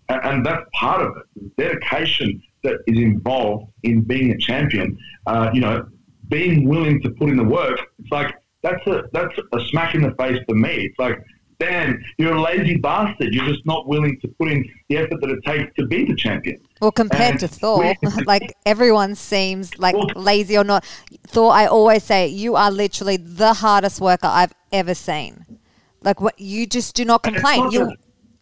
And, 0.08 0.20
and 0.24 0.46
that's 0.46 0.64
part 0.74 1.02
of 1.02 1.16
it. 1.16 1.54
The 1.56 1.64
dedication 1.64 2.42
that 2.62 2.76
is 2.86 2.98
involved 2.98 3.72
in 3.82 4.02
being 4.02 4.30
a 4.32 4.38
champion, 4.38 4.96
uh, 5.26 5.50
you 5.52 5.60
know, 5.60 5.86
being 6.28 6.68
willing 6.68 7.00
to 7.02 7.10
put 7.10 7.28
in 7.28 7.36
the 7.36 7.44
work. 7.44 7.80
It's 7.98 8.10
like, 8.10 8.34
that's 8.62 8.84
a, 8.86 9.04
that's 9.12 9.34
a 9.52 9.60
smack 9.66 9.94
in 9.94 10.02
the 10.02 10.12
face 10.18 10.40
for 10.48 10.54
me. 10.54 10.86
It's 10.86 10.98
like, 10.98 11.22
Dan, 11.58 12.02
you're 12.18 12.34
a 12.34 12.40
lazy 12.42 12.76
bastard. 12.76 13.32
You're 13.32 13.46
just 13.46 13.64
not 13.64 13.86
willing 13.88 14.18
to 14.20 14.28
put 14.28 14.48
in 14.48 14.64
the 14.88 14.98
effort 14.98 15.20
that 15.22 15.30
it 15.30 15.38
takes 15.44 15.74
to 15.76 15.86
be 15.86 16.04
the 16.04 16.14
champion. 16.14 16.58
Well, 16.80 16.92
compared 16.92 17.32
And 17.32 17.40
to 17.40 17.48
Thor, 17.48 17.94
like 18.26 18.54
everyone 18.66 19.14
seems 19.14 19.78
like 19.78 19.94
Well- 19.94 20.08
lazy 20.14 20.56
or 20.58 20.64
not. 20.64 20.84
Thor, 21.26 21.52
I 21.52 21.66
always 21.66 22.04
say 22.04 22.26
you 22.28 22.56
are 22.56 22.70
literally 22.70 23.16
the 23.16 23.54
hardest 23.54 24.00
worker 24.00 24.26
I've 24.28 24.52
ever 24.72 24.94
seen. 24.94 25.44
Like 26.02 26.20
what 26.20 26.38
you 26.38 26.66
just 26.66 26.94
do 26.94 27.04
not 27.04 27.22
complain. 27.22 27.70
You 27.70 27.92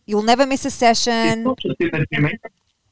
you'll 0.06 0.22
never 0.22 0.44
miss 0.44 0.64
a 0.64 0.68
It's 0.68 0.74
session. 0.76 1.44
not 1.44 1.58
just 1.58 1.80
in 1.80 1.90
the 1.92 2.06
gym. 2.12 2.28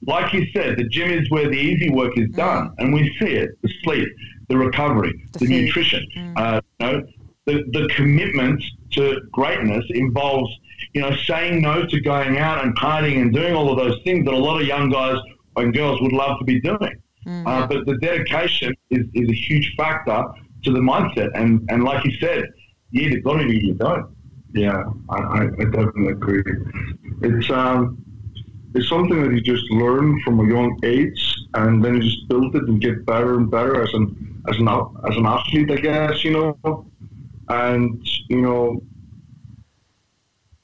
Like 0.06 0.32
you 0.32 0.46
said, 0.52 0.78
the 0.78 0.84
gym 0.84 1.10
is 1.10 1.30
where 1.30 1.48
the 1.48 1.56
easy 1.56 1.88
work 1.90 2.12
is 2.16 2.28
done, 2.30 2.72
and 2.78 2.92
we 2.92 3.14
see 3.20 3.32
it: 3.34 3.50
the 3.62 3.70
sleep, 3.84 4.08
the 4.48 4.56
recovery, 4.56 5.12
The 5.32 5.46
the, 5.46 5.62
nutrition. 5.64 6.04
Uh, 6.36 6.60
you 6.80 6.86
know, 6.86 7.02
the 7.46 7.62
the 7.72 7.88
commitment 7.94 8.62
to 8.93 9.20
greatness 9.32 9.84
involves 9.90 10.51
you 10.95 11.01
know 11.01 11.14
saying 11.26 11.62
no 11.62 11.84
to 11.86 12.01
going 12.01 12.38
out 12.38 12.64
and 12.64 12.76
partying 12.76 13.20
and 13.20 13.32
doing 13.32 13.55
all 13.55 13.70
of 13.70 13.78
those 13.78 13.99
things 14.05 14.24
that 14.24 14.34
a 14.34 14.36
lot 14.36 14.61
of 14.61 14.66
young 14.66 14.90
guys 14.90 15.16
and 15.57 15.74
girls 15.74 16.01
would 16.01 16.12
love 16.12 16.38
to 16.38 16.45
be 16.45 16.61
doing. 16.61 16.97
Uh, 17.47 17.66
but 17.66 17.86
the 17.86 17.97
dedication 17.99 18.74
is, 18.90 19.07
is 19.14 19.28
a 19.28 19.34
huge 19.34 19.74
factor 19.76 20.24
to 20.64 20.72
the 20.72 20.80
mindset, 20.80 21.30
and 21.34 21.64
and 21.70 21.84
like 21.84 22.05
you 22.05 22.12
said, 22.18 22.45
you 22.90 23.03
either 23.03 23.20
got 23.20 23.40
it 23.40 23.47
or 23.47 23.53
you 23.53 23.74
don't. 23.74 24.07
Yeah, 24.55 24.82
I, 25.09 25.16
I, 25.16 25.43
I 25.45 25.64
definitely 25.64 26.09
agree. 26.09 26.43
It's 27.22 27.51
um, 27.51 28.05
it's 28.74 28.88
something 28.88 29.22
that 29.22 29.32
you 29.32 29.40
just 29.40 29.64
learn 29.70 30.20
from 30.22 30.40
a 30.40 30.49
young 30.49 30.78
age, 30.82 31.36
and 31.55 31.84
then 31.84 31.97
you 31.97 32.03
just 32.03 32.28
build 32.28 32.55
it 32.57 32.64
and 32.64 32.80
get 32.80 33.07
better 33.07 33.36
and 33.36 33.51
better 33.51 33.82
as 33.82 33.93
an 33.95 34.43
as 34.49 34.57
an 34.59 34.68
as 34.68 35.16
an 35.16 35.26
athlete, 35.26 35.70
I 35.70 35.76
guess. 35.76 36.24
You 36.24 36.32
know, 36.64 36.86
and 37.53 38.09
you 38.28 38.40
know, 38.40 38.82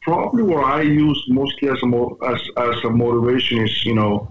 probably 0.03 0.43
what 0.43 0.65
I 0.65 0.83
use 0.83 1.23
mostly 1.29 1.69
as 1.69 1.79
a 1.83 1.89
as 2.33 2.41
as 2.57 2.85
a 2.85 2.91
motivation 2.91 3.59
is 3.59 3.85
you 3.85 3.95
know, 3.95 4.29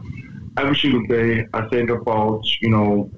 every 0.58 0.76
single 0.76 1.05
day 1.08 1.45
I 1.53 1.68
think 1.70 1.89
about 1.89 2.41
you 2.62 2.70
know 2.70 3.12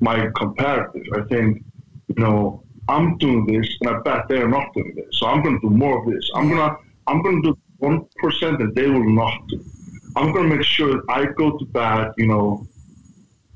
my 0.00 0.28
comparative. 0.36 1.06
I 1.14 1.22
think 1.22 1.64
you 2.08 2.22
know 2.22 2.62
I'm 2.88 3.18
doing 3.18 3.46
this, 3.46 3.68
and 3.80 3.90
I 3.90 3.98
bet 4.00 4.28
they're 4.28 4.48
not 4.48 4.72
doing 4.74 4.94
this. 4.94 5.18
So 5.18 5.26
I'm 5.26 5.42
going 5.42 5.60
to 5.60 5.68
do 5.68 5.74
more 5.74 6.00
of 6.00 6.12
this. 6.12 6.30
I'm 6.34 6.48
gonna 6.48 6.76
I'm 7.08 7.22
going 7.22 7.42
to 7.42 7.50
do 7.50 7.58
one 7.78 8.06
percent 8.18 8.58
that 8.60 8.74
they 8.74 8.88
will 8.88 9.10
not 9.22 9.48
do. 9.48 9.64
I'm 10.16 10.32
going 10.32 10.48
to 10.48 10.56
make 10.56 10.64
sure 10.64 10.94
that 10.94 11.02
I 11.10 11.26
go 11.26 11.58
to 11.58 11.64
bed, 11.66 12.12
you 12.16 12.26
know, 12.26 12.66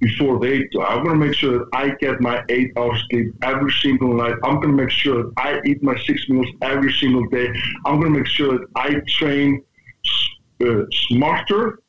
before 0.01 0.41
they 0.41 0.65
do. 0.69 0.83
I'm 0.83 1.05
going 1.05 1.19
to 1.19 1.27
make 1.27 1.37
sure 1.37 1.59
that 1.59 1.69
I 1.73 1.91
get 1.91 2.21
my 2.21 2.43
eight 2.49 2.73
hours 2.77 3.03
sleep 3.11 3.35
every 3.43 3.73
single 3.83 4.15
night. 4.15 4.35
I'm 4.43 4.57
going 4.57 4.75
to 4.77 4.83
make 4.83 4.91
sure 4.91 5.25
that 5.25 5.33
I 5.37 5.61
eat 5.65 5.83
my 5.83 5.97
six 6.07 6.29
meals 6.29 6.49
every 6.63 6.93
single 6.95 7.27
day. 7.29 7.49
I'm 7.85 8.01
going 8.01 8.13
to 8.13 8.19
make 8.19 8.27
sure 8.27 8.59
that 8.59 8.67
I 8.77 9.01
train 9.07 9.63
uh, 10.65 10.85
smarter 11.09 11.81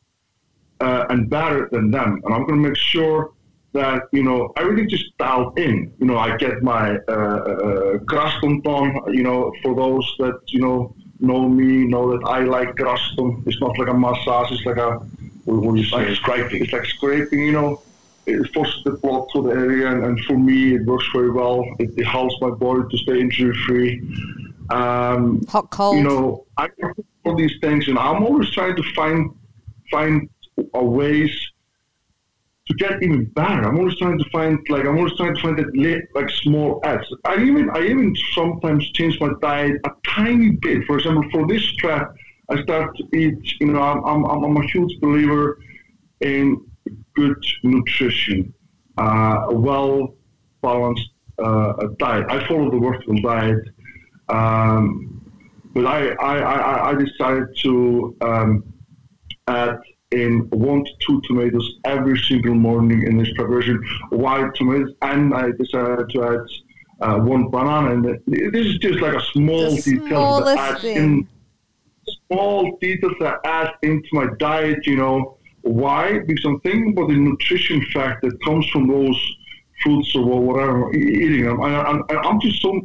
uh, 0.82 1.06
and 1.10 1.30
better 1.30 1.70
than 1.72 1.90
them. 1.90 2.22
And 2.24 2.34
I'm 2.34 2.46
going 2.46 2.62
to 2.62 2.70
make 2.70 2.78
sure 2.78 3.32
that, 3.74 4.10
you 4.12 4.24
know, 4.24 4.52
everything 4.58 4.90
just 4.90 5.18
dialed 5.18 5.58
in. 5.58 5.94
You 6.00 6.08
know, 6.08 6.18
I 6.18 6.36
get 6.36 6.62
my 6.62 6.98
uh, 7.08 7.12
uh, 7.12 7.98
Graston 8.00 8.62
done, 8.64 9.00
you 9.14 9.24
know, 9.24 9.54
for 9.64 9.74
those 9.74 10.06
that, 10.20 10.42
you 10.48 10.60
know, 10.60 10.94
know 11.22 11.48
me, 11.48 11.86
know 11.88 12.12
that 12.12 12.28
I 12.28 12.40
like 12.42 12.76
Graston. 12.76 13.48
It's 13.48 13.62
not 13.62 13.78
like 13.80 13.88
a 13.88 13.94
massage, 13.94 14.52
it's 14.52 14.66
like 14.66 14.78
a, 14.78 14.98
what 15.46 15.76
do 15.76 15.82
you 15.82 15.88
say? 15.88 16.14
Scraping. 16.16 16.64
It's 16.64 16.74
like 16.74 16.86
scraping, 16.86 17.46
you 17.46 17.54
know. 17.54 17.82
It 18.34 18.54
forces 18.54 18.84
the 18.84 18.92
blood 18.92 19.28
to 19.34 19.44
the 19.44 19.50
area, 19.50 19.92
and, 19.92 20.04
and 20.04 20.20
for 20.26 20.38
me, 20.38 20.76
it 20.76 20.86
works 20.86 21.06
very 21.14 21.32
well. 21.32 21.64
It, 21.80 21.92
it 21.98 22.06
helps 22.06 22.36
my 22.42 22.52
body 22.52 22.84
to 22.90 22.98
stay 22.98 23.20
injury 23.20 23.56
free. 23.66 24.02
Um, 24.70 25.42
Hot, 25.50 25.70
cold. 25.70 25.98
you 25.98 26.04
know, 26.04 26.46
I 26.58 26.70
all 27.26 27.36
these 27.36 27.54
things, 27.62 27.88
and 27.88 27.98
I'm 27.98 28.24
always 28.24 28.50
trying 28.52 28.76
to 28.76 28.84
find 28.96 29.32
find 29.92 30.30
a 30.74 30.84
ways 30.84 31.32
to 32.68 32.74
get 32.76 33.04
even 33.04 33.26
better. 33.26 33.68
I'm 33.68 33.78
always 33.78 33.98
trying 33.98 34.18
to 34.18 34.30
find 34.30 34.60
like 34.70 34.86
I'm 34.86 34.98
always 34.98 35.16
trying 35.18 35.36
to 35.36 35.42
find 35.42 35.58
that 35.58 36.08
like 36.16 36.30
small 36.30 36.80
edge. 36.84 37.06
I 37.26 37.36
even 37.44 37.70
I 37.72 37.84
even 37.84 38.16
sometimes 38.34 38.90
change 38.92 39.20
my 39.20 39.32
diet 39.42 39.78
a 39.86 39.92
tiny 40.08 40.52
bit. 40.52 40.86
For 40.86 40.98
example, 40.98 41.24
for 41.32 41.48
this 41.48 41.66
trip, 41.76 42.08
I 42.50 42.62
start 42.64 42.96
to 42.98 43.18
eat. 43.18 43.60
You 43.60 43.68
know, 43.68 43.82
I'm 43.82 44.04
I'm, 44.06 44.44
I'm 44.44 44.58
a 44.58 44.68
huge 44.68 45.00
believer 45.00 45.60
in 46.22 46.66
good 47.16 47.44
nutrition, 47.64 48.54
uh, 48.98 49.46
a 49.50 49.54
well 49.54 50.16
balanced 50.62 51.10
uh, 51.40 51.74
diet. 51.98 52.26
I 52.30 52.48
follow 52.48 52.70
the 52.72 52.80
vertical 52.80 53.22
diet. 53.22 53.64
Um, 54.30 55.22
but 55.74 55.86
I, 55.86 56.10
I, 56.10 56.38
I, 56.40 56.90
I 56.90 56.96
decided 56.96 57.48
to 57.64 58.16
um, 58.22 58.74
add 59.48 59.80
in 60.12 60.40
one 60.50 60.84
to 60.84 60.92
two 61.00 61.22
tomatoes 61.26 61.80
every 61.86 62.20
single 62.20 62.56
morning 62.56 63.04
in 63.08 63.18
this 63.18 63.32
preparation, 63.36 63.82
white 64.10 64.54
tomatoes, 64.56 64.94
and 65.02 65.34
I 65.34 65.52
decided 65.52 66.10
to 66.10 66.24
add 66.24 66.40
uh, 67.00 67.20
one 67.20 67.50
banana. 67.50 67.94
And 67.94 68.06
this 68.28 68.66
is 68.66 68.78
just 68.80 69.00
like 69.00 69.16
a 69.16 69.22
small 69.28 69.76
The 69.76 69.82
detail 69.82 70.44
that 70.44 70.58
adds 70.58 70.84
in 70.84 71.28
small 72.28 72.78
details 72.82 73.14
that 73.22 73.40
add 73.46 73.72
into 73.84 74.08
my 74.12 74.28
diet. 74.38 74.86
You 74.86 74.98
know 74.98 75.38
why? 75.64 76.20
Because 76.20 76.46
I'm 76.46 76.60
thinking 76.62 76.94
about 76.94 77.10
the 77.10 77.16
nutrition 77.16 77.84
fact 77.94 78.22
that 78.24 78.38
comes 78.44 78.68
from 78.70 78.88
those 78.88 79.20
fruits 79.84 80.16
or 80.16 80.40
whatever 80.42 80.94
eating 80.94 81.46
them. 81.46 81.60
And 81.62 82.04
I'm 82.12 82.40
just 82.40 82.62
so 82.62 82.80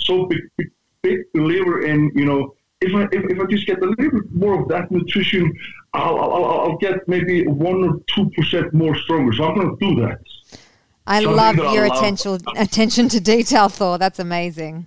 so 0.00 0.26
big, 0.26 0.40
big, 0.56 0.68
big 1.02 1.18
believer 1.34 1.82
in 1.86 2.10
you 2.14 2.24
know 2.24 2.54
if 2.80 2.94
I 2.94 3.02
if, 3.12 3.24
if 3.30 3.40
I 3.40 3.44
just 3.46 3.66
get 3.66 3.78
a 3.82 3.86
little 3.86 4.10
bit 4.20 4.32
more 4.32 4.60
of 4.62 4.68
that 4.68 4.90
nutrition, 4.90 5.52
I'll 5.94 6.18
I'll, 6.18 6.32
I'll- 6.34 6.60
I'll 6.60 6.76
get 6.78 7.06
maybe 7.08 7.46
one 7.46 7.84
or 7.84 8.00
two 8.14 8.28
percent 8.36 8.72
more 8.74 8.94
stronger. 8.96 9.32
So 9.34 9.44
I'm 9.44 9.54
going 9.54 9.76
to 9.78 9.94
do 9.94 10.00
that. 10.02 10.18
I 11.06 11.22
something 11.22 11.36
love 11.36 11.56
your 11.74 11.84
attention 11.86 12.38
attention 12.56 13.08
to 13.10 13.20
detail, 13.20 13.68
Thor. 13.68 13.96
That's 13.98 14.18
amazing. 14.18 14.86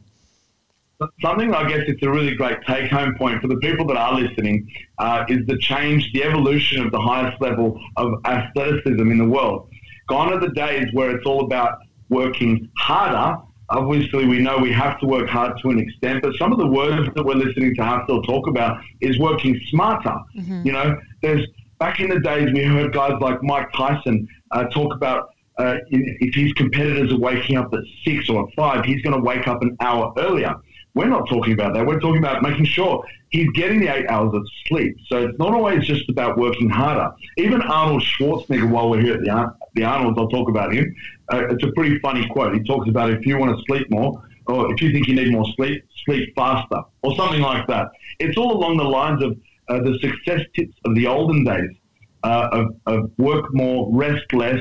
Something 1.21 1.53
I 1.53 1.67
guess 1.69 1.83
it's 1.87 2.03
a 2.03 2.09
really 2.09 2.35
great 2.35 2.57
take 2.67 2.91
home 2.91 3.15
point 3.15 3.41
for 3.41 3.47
the 3.47 3.55
people 3.57 3.87
that 3.87 3.95
are 3.95 4.19
listening 4.19 4.69
uh, 4.97 5.23
is 5.29 5.45
the 5.47 5.57
change, 5.57 6.11
the 6.11 6.23
evolution 6.23 6.85
of 6.85 6.91
the 6.91 6.99
highest 6.99 7.41
level 7.41 7.79
of 7.95 8.15
athleticism 8.25 9.09
in 9.09 9.17
the 9.17 9.27
world. 9.27 9.69
Gone 10.09 10.33
are 10.33 10.39
the 10.41 10.49
days 10.49 10.87
where 10.91 11.15
it's 11.15 11.25
all 11.25 11.45
about 11.45 11.79
working 12.09 12.69
harder. 12.77 13.41
Obviously, 13.69 14.25
we 14.25 14.39
know 14.39 14.57
we 14.57 14.73
have 14.73 14.99
to 14.99 15.05
work 15.05 15.29
hard 15.29 15.57
to 15.61 15.69
an 15.69 15.79
extent, 15.79 16.21
but 16.21 16.33
some 16.37 16.51
of 16.51 16.57
the 16.57 16.67
words 16.67 17.07
that 17.15 17.23
we're 17.23 17.35
listening 17.35 17.75
to 17.75 17.81
Hafthor 17.81 18.25
talk 18.25 18.47
about 18.47 18.81
is 18.99 19.17
working 19.19 19.57
smarter. 19.69 20.17
You 20.65 20.73
know, 20.73 20.99
there's 21.21 21.47
back 21.79 22.01
in 22.01 22.09
the 22.09 22.19
days 22.19 22.51
we 22.53 22.63
heard 22.63 22.91
guys 22.91 23.13
like 23.21 23.41
Mike 23.41 23.71
Tyson 23.73 24.27
uh, 24.51 24.65
talk 24.65 24.93
about 24.93 25.29
uh, 25.59 25.75
if 25.89 26.35
his 26.35 26.51
competitors 26.53 27.13
are 27.13 27.19
waking 27.19 27.57
up 27.57 27.73
at 27.73 27.81
six 28.03 28.29
or 28.29 28.47
at 28.47 28.53
five, 28.55 28.83
he's 28.85 29.01
going 29.01 29.15
to 29.15 29.21
wake 29.21 29.47
up 29.47 29.61
an 29.61 29.77
hour 29.79 30.13
earlier. 30.17 30.55
We're 30.95 31.07
not 31.07 31.29
talking 31.29 31.53
about 31.53 31.73
that. 31.75 31.85
We're 31.85 31.99
talking 31.99 32.17
about 32.17 32.41
making 32.41 32.65
sure 32.65 33.03
he's 33.29 33.49
getting 33.51 33.79
the 33.79 33.87
eight 33.87 34.07
hours 34.07 34.33
of 34.33 34.45
sleep. 34.67 34.97
So 35.07 35.27
it's 35.27 35.37
not 35.37 35.53
always 35.53 35.85
just 35.85 36.09
about 36.09 36.37
working 36.37 36.69
harder. 36.69 37.11
Even 37.37 37.61
Arnold 37.61 38.03
Schwarzenegger, 38.03 38.69
while 38.69 38.89
we're 38.89 39.01
here 39.01 39.13
at 39.13 39.21
the, 39.21 39.29
Ar- 39.29 39.55
the 39.75 39.83
Arnolds, 39.83 40.17
I'll 40.19 40.29
talk 40.29 40.49
about 40.49 40.73
him. 40.73 40.93
Uh, 41.31 41.47
it's 41.49 41.63
a 41.63 41.71
pretty 41.73 41.99
funny 41.99 42.27
quote. 42.29 42.55
He 42.55 42.63
talks 42.63 42.89
about 42.89 43.11
if 43.11 43.25
you 43.25 43.37
want 43.37 43.55
to 43.55 43.63
sleep 43.67 43.89
more, 43.91 44.23
or 44.47 44.73
if 44.73 44.81
you 44.81 44.91
think 44.91 45.07
you 45.07 45.15
need 45.15 45.31
more 45.31 45.45
sleep, 45.55 45.85
sleep 46.05 46.33
faster, 46.35 46.81
or 47.03 47.15
something 47.15 47.41
like 47.41 47.67
that. 47.67 47.89
It's 48.19 48.35
all 48.37 48.51
along 48.51 48.77
the 48.77 48.83
lines 48.83 49.23
of 49.23 49.37
uh, 49.67 49.79
the 49.81 49.97
success 50.01 50.41
tips 50.55 50.75
of 50.85 50.95
the 50.95 51.05
olden 51.05 51.43
days 51.43 51.69
uh, 52.23 52.49
of, 52.51 52.75
of 52.87 53.11
work 53.17 53.53
more, 53.53 53.89
rest 53.91 54.33
less, 54.33 54.59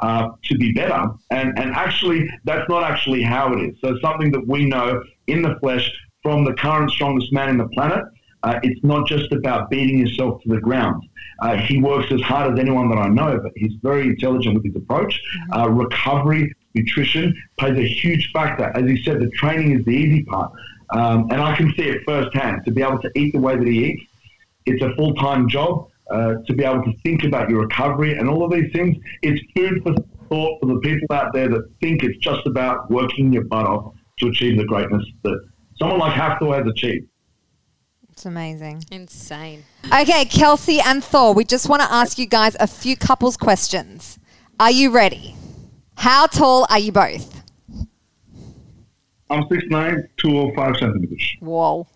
uh, 0.00 0.30
to 0.44 0.56
be 0.56 0.72
better. 0.72 1.10
And, 1.30 1.58
and 1.58 1.74
actually, 1.74 2.28
that's 2.44 2.68
not 2.68 2.82
actually 2.82 3.22
how 3.22 3.52
it 3.52 3.60
is. 3.60 3.76
So, 3.80 3.98
something 4.00 4.30
that 4.32 4.46
we 4.46 4.66
know 4.66 5.02
in 5.26 5.42
the 5.42 5.56
flesh 5.60 5.90
from 6.22 6.44
the 6.44 6.54
current 6.54 6.90
strongest 6.90 7.32
man 7.32 7.48
in 7.48 7.56
the 7.58 7.68
planet, 7.68 8.04
uh, 8.42 8.60
it's 8.62 8.82
not 8.84 9.06
just 9.06 9.32
about 9.32 9.70
beating 9.70 9.98
yourself 9.98 10.42
to 10.42 10.48
the 10.48 10.60
ground. 10.60 11.02
Uh, 11.40 11.56
he 11.56 11.80
works 11.80 12.10
as 12.12 12.20
hard 12.22 12.52
as 12.52 12.58
anyone 12.58 12.88
that 12.88 12.98
I 12.98 13.08
know, 13.08 13.38
but 13.42 13.52
he's 13.56 13.74
very 13.82 14.06
intelligent 14.06 14.54
with 14.54 14.64
his 14.64 14.76
approach. 14.76 15.20
Uh, 15.54 15.68
recovery, 15.68 16.54
nutrition 16.74 17.34
plays 17.58 17.78
a 17.78 17.86
huge 17.86 18.30
factor. 18.32 18.72
As 18.74 18.88
he 18.88 19.02
said, 19.02 19.20
the 19.20 19.30
training 19.30 19.78
is 19.78 19.84
the 19.84 19.92
easy 19.92 20.22
part. 20.24 20.52
Um, 20.90 21.28
and 21.30 21.40
I 21.40 21.56
can 21.56 21.74
see 21.74 21.82
it 21.82 22.02
firsthand 22.06 22.64
to 22.64 22.70
be 22.70 22.80
able 22.82 23.00
to 23.00 23.10
eat 23.16 23.32
the 23.32 23.40
way 23.40 23.56
that 23.56 23.66
he 23.66 23.84
eats 23.86 24.04
it's 24.66 24.82
a 24.82 24.94
full 24.96 25.14
time 25.14 25.48
job 25.48 25.88
uh, 26.10 26.34
to 26.46 26.54
be 26.54 26.64
able 26.64 26.82
to 26.82 26.92
think 27.02 27.24
about 27.24 27.50
your 27.50 27.62
recovery 27.62 28.16
and 28.16 28.28
all 28.28 28.44
of 28.44 28.52
these 28.52 28.70
things. 28.72 28.96
It's 29.22 29.40
food 29.56 29.82
for 29.82 29.94
thought 30.28 30.60
for 30.60 30.66
the 30.66 30.78
people 30.80 31.14
out 31.14 31.32
there 31.32 31.48
that 31.48 31.70
think 31.80 32.02
it's 32.02 32.18
just 32.18 32.46
about 32.46 32.90
working 32.90 33.32
your 33.32 33.44
butt 33.44 33.66
off 33.66 33.94
to 34.18 34.28
achieve 34.28 34.56
the 34.56 34.64
greatness 34.64 35.04
that 35.22 35.40
someone 35.78 35.98
like 35.98 36.12
Hafthor 36.12 36.56
has 36.56 36.66
achieved. 36.66 37.06
It's 38.10 38.24
amazing. 38.24 38.82
Insane. 38.90 39.64
Okay, 39.92 40.24
Kelsey 40.24 40.80
and 40.80 41.04
Thor, 41.04 41.34
we 41.34 41.44
just 41.44 41.68
want 41.68 41.82
to 41.82 41.92
ask 41.92 42.18
you 42.18 42.26
guys 42.26 42.56
a 42.58 42.66
few 42.66 42.96
couples 42.96 43.36
questions. 43.36 44.18
Are 44.58 44.70
you 44.70 44.90
ready? 44.90 45.36
How 45.96 46.26
tall 46.26 46.66
are 46.70 46.78
you 46.78 46.92
both? 46.92 47.42
I'm 49.28 49.42
6'9", 49.42 50.08
205 50.18 50.76
centimeters. 50.78 51.36
Whoa. 51.40 51.86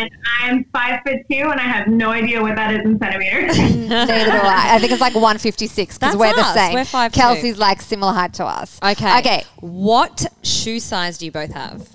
And 0.00 0.10
I'm 0.42 0.64
five 0.72 1.00
foot 1.06 1.18
two, 1.30 1.48
and 1.50 1.58
I 1.60 1.64
have 1.64 1.88
no 1.88 2.10
idea 2.10 2.42
what 2.42 2.56
that 2.56 2.74
is 2.74 2.80
in 2.84 2.98
centimeters. 2.98 3.56
Neither 3.88 4.24
do 4.30 4.38
I. 4.38 4.74
I 4.74 4.78
think 4.78 4.92
it's 4.92 5.00
like 5.00 5.14
156 5.14 5.98
because 5.98 5.98
That's 5.98 6.16
we're 6.16 6.34
the 6.34 6.40
us. 6.40 6.54
same. 6.54 6.74
We're 6.74 6.82
5'2". 6.82 7.12
Kelsey's 7.12 7.58
like 7.58 7.80
similar 7.80 8.12
height 8.12 8.34
to 8.34 8.44
us. 8.44 8.78
Okay. 8.82 9.18
Okay. 9.18 9.44
What 9.60 10.26
shoe 10.42 10.80
size 10.80 11.18
do 11.18 11.24
you 11.24 11.32
both 11.32 11.52
have? 11.52 11.88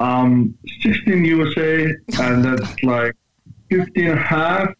Um, 0.00 0.54
16 0.82 1.24
USA, 1.26 1.84
and 2.18 2.44
that's 2.58 2.82
like 2.82 3.14
15 3.70 4.06
and 4.08 4.18
a 4.18 4.22
half 4.22 4.70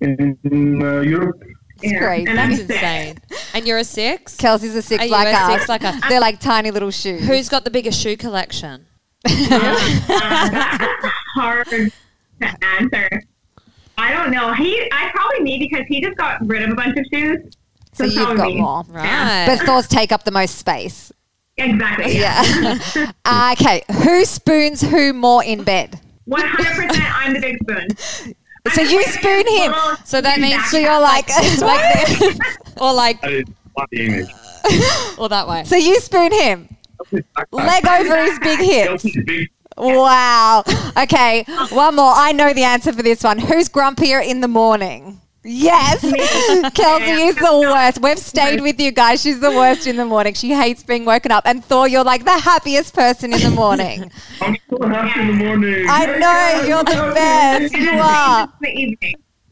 in 0.00 0.82
uh, 0.82 1.00
Europe. 1.00 1.42
It's 1.82 1.98
crazy. 1.98 2.30
And 2.30 2.38
I'm 2.40 2.50
That's 2.50 2.62
insane. 2.62 3.18
And 3.54 3.66
you're 3.66 3.78
a 3.78 3.84
six? 3.84 4.36
Kelsey's 4.36 4.74
a 4.76 4.82
six 4.82 5.02
Are 5.02 5.06
you 5.06 5.10
like 5.12 5.28
a 5.28 5.36
us. 5.36 5.52
six 5.52 5.68
like 5.68 5.84
us? 5.84 6.00
They're 6.08 6.20
like 6.20 6.38
tiny 6.40 6.70
little 6.70 6.90
shoes. 6.92 7.26
Who's 7.26 7.48
got 7.48 7.64
the 7.64 7.70
biggest 7.70 8.00
shoe 8.00 8.16
collection? 8.16 8.86
Hard 11.34 11.66
to 11.68 11.90
answer. 12.78 13.22
I 13.98 14.12
don't 14.12 14.30
know. 14.30 14.52
He, 14.54 14.88
I 14.92 15.10
probably 15.14 15.40
me 15.40 15.58
because 15.58 15.86
he 15.86 16.00
just 16.00 16.16
got 16.16 16.44
rid 16.46 16.62
of 16.62 16.70
a 16.70 16.74
bunch 16.74 16.96
of 16.98 17.04
shoes. 17.12 17.38
so 17.92 18.04
it's 18.04 18.14
you've 18.14 18.36
got 18.36 18.48
me. 18.48 18.60
more. 18.60 18.82
Right. 18.88 19.44
But 19.46 19.60
Thor's 19.66 19.86
take 19.86 20.12
up 20.12 20.24
the 20.24 20.30
most 20.30 20.56
space. 20.56 21.12
Exactly. 21.58 22.18
Yeah. 22.18 22.42
Yeah. 22.94 23.12
Uh, 23.24 23.54
okay. 23.58 23.82
Who 24.02 24.24
spoons 24.24 24.80
who 24.80 25.12
more 25.12 25.44
in 25.44 25.62
bed? 25.62 26.00
One 26.24 26.40
hundred 26.44 26.88
percent. 26.88 27.04
I'm 27.16 27.34
the 27.34 27.40
big 27.40 27.56
spoon. 27.62 27.88
So 28.72 28.80
you 28.82 29.02
spoon 29.04 29.46
him. 29.48 29.72
So 30.04 30.20
that 30.20 30.38
means 30.40 30.64
So 30.70 30.78
you're 30.78 31.00
like, 31.00 31.28
like 31.60 32.36
or 32.80 32.92
like, 32.94 33.20
That 33.22 33.32
is 33.32 33.44
one 33.74 33.86
image. 33.92 34.28
or 35.18 35.28
that 35.28 35.46
way. 35.48 35.64
so 35.64 35.76
you 35.76 35.98
spoon 36.00 36.32
him. 36.32 36.68
Leg 37.52 37.86
over 37.86 38.24
his 38.24 38.38
big 38.40 38.58
hips. 38.70 39.06
Wow. 39.76 40.62
Okay. 40.96 41.44
One 41.70 41.96
more. 41.96 42.12
I 42.14 42.32
know 42.32 42.52
the 42.52 42.62
answer 42.64 42.92
for 42.92 43.02
this 43.02 43.22
one. 43.24 43.38
Who's 43.38 43.68
grumpier 43.68 44.24
in 44.24 44.40
the 44.40 44.48
morning? 44.48 45.20
Yes. 45.44 46.00
Kelsey 46.74 47.10
is 47.10 47.34
the 47.36 47.58
worst. 47.60 48.00
We've 48.00 48.18
stayed 48.18 48.60
with 48.60 48.78
you 48.78 48.92
guys. 48.92 49.20
She's 49.22 49.40
the 49.40 49.50
worst 49.50 49.86
in 49.88 49.96
the 49.96 50.04
morning. 50.04 50.34
She 50.34 50.50
hates 50.50 50.84
being 50.84 51.04
woken 51.04 51.32
up. 51.32 51.44
And 51.46 51.64
Thor, 51.64 51.88
you're 51.88 52.04
like 52.04 52.24
the 52.24 52.38
happiest 52.38 52.94
person 52.94 53.32
in 53.32 53.40
the 53.40 53.50
morning. 53.50 54.12
I'm 54.40 54.56
so 54.70 54.86
happy 54.86 55.20
in 55.20 55.26
the 55.26 55.32
morning. 55.44 55.86
I 55.88 56.06
know, 56.06 56.68
you're 56.68 56.84
the 56.84 57.12
best. 57.14 57.74
You 57.74 57.90
are. 57.90 58.42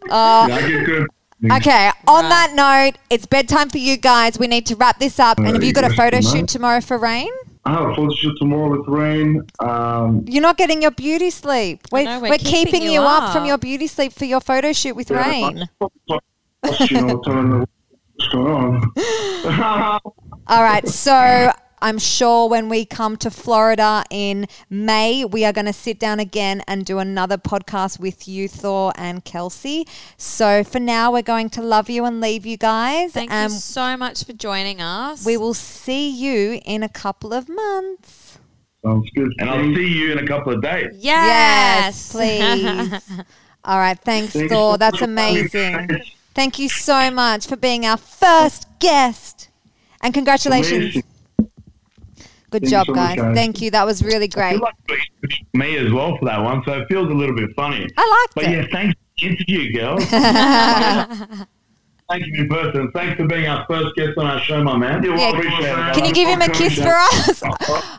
Uh, 0.09 0.47
Yeah, 0.49 0.55
I 0.57 0.69
get 0.69 0.87
good. 0.87 1.07
Okay, 1.45 1.91
on 2.07 2.29
that 2.29 2.53
note, 2.55 2.99
it's 3.09 3.27
bedtime 3.27 3.71
for 3.71 3.79
you 3.79 3.97
guys. 3.97 4.39
We 4.39 4.47
need 4.47 4.67
to 4.67 4.77
wrap 4.77 4.99
this 4.99 5.19
up. 5.19 5.39
And 5.39 5.49
have 5.49 5.65
you 5.65 5.73
got 5.73 5.91
a 5.91 5.95
photo 5.95 6.21
shoot 6.21 6.49
tomorrow 6.49 6.81
for 6.81 6.99
Rain? 6.99 7.31
I 7.65 7.73
have 7.73 7.91
a 7.91 7.95
photo 7.95 8.15
shoot 8.15 8.37
tomorrow 8.39 8.79
with 8.79 8.89
Rain. 8.89 9.43
Um, 9.59 10.25
You're 10.27 10.43
not 10.43 10.57
getting 10.57 10.81
your 10.81 10.91
beauty 10.93 11.31
sleep. 11.31 11.87
We're, 11.93 12.05
know, 12.05 12.21
we're, 12.21 12.31
we're 12.31 12.39
keeping, 12.39 12.65
keeping 12.67 12.83
you 12.83 12.93
you 12.93 13.01
up. 13.03 13.33
from 13.33 13.45
your 13.45 13.59
beauty 13.59 13.87
sleep 13.87 14.13
for 14.13 14.25
your 14.25 14.41
photo 14.41 14.73
shoot 14.73 14.97
with 14.97 15.11
Rain. 15.11 15.69
you 15.79 17.01
know, 17.03 17.21
telling 17.25 17.51
her 17.51 17.65
what's 18.15 18.33
going 18.33 18.83
on. 18.97 20.01
All 20.47 20.63
right, 20.63 20.87
so 20.89 21.53
I'm 21.83 21.99
sure 21.99 22.49
when 22.49 22.69
we 22.69 22.85
come 22.85 23.17
to 23.19 23.31
Florida 23.31 24.05
in 24.11 24.47
May, 24.69 25.25
we 25.25 25.45
are 25.45 25.53
going 25.53 25.67
to 25.67 25.73
sit 25.73 25.99
down 25.99 26.21
again 26.21 26.63
and 26.67 26.85
do 26.85 26.99
another 26.99 27.39
podcast 27.39 27.99
with 27.99 28.29
you, 28.29 28.49
Thor 28.49 28.93
and 28.97 29.25
Kelsey. 29.25 29.87
So 30.17 30.63
for 30.63 30.79
now, 30.81 31.13
we're 31.13 31.23
going 31.23 31.51
to 31.51 31.63
love 31.63 31.89
you 31.89 32.05
and 32.05 32.21
leave 32.21 32.45
you 32.45 32.57
guys. 32.57 33.13
Thank 33.13 33.31
and 33.31 33.53
you 33.53 33.59
so 33.59 33.97
much 33.97 34.25
for 34.25 34.33
joining 34.33 34.81
us. 34.81 35.25
we 35.25 35.37
will 35.37 35.55
see 35.55 36.09
you 36.09 36.61
in 36.65 36.83
a 36.83 36.89
couple 36.89 37.33
of 37.33 37.49
months. 37.49 38.39
Sounds 38.85 39.11
good. 39.15 39.33
And 39.39 39.51
I'll 39.51 39.75
see 39.75 39.89
you 39.89 40.13
in 40.13 40.19
a 40.19 40.27
couple 40.27 40.55
of 40.55 40.63
days. 40.63 40.89
Yes, 40.97 42.13
please. 42.13 43.01
All 43.65 43.79
right, 43.79 43.99
thanks, 43.99 44.33
Thank 44.33 44.51
Thor. 44.51 44.79
That's 44.79 45.01
much 45.01 45.01
for 45.01 45.07
having 45.07 45.35
me, 45.35 45.41
amazing. 45.41 45.87
guys. 45.87 46.11
Thank 46.35 46.59
you 46.59 46.69
so 46.69 47.11
much 47.11 47.47
for 47.47 47.57
being 47.57 47.85
our 47.85 47.99
first 47.99 48.67
guest. 48.79 49.49
And 50.01 50.15
congratulations. 50.15 51.03
Amazing. 52.53 52.61
Good 52.63 52.71
job, 52.71 52.87
so 52.87 52.95
guys. 52.95 53.17
guys. 53.17 53.35
Thank 53.35 53.61
you. 53.61 53.71
That 53.71 53.87
was 53.87 54.03
really 54.03 54.25
I 54.25 54.29
great. 54.29 54.51
feel 54.53 54.61
like 54.61 55.05
me 55.55 55.77
as 55.79 55.93
well 55.93 56.17
for 56.19 56.25
that 56.27 56.41
one, 56.43 56.63
so 56.65 56.73
it 56.75 56.87
feels 56.89 57.09
a 57.11 57.15
little 57.15 57.35
bit 57.37 57.51
funny. 57.57 57.87
I 57.97 58.27
But 58.35 58.45
liked 58.45 58.55
yeah, 58.55 58.63
it. 58.65 58.71
thanks 58.73 58.95
for 58.95 59.07
the 59.19 59.27
interview, 59.29 59.73
girls. 59.79 60.05
Thank 62.11 62.27
you 62.27 62.43
in 62.43 62.49
person. 62.49 62.91
Thanks 62.93 63.17
for 63.21 63.27
being 63.29 63.47
our 63.47 63.65
first 63.71 63.95
guest 63.95 64.19
on 64.19 64.27
our 64.27 64.41
show, 64.41 64.65
my 64.65 64.77
man. 64.77 65.01
Yeah. 65.05 65.29
Appreciate 65.31 65.61
it. 65.61 65.95
Can 65.95 66.05
you 66.05 66.13
give 66.13 66.29
him 66.29 66.43
a 66.43 66.49
kiss 66.49 66.77
for 66.77 66.89
us? 66.89 67.41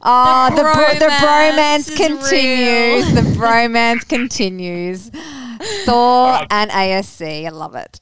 Oh, 0.04 0.50
the, 0.50 0.64
bro- 0.64 1.00
the 1.00 1.14
bromance 1.14 1.88
bromance 1.88 1.96
continues. 1.96 3.06
real. 3.14 3.16
The 3.16 3.22
bromance 3.40 4.06
continues. 4.08 5.10
Thor 5.86 6.42
and 6.50 6.72
ASC. 6.72 7.46
I 7.46 7.50
love 7.50 7.76
it. 7.76 8.02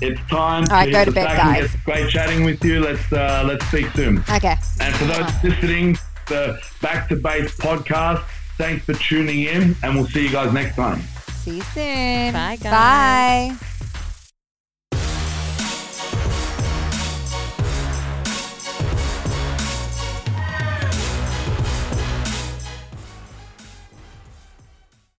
It's, 0.00 0.20
it's 0.20 0.30
time. 0.30 0.64
All 0.64 0.76
right, 0.76 0.86
to 0.86 0.92
go 0.92 1.04
to 1.04 1.12
bed, 1.12 1.24
sack 1.26 1.36
guys. 1.36 1.70
get- 1.72 1.84
Great 1.84 2.10
chatting 2.10 2.44
with 2.44 2.64
you. 2.64 2.80
Let's 2.80 3.12
uh, 3.12 3.44
let's 3.46 3.64
speak 3.66 3.86
soon. 3.92 4.18
Okay. 4.30 4.56
And 4.80 4.94
for 4.96 5.04
those 5.06 5.44
listening, 5.44 5.96
the 6.26 6.60
Back 6.82 7.08
to 7.08 7.16
Base 7.16 7.56
podcast. 7.56 8.24
Thanks 8.56 8.84
for 8.84 8.94
tuning 8.94 9.42
in, 9.44 9.76
and 9.82 9.94
we'll 9.94 10.06
see 10.06 10.24
you 10.24 10.30
guys 10.32 10.52
next 10.52 10.74
time. 10.76 11.00
See 11.42 11.56
you 11.56 11.62
soon. 11.62 12.32
Bye, 12.32 12.56
guys. 12.60 13.52
Bye. 13.52 13.77